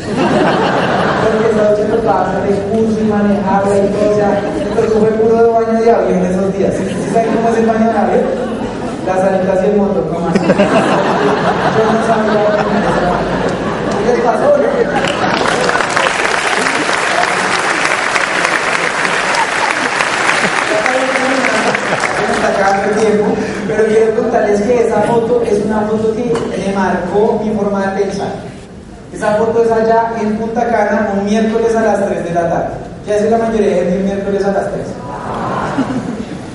Porque 1.24 1.50
esa 1.50 1.70
noche 1.70 1.84
tocaba 1.86 2.32
hacer 2.32 2.54
el 2.54 2.60
curso 2.70 3.00
y 3.00 3.04
manejarla 3.06 3.78
y 3.78 3.88
todo. 3.90 4.12
O 4.12 4.16
sea, 4.16 4.40
esto 4.84 5.00
fue 5.00 5.10
puro 5.10 5.54
baño 5.54 5.82
de 5.82 5.92
avión 5.92 6.26
esos 6.26 6.54
días. 6.54 6.74
¿Saben 7.14 7.36
cómo 7.36 7.50
es 7.50 7.58
el 7.58 7.66
baño 7.66 7.92
de 7.92 7.98
avión? 7.98 8.26
Las 9.06 9.20
alitas 9.20 9.60
y 9.64 9.66
el 9.68 9.76
motor, 9.78 10.08
¿cómo 10.14 10.28
así? 10.30 10.40
Yo 10.40 11.84
no 11.92 12.00
sabía 12.08 12.44
¿Qué 14.06 14.12
les 14.12 14.22
pasó? 14.22 15.33
Acabando 22.44 22.90
el 22.90 23.00
tiempo, 23.00 23.26
pero 23.68 23.86
quiero 23.86 24.16
contarles 24.16 24.62
que 24.62 24.88
esa 24.88 25.02
foto 25.02 25.42
es 25.44 25.64
una 25.66 25.82
foto 25.82 26.14
que 26.16 26.34
me 26.66 26.76
marcó 26.76 27.42
mi 27.44 27.52
forma 27.56 27.88
de 27.88 28.04
pensar. 28.04 28.30
Esa 29.14 29.36
foto 29.36 29.64
es 29.64 29.72
allá 29.72 30.12
en 30.20 30.38
Punta 30.38 30.68
Cana 30.68 31.14
un 31.18 31.26
miércoles 31.26 31.76
a 31.76 31.82
las 31.82 32.06
3 32.08 32.24
de 32.24 32.34
la 32.34 32.50
tarde. 32.50 32.74
¿Qué 33.06 33.14
hace 33.14 33.30
la 33.30 33.38
mayoría 33.38 33.68
de 33.68 33.76
gente 33.76 34.04
miércoles 34.04 34.44
a 34.44 34.52
las 34.52 34.72
3? 34.72 34.86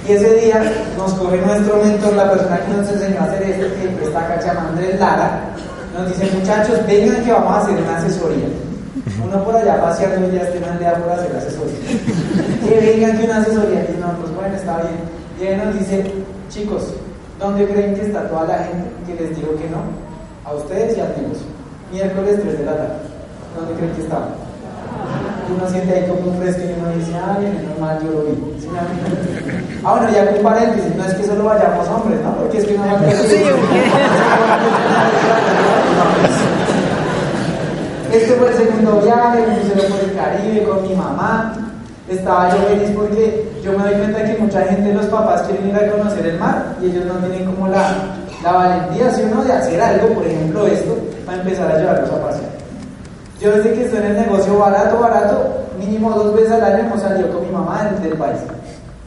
Y 0.08 0.12
ese 0.12 0.34
día 0.40 0.62
nos 0.96 1.12
coge 1.14 1.36
nuestro 1.36 1.76
mentor, 1.82 2.14
la 2.14 2.30
persona 2.30 2.58
que 2.60 2.72
nos 2.72 2.88
enseñó 2.88 3.20
a 3.20 3.24
hacer 3.24 3.42
esto, 3.42 3.66
que 3.76 4.04
está 4.04 4.20
acá, 4.20 4.40
se 4.40 4.48
llama 4.48 4.68
Andrés 4.70 4.98
Lara, 4.98 5.40
nos 5.96 6.08
dice, 6.08 6.30
muchachos, 6.34 6.78
vengan 6.86 7.24
que 7.24 7.32
vamos 7.32 7.52
a 7.52 7.60
hacer 7.60 7.76
una 7.76 7.96
asesoría. 7.98 8.48
Uno 9.22 9.44
por 9.44 9.56
allá 9.56 9.80
paseando 9.80 10.28
y 10.28 10.36
ya 10.36 10.42
este 10.42 10.60
man 10.60 10.78
le 10.78 10.84
da 10.86 10.94
por 10.94 11.12
hacer 11.12 11.36
asesoría. 11.36 11.78
Que 12.66 12.80
vengan 12.80 13.18
que 13.18 13.24
una 13.24 13.36
asesoría. 13.38 13.86
Y 13.88 14.00
nosotros, 14.00 14.34
bueno, 14.34 14.54
está 14.54 14.76
bien. 14.78 15.17
Y 15.40 15.46
él 15.46 15.64
nos 15.64 15.78
dice, 15.78 16.04
chicos, 16.50 16.94
¿dónde 17.38 17.66
creen 17.66 17.94
que 17.94 18.06
está 18.06 18.28
toda 18.28 18.44
la 18.44 18.58
gente 18.64 18.90
que 19.06 19.14
les 19.22 19.36
digo 19.36 19.56
que 19.56 19.68
no? 19.70 19.82
A 20.44 20.54
ustedes 20.54 20.96
y 20.96 21.00
al 21.00 21.14
negocio. 21.20 21.46
Miércoles 21.92 22.40
3 22.42 22.58
de 22.58 22.64
la 22.64 22.76
tarde. 22.76 22.94
¿Dónde 23.56 23.74
creen 23.74 23.94
que 23.94 24.02
estaba? 24.02 24.28
uno 25.50 25.68
siente 25.70 25.94
ahí 25.94 26.04
como 26.08 26.30
un 26.30 26.38
fresco 26.38 26.60
y 26.62 26.78
uno 26.78 26.90
dice, 26.96 27.12
ay, 27.14 27.46
menos 27.46 27.78
mal, 27.80 27.98
yo 28.04 28.10
lo 28.10 28.22
vi. 28.24 28.34
Ah, 29.84 29.92
bueno, 29.94 30.10
ya 30.12 30.30
con 30.30 30.42
paréntesis, 30.42 30.94
no 30.94 31.04
es 31.04 31.14
que 31.14 31.24
solo 31.24 31.44
vayamos 31.44 31.88
hombres, 31.88 32.20
¿no? 32.22 32.34
Porque 32.36 32.58
es 32.58 32.66
que 32.66 32.76
no 32.76 32.84
va 32.84 32.92
a 32.92 33.10
Este 38.12 38.34
fue 38.34 38.48
el 38.50 38.56
segundo 38.56 39.00
viaje, 39.00 39.46
me 39.46 39.56
pusieron 39.56 39.92
por 39.92 40.00
el 40.00 40.14
Caribe 40.14 40.64
con 40.64 40.82
mi 40.82 40.94
mamá. 40.94 41.54
Estaba 42.08 42.50
yo 42.50 42.62
feliz 42.68 42.90
porque 42.94 43.47
yo 43.62 43.72
me 43.72 43.84
doy 43.84 43.94
cuenta 43.94 44.24
que 44.24 44.38
mucha 44.38 44.62
gente, 44.62 44.94
los 44.94 45.06
papás 45.06 45.42
quieren 45.42 45.68
ir 45.68 45.76
a 45.76 45.90
conocer 45.90 46.26
el 46.26 46.38
mar 46.38 46.76
y 46.80 46.86
ellos 46.86 47.04
no 47.06 47.14
tienen 47.26 47.44
como 47.46 47.68
la, 47.68 48.16
la 48.42 48.52
valentía, 48.52 49.10
si 49.12 49.22
uno, 49.22 49.44
de 49.44 49.52
hacer 49.52 49.80
algo, 49.80 50.08
por 50.14 50.26
ejemplo 50.26 50.66
esto, 50.66 50.96
para 51.26 51.38
empezar 51.38 51.70
a 51.70 51.78
llevarlos 51.78 52.10
a 52.10 52.22
pasear. 52.22 52.50
Yo 53.40 53.52
desde 53.52 53.72
que 53.72 53.84
estoy 53.84 53.98
en 54.00 54.06
el 54.06 54.16
negocio 54.16 54.58
barato, 54.58 54.98
barato, 54.98 55.58
mínimo 55.78 56.10
dos 56.10 56.34
veces 56.34 56.52
al 56.52 56.64
año 56.64 56.84
hemos 56.86 57.00
salido 57.00 57.30
con 57.32 57.46
mi 57.46 57.52
mamá 57.52 57.90
del, 58.02 58.12
país. 58.14 58.38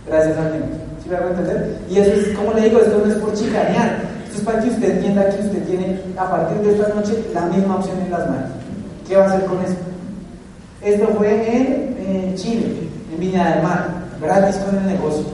Gracias 0.07 0.37
al 0.37 0.53
negocio. 0.53 0.75
¿Sí 1.03 1.09
me 1.09 1.15
a 1.15 1.19
entender? 1.19 1.77
Y 1.89 1.97
eso 1.97 2.11
es, 2.13 2.37
como 2.37 2.53
le 2.53 2.61
digo, 2.61 2.79
esto 2.79 3.01
no 3.03 3.11
es 3.11 3.17
por 3.17 3.33
chicanear. 3.33 3.99
Esto 4.25 4.37
es 4.37 4.43
para 4.43 4.61
que 4.61 4.69
usted 4.69 4.89
entienda 4.91 5.29
que 5.29 5.41
usted 5.41 5.63
tiene, 5.65 5.99
a 6.17 6.29
partir 6.29 6.57
de 6.59 6.71
esta 6.71 6.93
noche, 6.93 7.25
la 7.33 7.41
misma 7.41 7.75
opción 7.75 7.99
en 7.99 8.11
las 8.11 8.29
manos. 8.29 8.49
¿Qué 9.07 9.17
va 9.17 9.25
a 9.25 9.27
hacer 9.27 9.45
con 9.45 9.61
eso? 9.61 9.75
Esto 10.81 11.07
fue 11.17 11.29
en, 11.29 12.35
Chile, 12.35 12.87
en 13.13 13.19
Viña 13.19 13.51
del 13.51 13.63
Mar, 13.63 14.00
gratis 14.21 14.55
con 14.57 14.77
el 14.77 14.87
negocio. 14.87 15.25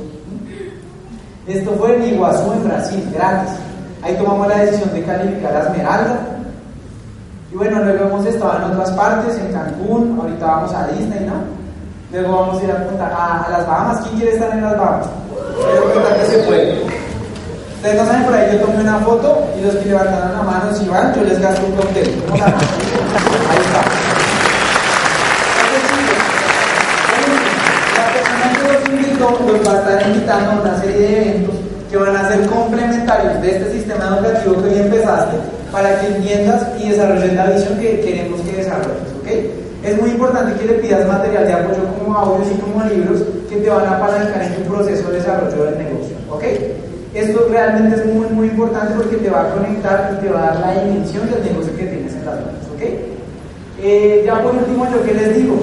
Esto 1.48 1.72
fue 1.78 1.96
en 1.96 2.16
Iguazú, 2.16 2.52
en 2.54 2.64
Brasil, 2.64 3.12
gratis. 3.14 3.54
Ahí 4.02 4.16
tomamos 4.16 4.48
la 4.48 4.60
decisión 4.60 4.94
de 4.94 5.04
calificar 5.04 5.56
a 5.56 5.64
Esmeralda 5.64 6.20
y 7.52 7.56
bueno, 7.56 7.80
luego 7.82 8.06
hemos 8.06 8.26
estado 8.26 8.58
en 8.58 8.64
otras 8.66 8.92
partes, 8.92 9.38
en 9.38 9.54
Cancún, 9.54 10.20
ahorita 10.20 10.46
vamos 10.46 10.74
a 10.74 10.88
Disney, 10.88 11.26
¿no? 11.26 11.36
Luego 12.12 12.42
vamos 12.42 12.62
a 12.62 12.64
ir 12.66 12.72
a, 12.72 13.48
las 13.50 13.68
Bahamas. 13.68 14.02
¿Quién 14.02 14.16
quiere 14.16 14.34
estar 14.34 14.52
en 14.52 14.62
las 14.64 14.78
Bahamas? 14.78 15.08
que 16.20 16.26
se 16.26 16.38
puede. 16.44 16.84
Ustedes 17.76 17.96
no 17.96 18.06
saben, 18.06 18.24
por 18.26 18.34
ahí 18.34 18.50
yo 18.52 18.66
tomé 18.66 18.82
una 18.82 19.00
foto 19.00 19.48
y 19.58 19.62
los 19.64 19.76
que 19.76 19.86
levantaron 19.86 20.34
la 20.34 20.44
mano, 20.44 20.74
si 20.74 20.88
van, 20.88 21.14
yo 21.14 21.24
les 21.24 21.40
gasto 21.40 21.66
un 21.66 21.72
cóctel. 21.74 22.24
¿Cómo 22.30 22.44
Ahí 22.44 22.52
está. 23.60 23.82
La 27.96 28.14
persona 28.14 28.52
que 28.52 28.57
los 28.68 28.90
invitó 28.90 29.30
los 29.46 29.68
va 29.68 29.74
a 29.74 29.80
estar 29.80 30.08
invitando 30.10 30.52
a 30.52 30.62
una 30.62 30.82
serie 30.82 30.98
de 30.98 31.22
eventos 31.22 31.56
que 31.90 31.98
van 31.98 32.16
a 32.16 32.30
ser 32.30 32.46
complementarios 32.48 33.42
de 33.42 33.52
este 33.52 33.72
sistema 33.72 34.08
educativo 34.08 34.62
que 34.62 34.70
hoy 34.70 34.80
empezaste 34.80 35.38
para 35.72 36.00
que 36.00 36.08
entiendas 36.08 36.68
y 36.80 36.90
desarrolles 36.90 37.34
la 37.34 37.46
visión 37.48 37.80
que 37.80 38.00
queremos 38.02 38.42
que 38.42 38.58
desarrolles, 38.58 39.10
¿ok? 39.22 39.28
Es 39.84 40.02
muy 40.02 40.10
importante 40.12 40.60
que 40.60 40.66
le 40.66 40.74
pidas 40.80 41.08
material 41.08 41.48
de 41.48 41.54
apoyo 41.54 41.84
como 41.98 42.18
audios 42.18 42.50
y 42.52 42.60
como 42.60 42.84
libros 42.86 43.24
que 43.50 43.58
te 43.58 43.70
van 43.70 43.86
a 43.86 43.98
apalancar 43.98 44.42
en 44.42 44.56
tu 44.56 44.74
proceso 44.74 45.10
de 45.10 45.18
desarrollo 45.18 45.66
del 45.66 45.78
negocio, 45.78 46.16
¿ok? 46.30 46.44
Esto 47.14 47.48
realmente 47.50 47.98
es 47.98 48.06
muy, 48.06 48.28
muy 48.28 48.48
importante 48.48 48.94
porque 48.96 49.18
te 49.18 49.30
va 49.30 49.42
a 49.42 49.52
conectar 49.52 50.18
y 50.18 50.26
te 50.26 50.32
va 50.32 50.40
a 50.40 50.46
dar 50.52 50.60
la 50.60 50.84
dimensión 50.84 51.30
del 51.30 51.44
negocio 51.44 51.76
que 51.76 51.86
tienes 51.86 52.14
en 52.14 52.26
las 52.26 52.36
manos, 52.36 52.68
¿ok? 52.76 52.82
Eh, 53.82 54.24
ya 54.26 54.42
por 54.42 54.56
último, 54.56 54.88
yo 54.92 55.04
qué 55.04 55.14
les 55.14 55.36
digo. 55.36 55.56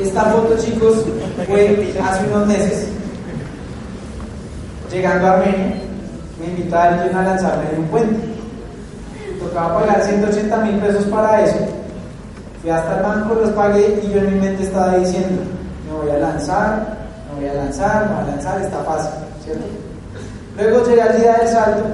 Esta 0.00 0.22
foto, 0.26 0.56
chicos, 0.58 1.04
fue 1.46 1.92
hace 2.02 2.26
unos 2.32 2.46
meses, 2.46 2.86
llegando 4.92 5.26
a 5.26 5.32
Armenia, 5.32 5.76
me 6.38 6.46
invitó 6.46 6.76
a 6.76 6.84
alguien 6.84 7.16
a 7.16 7.22
lanzarme 7.22 7.64
en 7.72 7.80
un 7.80 7.88
puente. 7.88 8.28
Tocaba 9.40 9.80
pagar 9.80 10.02
180 10.02 10.56
mil 10.58 10.76
pesos 10.78 11.04
para 11.06 11.44
eso. 11.44 11.58
Fui 12.60 12.70
hasta 12.70 12.96
el 12.96 13.02
banco, 13.02 13.34
los 13.34 13.50
pagué 13.50 14.00
y 14.04 14.12
yo 14.12 14.20
en 14.20 14.34
mi 14.34 14.40
mente 14.40 14.64
estaba 14.64 14.96
diciendo, 14.96 15.42
me 15.86 15.98
voy 16.00 16.10
a 16.10 16.18
lanzar, 16.18 16.96
me 17.28 17.40
voy 17.40 17.50
a 17.50 17.54
lanzar, 17.54 18.08
me 18.08 18.14
voy 18.14 18.24
a 18.24 18.26
lanzar, 18.34 18.60
está 18.60 18.78
fácil, 18.78 19.10
¿cierto? 19.44 19.64
Luego 20.56 20.86
llegué 20.86 21.02
al 21.02 21.20
día 21.20 21.32
del 21.38 21.48
salto, 21.48 21.84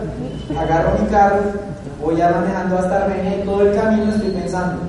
agarro 0.58 0.98
mi 0.98 1.06
carro, 1.08 1.40
voy 2.02 2.16
ya 2.16 2.30
manejando 2.30 2.78
hasta 2.78 3.04
Armenia 3.04 3.38
y 3.38 3.46
todo 3.46 3.62
el 3.62 3.74
camino 3.74 4.12
estoy 4.12 4.30
pensando, 4.30 4.82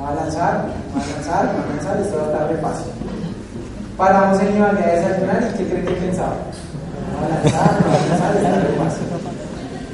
voy 0.00 0.08
a 0.08 0.14
lanzar, 0.14 0.64
voy 0.92 1.02
a 1.02 1.06
lanzar, 1.14 1.52
voy 1.52 1.62
a 1.62 1.76
lanzar, 1.76 2.00
esto 2.00 2.16
va 2.16 2.22
a 2.22 2.26
estar 2.32 2.48
de 2.48 2.56
fácil. 2.56 2.92
Paramos 3.96 4.40
en 4.40 4.56
Ibagué 4.56 4.82
a 4.82 4.94
desayunar 4.94 5.42
y 5.42 5.58
¿qué 5.58 5.64
creen 5.68 5.86
que 5.86 5.92
pensaba? 5.92 6.36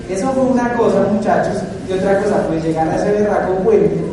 Eso 0.08 0.32
fue 0.32 0.44
una 0.44 0.72
cosa, 0.74 1.00
muchachos, 1.10 1.56
y 1.88 1.92
otra 1.92 2.22
cosa, 2.22 2.46
pues 2.46 2.62
llegar 2.62 2.88
a 2.88 2.94
ese 2.94 3.10
berraco 3.10 3.54
puente, 3.64 4.04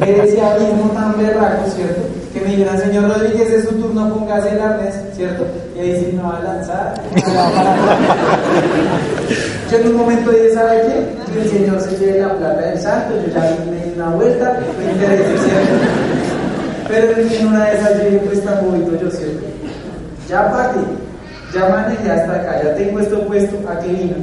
ver 0.00 0.24
ese 0.24 0.40
abismo 0.40 0.90
tan 0.94 1.18
berraco, 1.18 1.68
¿cierto? 1.70 2.00
Que 2.32 2.40
me 2.40 2.46
dijeran, 2.46 2.80
señor 2.80 3.10
Rodríguez, 3.10 3.50
es 3.50 3.68
su 3.68 3.74
turno, 3.74 4.14
póngase 4.14 4.52
el 4.52 4.60
arnés, 4.62 4.94
¿cierto? 5.14 5.44
Y 5.76 5.80
ahí 5.80 6.00
sí 6.00 6.12
no 6.16 6.30
va 6.30 6.38
a 6.38 6.42
lanzar, 6.42 6.94
Yo 9.70 9.76
en 9.76 9.88
un 9.88 9.96
momento 9.96 10.30
dije, 10.30 10.54
¿sabe 10.54 10.80
qué? 10.82 11.25
Que 11.36 11.48
señor 11.50 11.80
se 11.82 11.98
lleve 11.98 12.20
la 12.20 12.32
plata 12.32 12.62
del 12.62 12.78
santo, 12.80 13.14
yo 13.14 13.34
ya 13.34 13.56
me 13.70 13.84
di 13.84 13.92
una 13.94 14.08
vuelta, 14.08 14.58
me 14.78 14.90
interesa, 14.90 15.44
¿cierto? 15.44 15.74
Pero 16.88 17.12
en 17.18 17.46
una 17.46 17.64
de 17.66 17.76
esas 17.76 17.98
yo 17.98 18.04
dije, 18.04 18.18
pues 18.24 18.42
tan 18.42 18.64
bonito 18.64 18.92
yo, 18.98 19.10
¿cierto? 19.10 19.44
Ya 20.30 20.50
partí 20.50 20.80
ya 21.52 21.68
manejé 21.68 22.10
hasta 22.10 22.34
acá, 22.36 22.62
ya 22.62 22.74
tengo 22.74 23.00
esto 23.00 23.20
puesto, 23.26 23.56
¿a 23.68 23.78
qué 23.80 23.88
vino? 23.88 24.14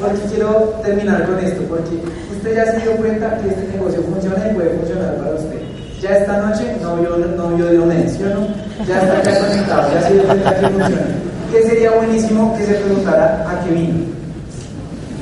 Porque 0.00 0.20
quiero 0.30 0.74
terminar 0.84 1.26
con 1.26 1.38
esto, 1.40 1.62
porque 1.68 2.02
usted 2.36 2.54
ya 2.54 2.72
se 2.72 2.80
dio 2.80 2.92
cuenta 2.92 3.36
que 3.38 3.48
este 3.48 3.76
negocio 3.76 4.02
funciona 4.02 4.48
y 4.48 4.54
puede 4.54 4.70
funcionar 4.70 5.16
para 5.16 5.34
usted. 5.34 5.60
Ya 6.00 6.18
esta 6.18 6.38
noche 6.38 6.76
no 6.80 6.96
vio, 6.96 7.16
no 7.16 7.48
vio 7.48 7.66
de 7.66 7.78
menciono, 7.78 8.46
ya 8.86 9.00
está 9.00 9.18
acá 9.18 9.40
conectado, 9.40 9.92
ya 9.92 10.02
se 10.06 10.14
dio 10.14 10.22
cuenta 10.24 10.54
que 10.54 10.66
funciona. 10.68 11.06
¿Qué 11.52 11.62
sería 11.62 11.90
buenísimo 11.92 12.56
que 12.56 12.64
se 12.64 12.74
preguntara 12.74 13.44
a 13.48 13.64
qué 13.64 13.74
vino? 13.74 14.15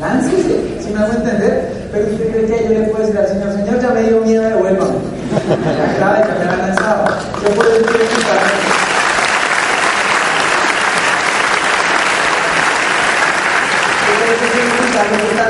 Láncese, 0.00 0.82
si 0.82 0.90
me 0.92 0.98
hago 0.98 1.12
entender, 1.12 1.88
pero 1.92 2.06
usted 2.06 2.30
cree 2.30 2.46
que 2.46 2.64
yo 2.64 2.80
le 2.80 2.88
puedo 2.88 3.06
decir 3.06 3.18
al 3.18 3.28
Señor, 3.28 3.52
Señor, 3.52 3.80
ya 3.80 3.90
me 3.90 4.02
dio 4.02 4.20
miedo, 4.20 4.42
devuélvame. 4.42 4.94
Ya 5.78 5.96
clave, 5.96 6.18
ya 6.28 6.44
me 6.44 6.50
ha 6.50 6.66
lanzado. 6.66 7.04
Yo 7.42 7.50
puedo 7.54 7.70
decir 7.70 7.94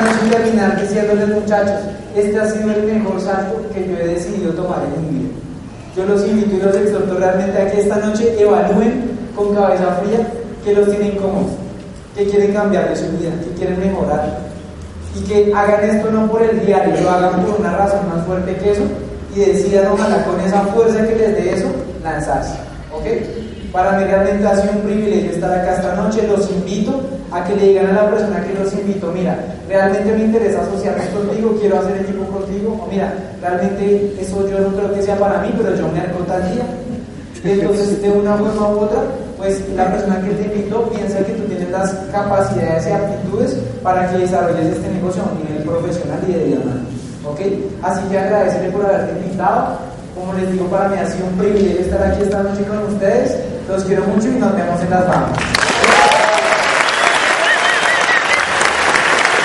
noche 0.04 0.36
terminar 0.36 0.80
diciéndoles 0.80 1.28
muchachos, 1.28 1.80
este 2.14 2.38
ha 2.38 2.46
sido 2.50 2.72
el 2.72 2.82
mejor 2.84 3.20
salto 3.20 3.60
que 3.72 3.88
yo 3.88 3.96
he 3.96 4.08
decidido 4.08 4.52
tomar 4.52 4.80
en 4.84 5.02
mi 5.02 5.18
vida. 5.18 5.30
Yo 5.96 6.04
los 6.06 6.26
invito 6.26 6.56
y 6.56 6.60
los 6.60 6.76
exhorto 6.76 7.16
realmente 7.18 7.60
a 7.60 7.70
que 7.70 7.80
esta 7.80 7.96
noche 7.96 8.34
evalúen 8.38 9.10
con 9.34 9.54
cabeza 9.54 9.98
fría 10.02 10.26
que 10.64 10.74
los 10.74 10.88
tienen 10.88 11.14
incómodos, 11.14 11.52
que 12.14 12.24
quieren 12.26 12.52
cambiar 12.52 12.88
de 12.88 12.96
su 12.96 13.06
vida, 13.16 13.30
que 13.42 13.50
quieren 13.58 13.80
mejorar. 13.80 14.38
Y 15.16 15.22
que 15.24 15.52
hagan 15.54 15.84
esto 15.84 16.10
no 16.10 16.30
por 16.30 16.42
el 16.42 16.64
diario, 16.64 17.00
lo 17.02 17.10
hagan 17.10 17.42
por 17.42 17.60
una 17.60 17.76
razón 17.76 18.08
más 18.08 18.24
fuerte 18.26 18.56
que 18.56 18.72
eso 18.72 18.82
y 19.34 19.40
decidan 19.40 19.92
ojalá 19.92 20.24
con 20.24 20.40
esa 20.40 20.60
fuerza 20.66 21.06
que 21.06 21.14
les 21.16 21.34
dé 21.34 21.54
eso, 21.54 21.66
lanzarse. 22.02 22.54
¿Ok? 22.92 23.04
Para 23.72 23.98
mí 23.98 24.04
realmente 24.04 24.46
ha 24.46 24.56
sido 24.56 24.72
un 24.74 24.82
privilegio 24.82 25.32
estar 25.32 25.52
acá 25.52 25.74
esta 25.74 25.94
noche. 25.96 26.26
Los 26.28 26.48
invito 26.50 27.00
a 27.32 27.44
que 27.44 27.56
le 27.56 27.68
digan 27.68 27.86
a 27.88 28.02
la 28.02 28.10
persona 28.10 28.44
que 28.44 28.54
los 28.54 28.72
invito, 28.72 29.10
mira, 29.12 29.36
realmente 29.68 30.12
me 30.12 30.24
interesa 30.24 30.62
asociarme 30.62 31.08
contigo, 31.08 31.56
quiero 31.60 31.80
hacer 31.80 31.96
equipo 31.96 32.24
contigo, 32.26 32.78
o 32.80 32.86
mira, 32.88 33.12
realmente 33.42 34.14
eso 34.20 34.48
yo 34.48 34.60
no 34.60 34.68
creo 34.76 34.94
que 34.94 35.02
sea 35.02 35.18
para 35.18 35.40
mí, 35.40 35.52
pero 35.56 35.74
yo 35.74 35.88
me 35.88 36.00
hago 36.00 36.20
tal 36.28 36.42
día. 36.52 36.64
entonces, 37.44 38.00
de 38.00 38.10
una 38.10 38.36
forma 38.36 38.68
u 38.68 38.78
otra, 38.78 39.00
pues 39.44 39.60
la 39.76 39.90
persona 39.90 40.22
que 40.22 40.30
te 40.30 40.44
invitó 40.44 40.88
piensa 40.88 41.18
que 41.18 41.34
tú 41.34 41.42
tienes 41.42 41.70
las 41.70 41.92
capacidades 42.10 42.86
y 42.86 42.92
aptitudes 42.92 43.56
para 43.82 44.10
que 44.10 44.16
desarrolles 44.16 44.68
este 44.68 44.88
negocio 44.88 45.22
a 45.22 45.34
nivel 45.38 45.62
profesional 45.64 46.18
y 46.26 46.32
de 46.32 46.44
vida 46.44 46.60
¿Ok? 47.26 47.40
Así 47.82 48.08
que 48.08 48.18
agradecerle 48.18 48.70
por 48.70 48.86
haberte 48.86 49.12
invitado. 49.20 49.78
Como 50.14 50.32
les 50.32 50.50
digo, 50.50 50.64
para 50.68 50.88
mí 50.88 50.96
ha 50.96 51.06
sido 51.06 51.26
un 51.26 51.34
privilegio 51.34 51.80
estar 51.80 52.02
aquí 52.02 52.22
esta 52.22 52.42
noche 52.42 52.64
con 52.64 52.94
ustedes. 52.94 53.36
Los 53.68 53.84
quiero 53.84 54.04
mucho 54.04 54.28
y 54.28 54.40
nos 54.40 54.56
vemos 54.56 54.80
en 54.80 54.90
las 54.90 55.08
bandas. 55.08 55.63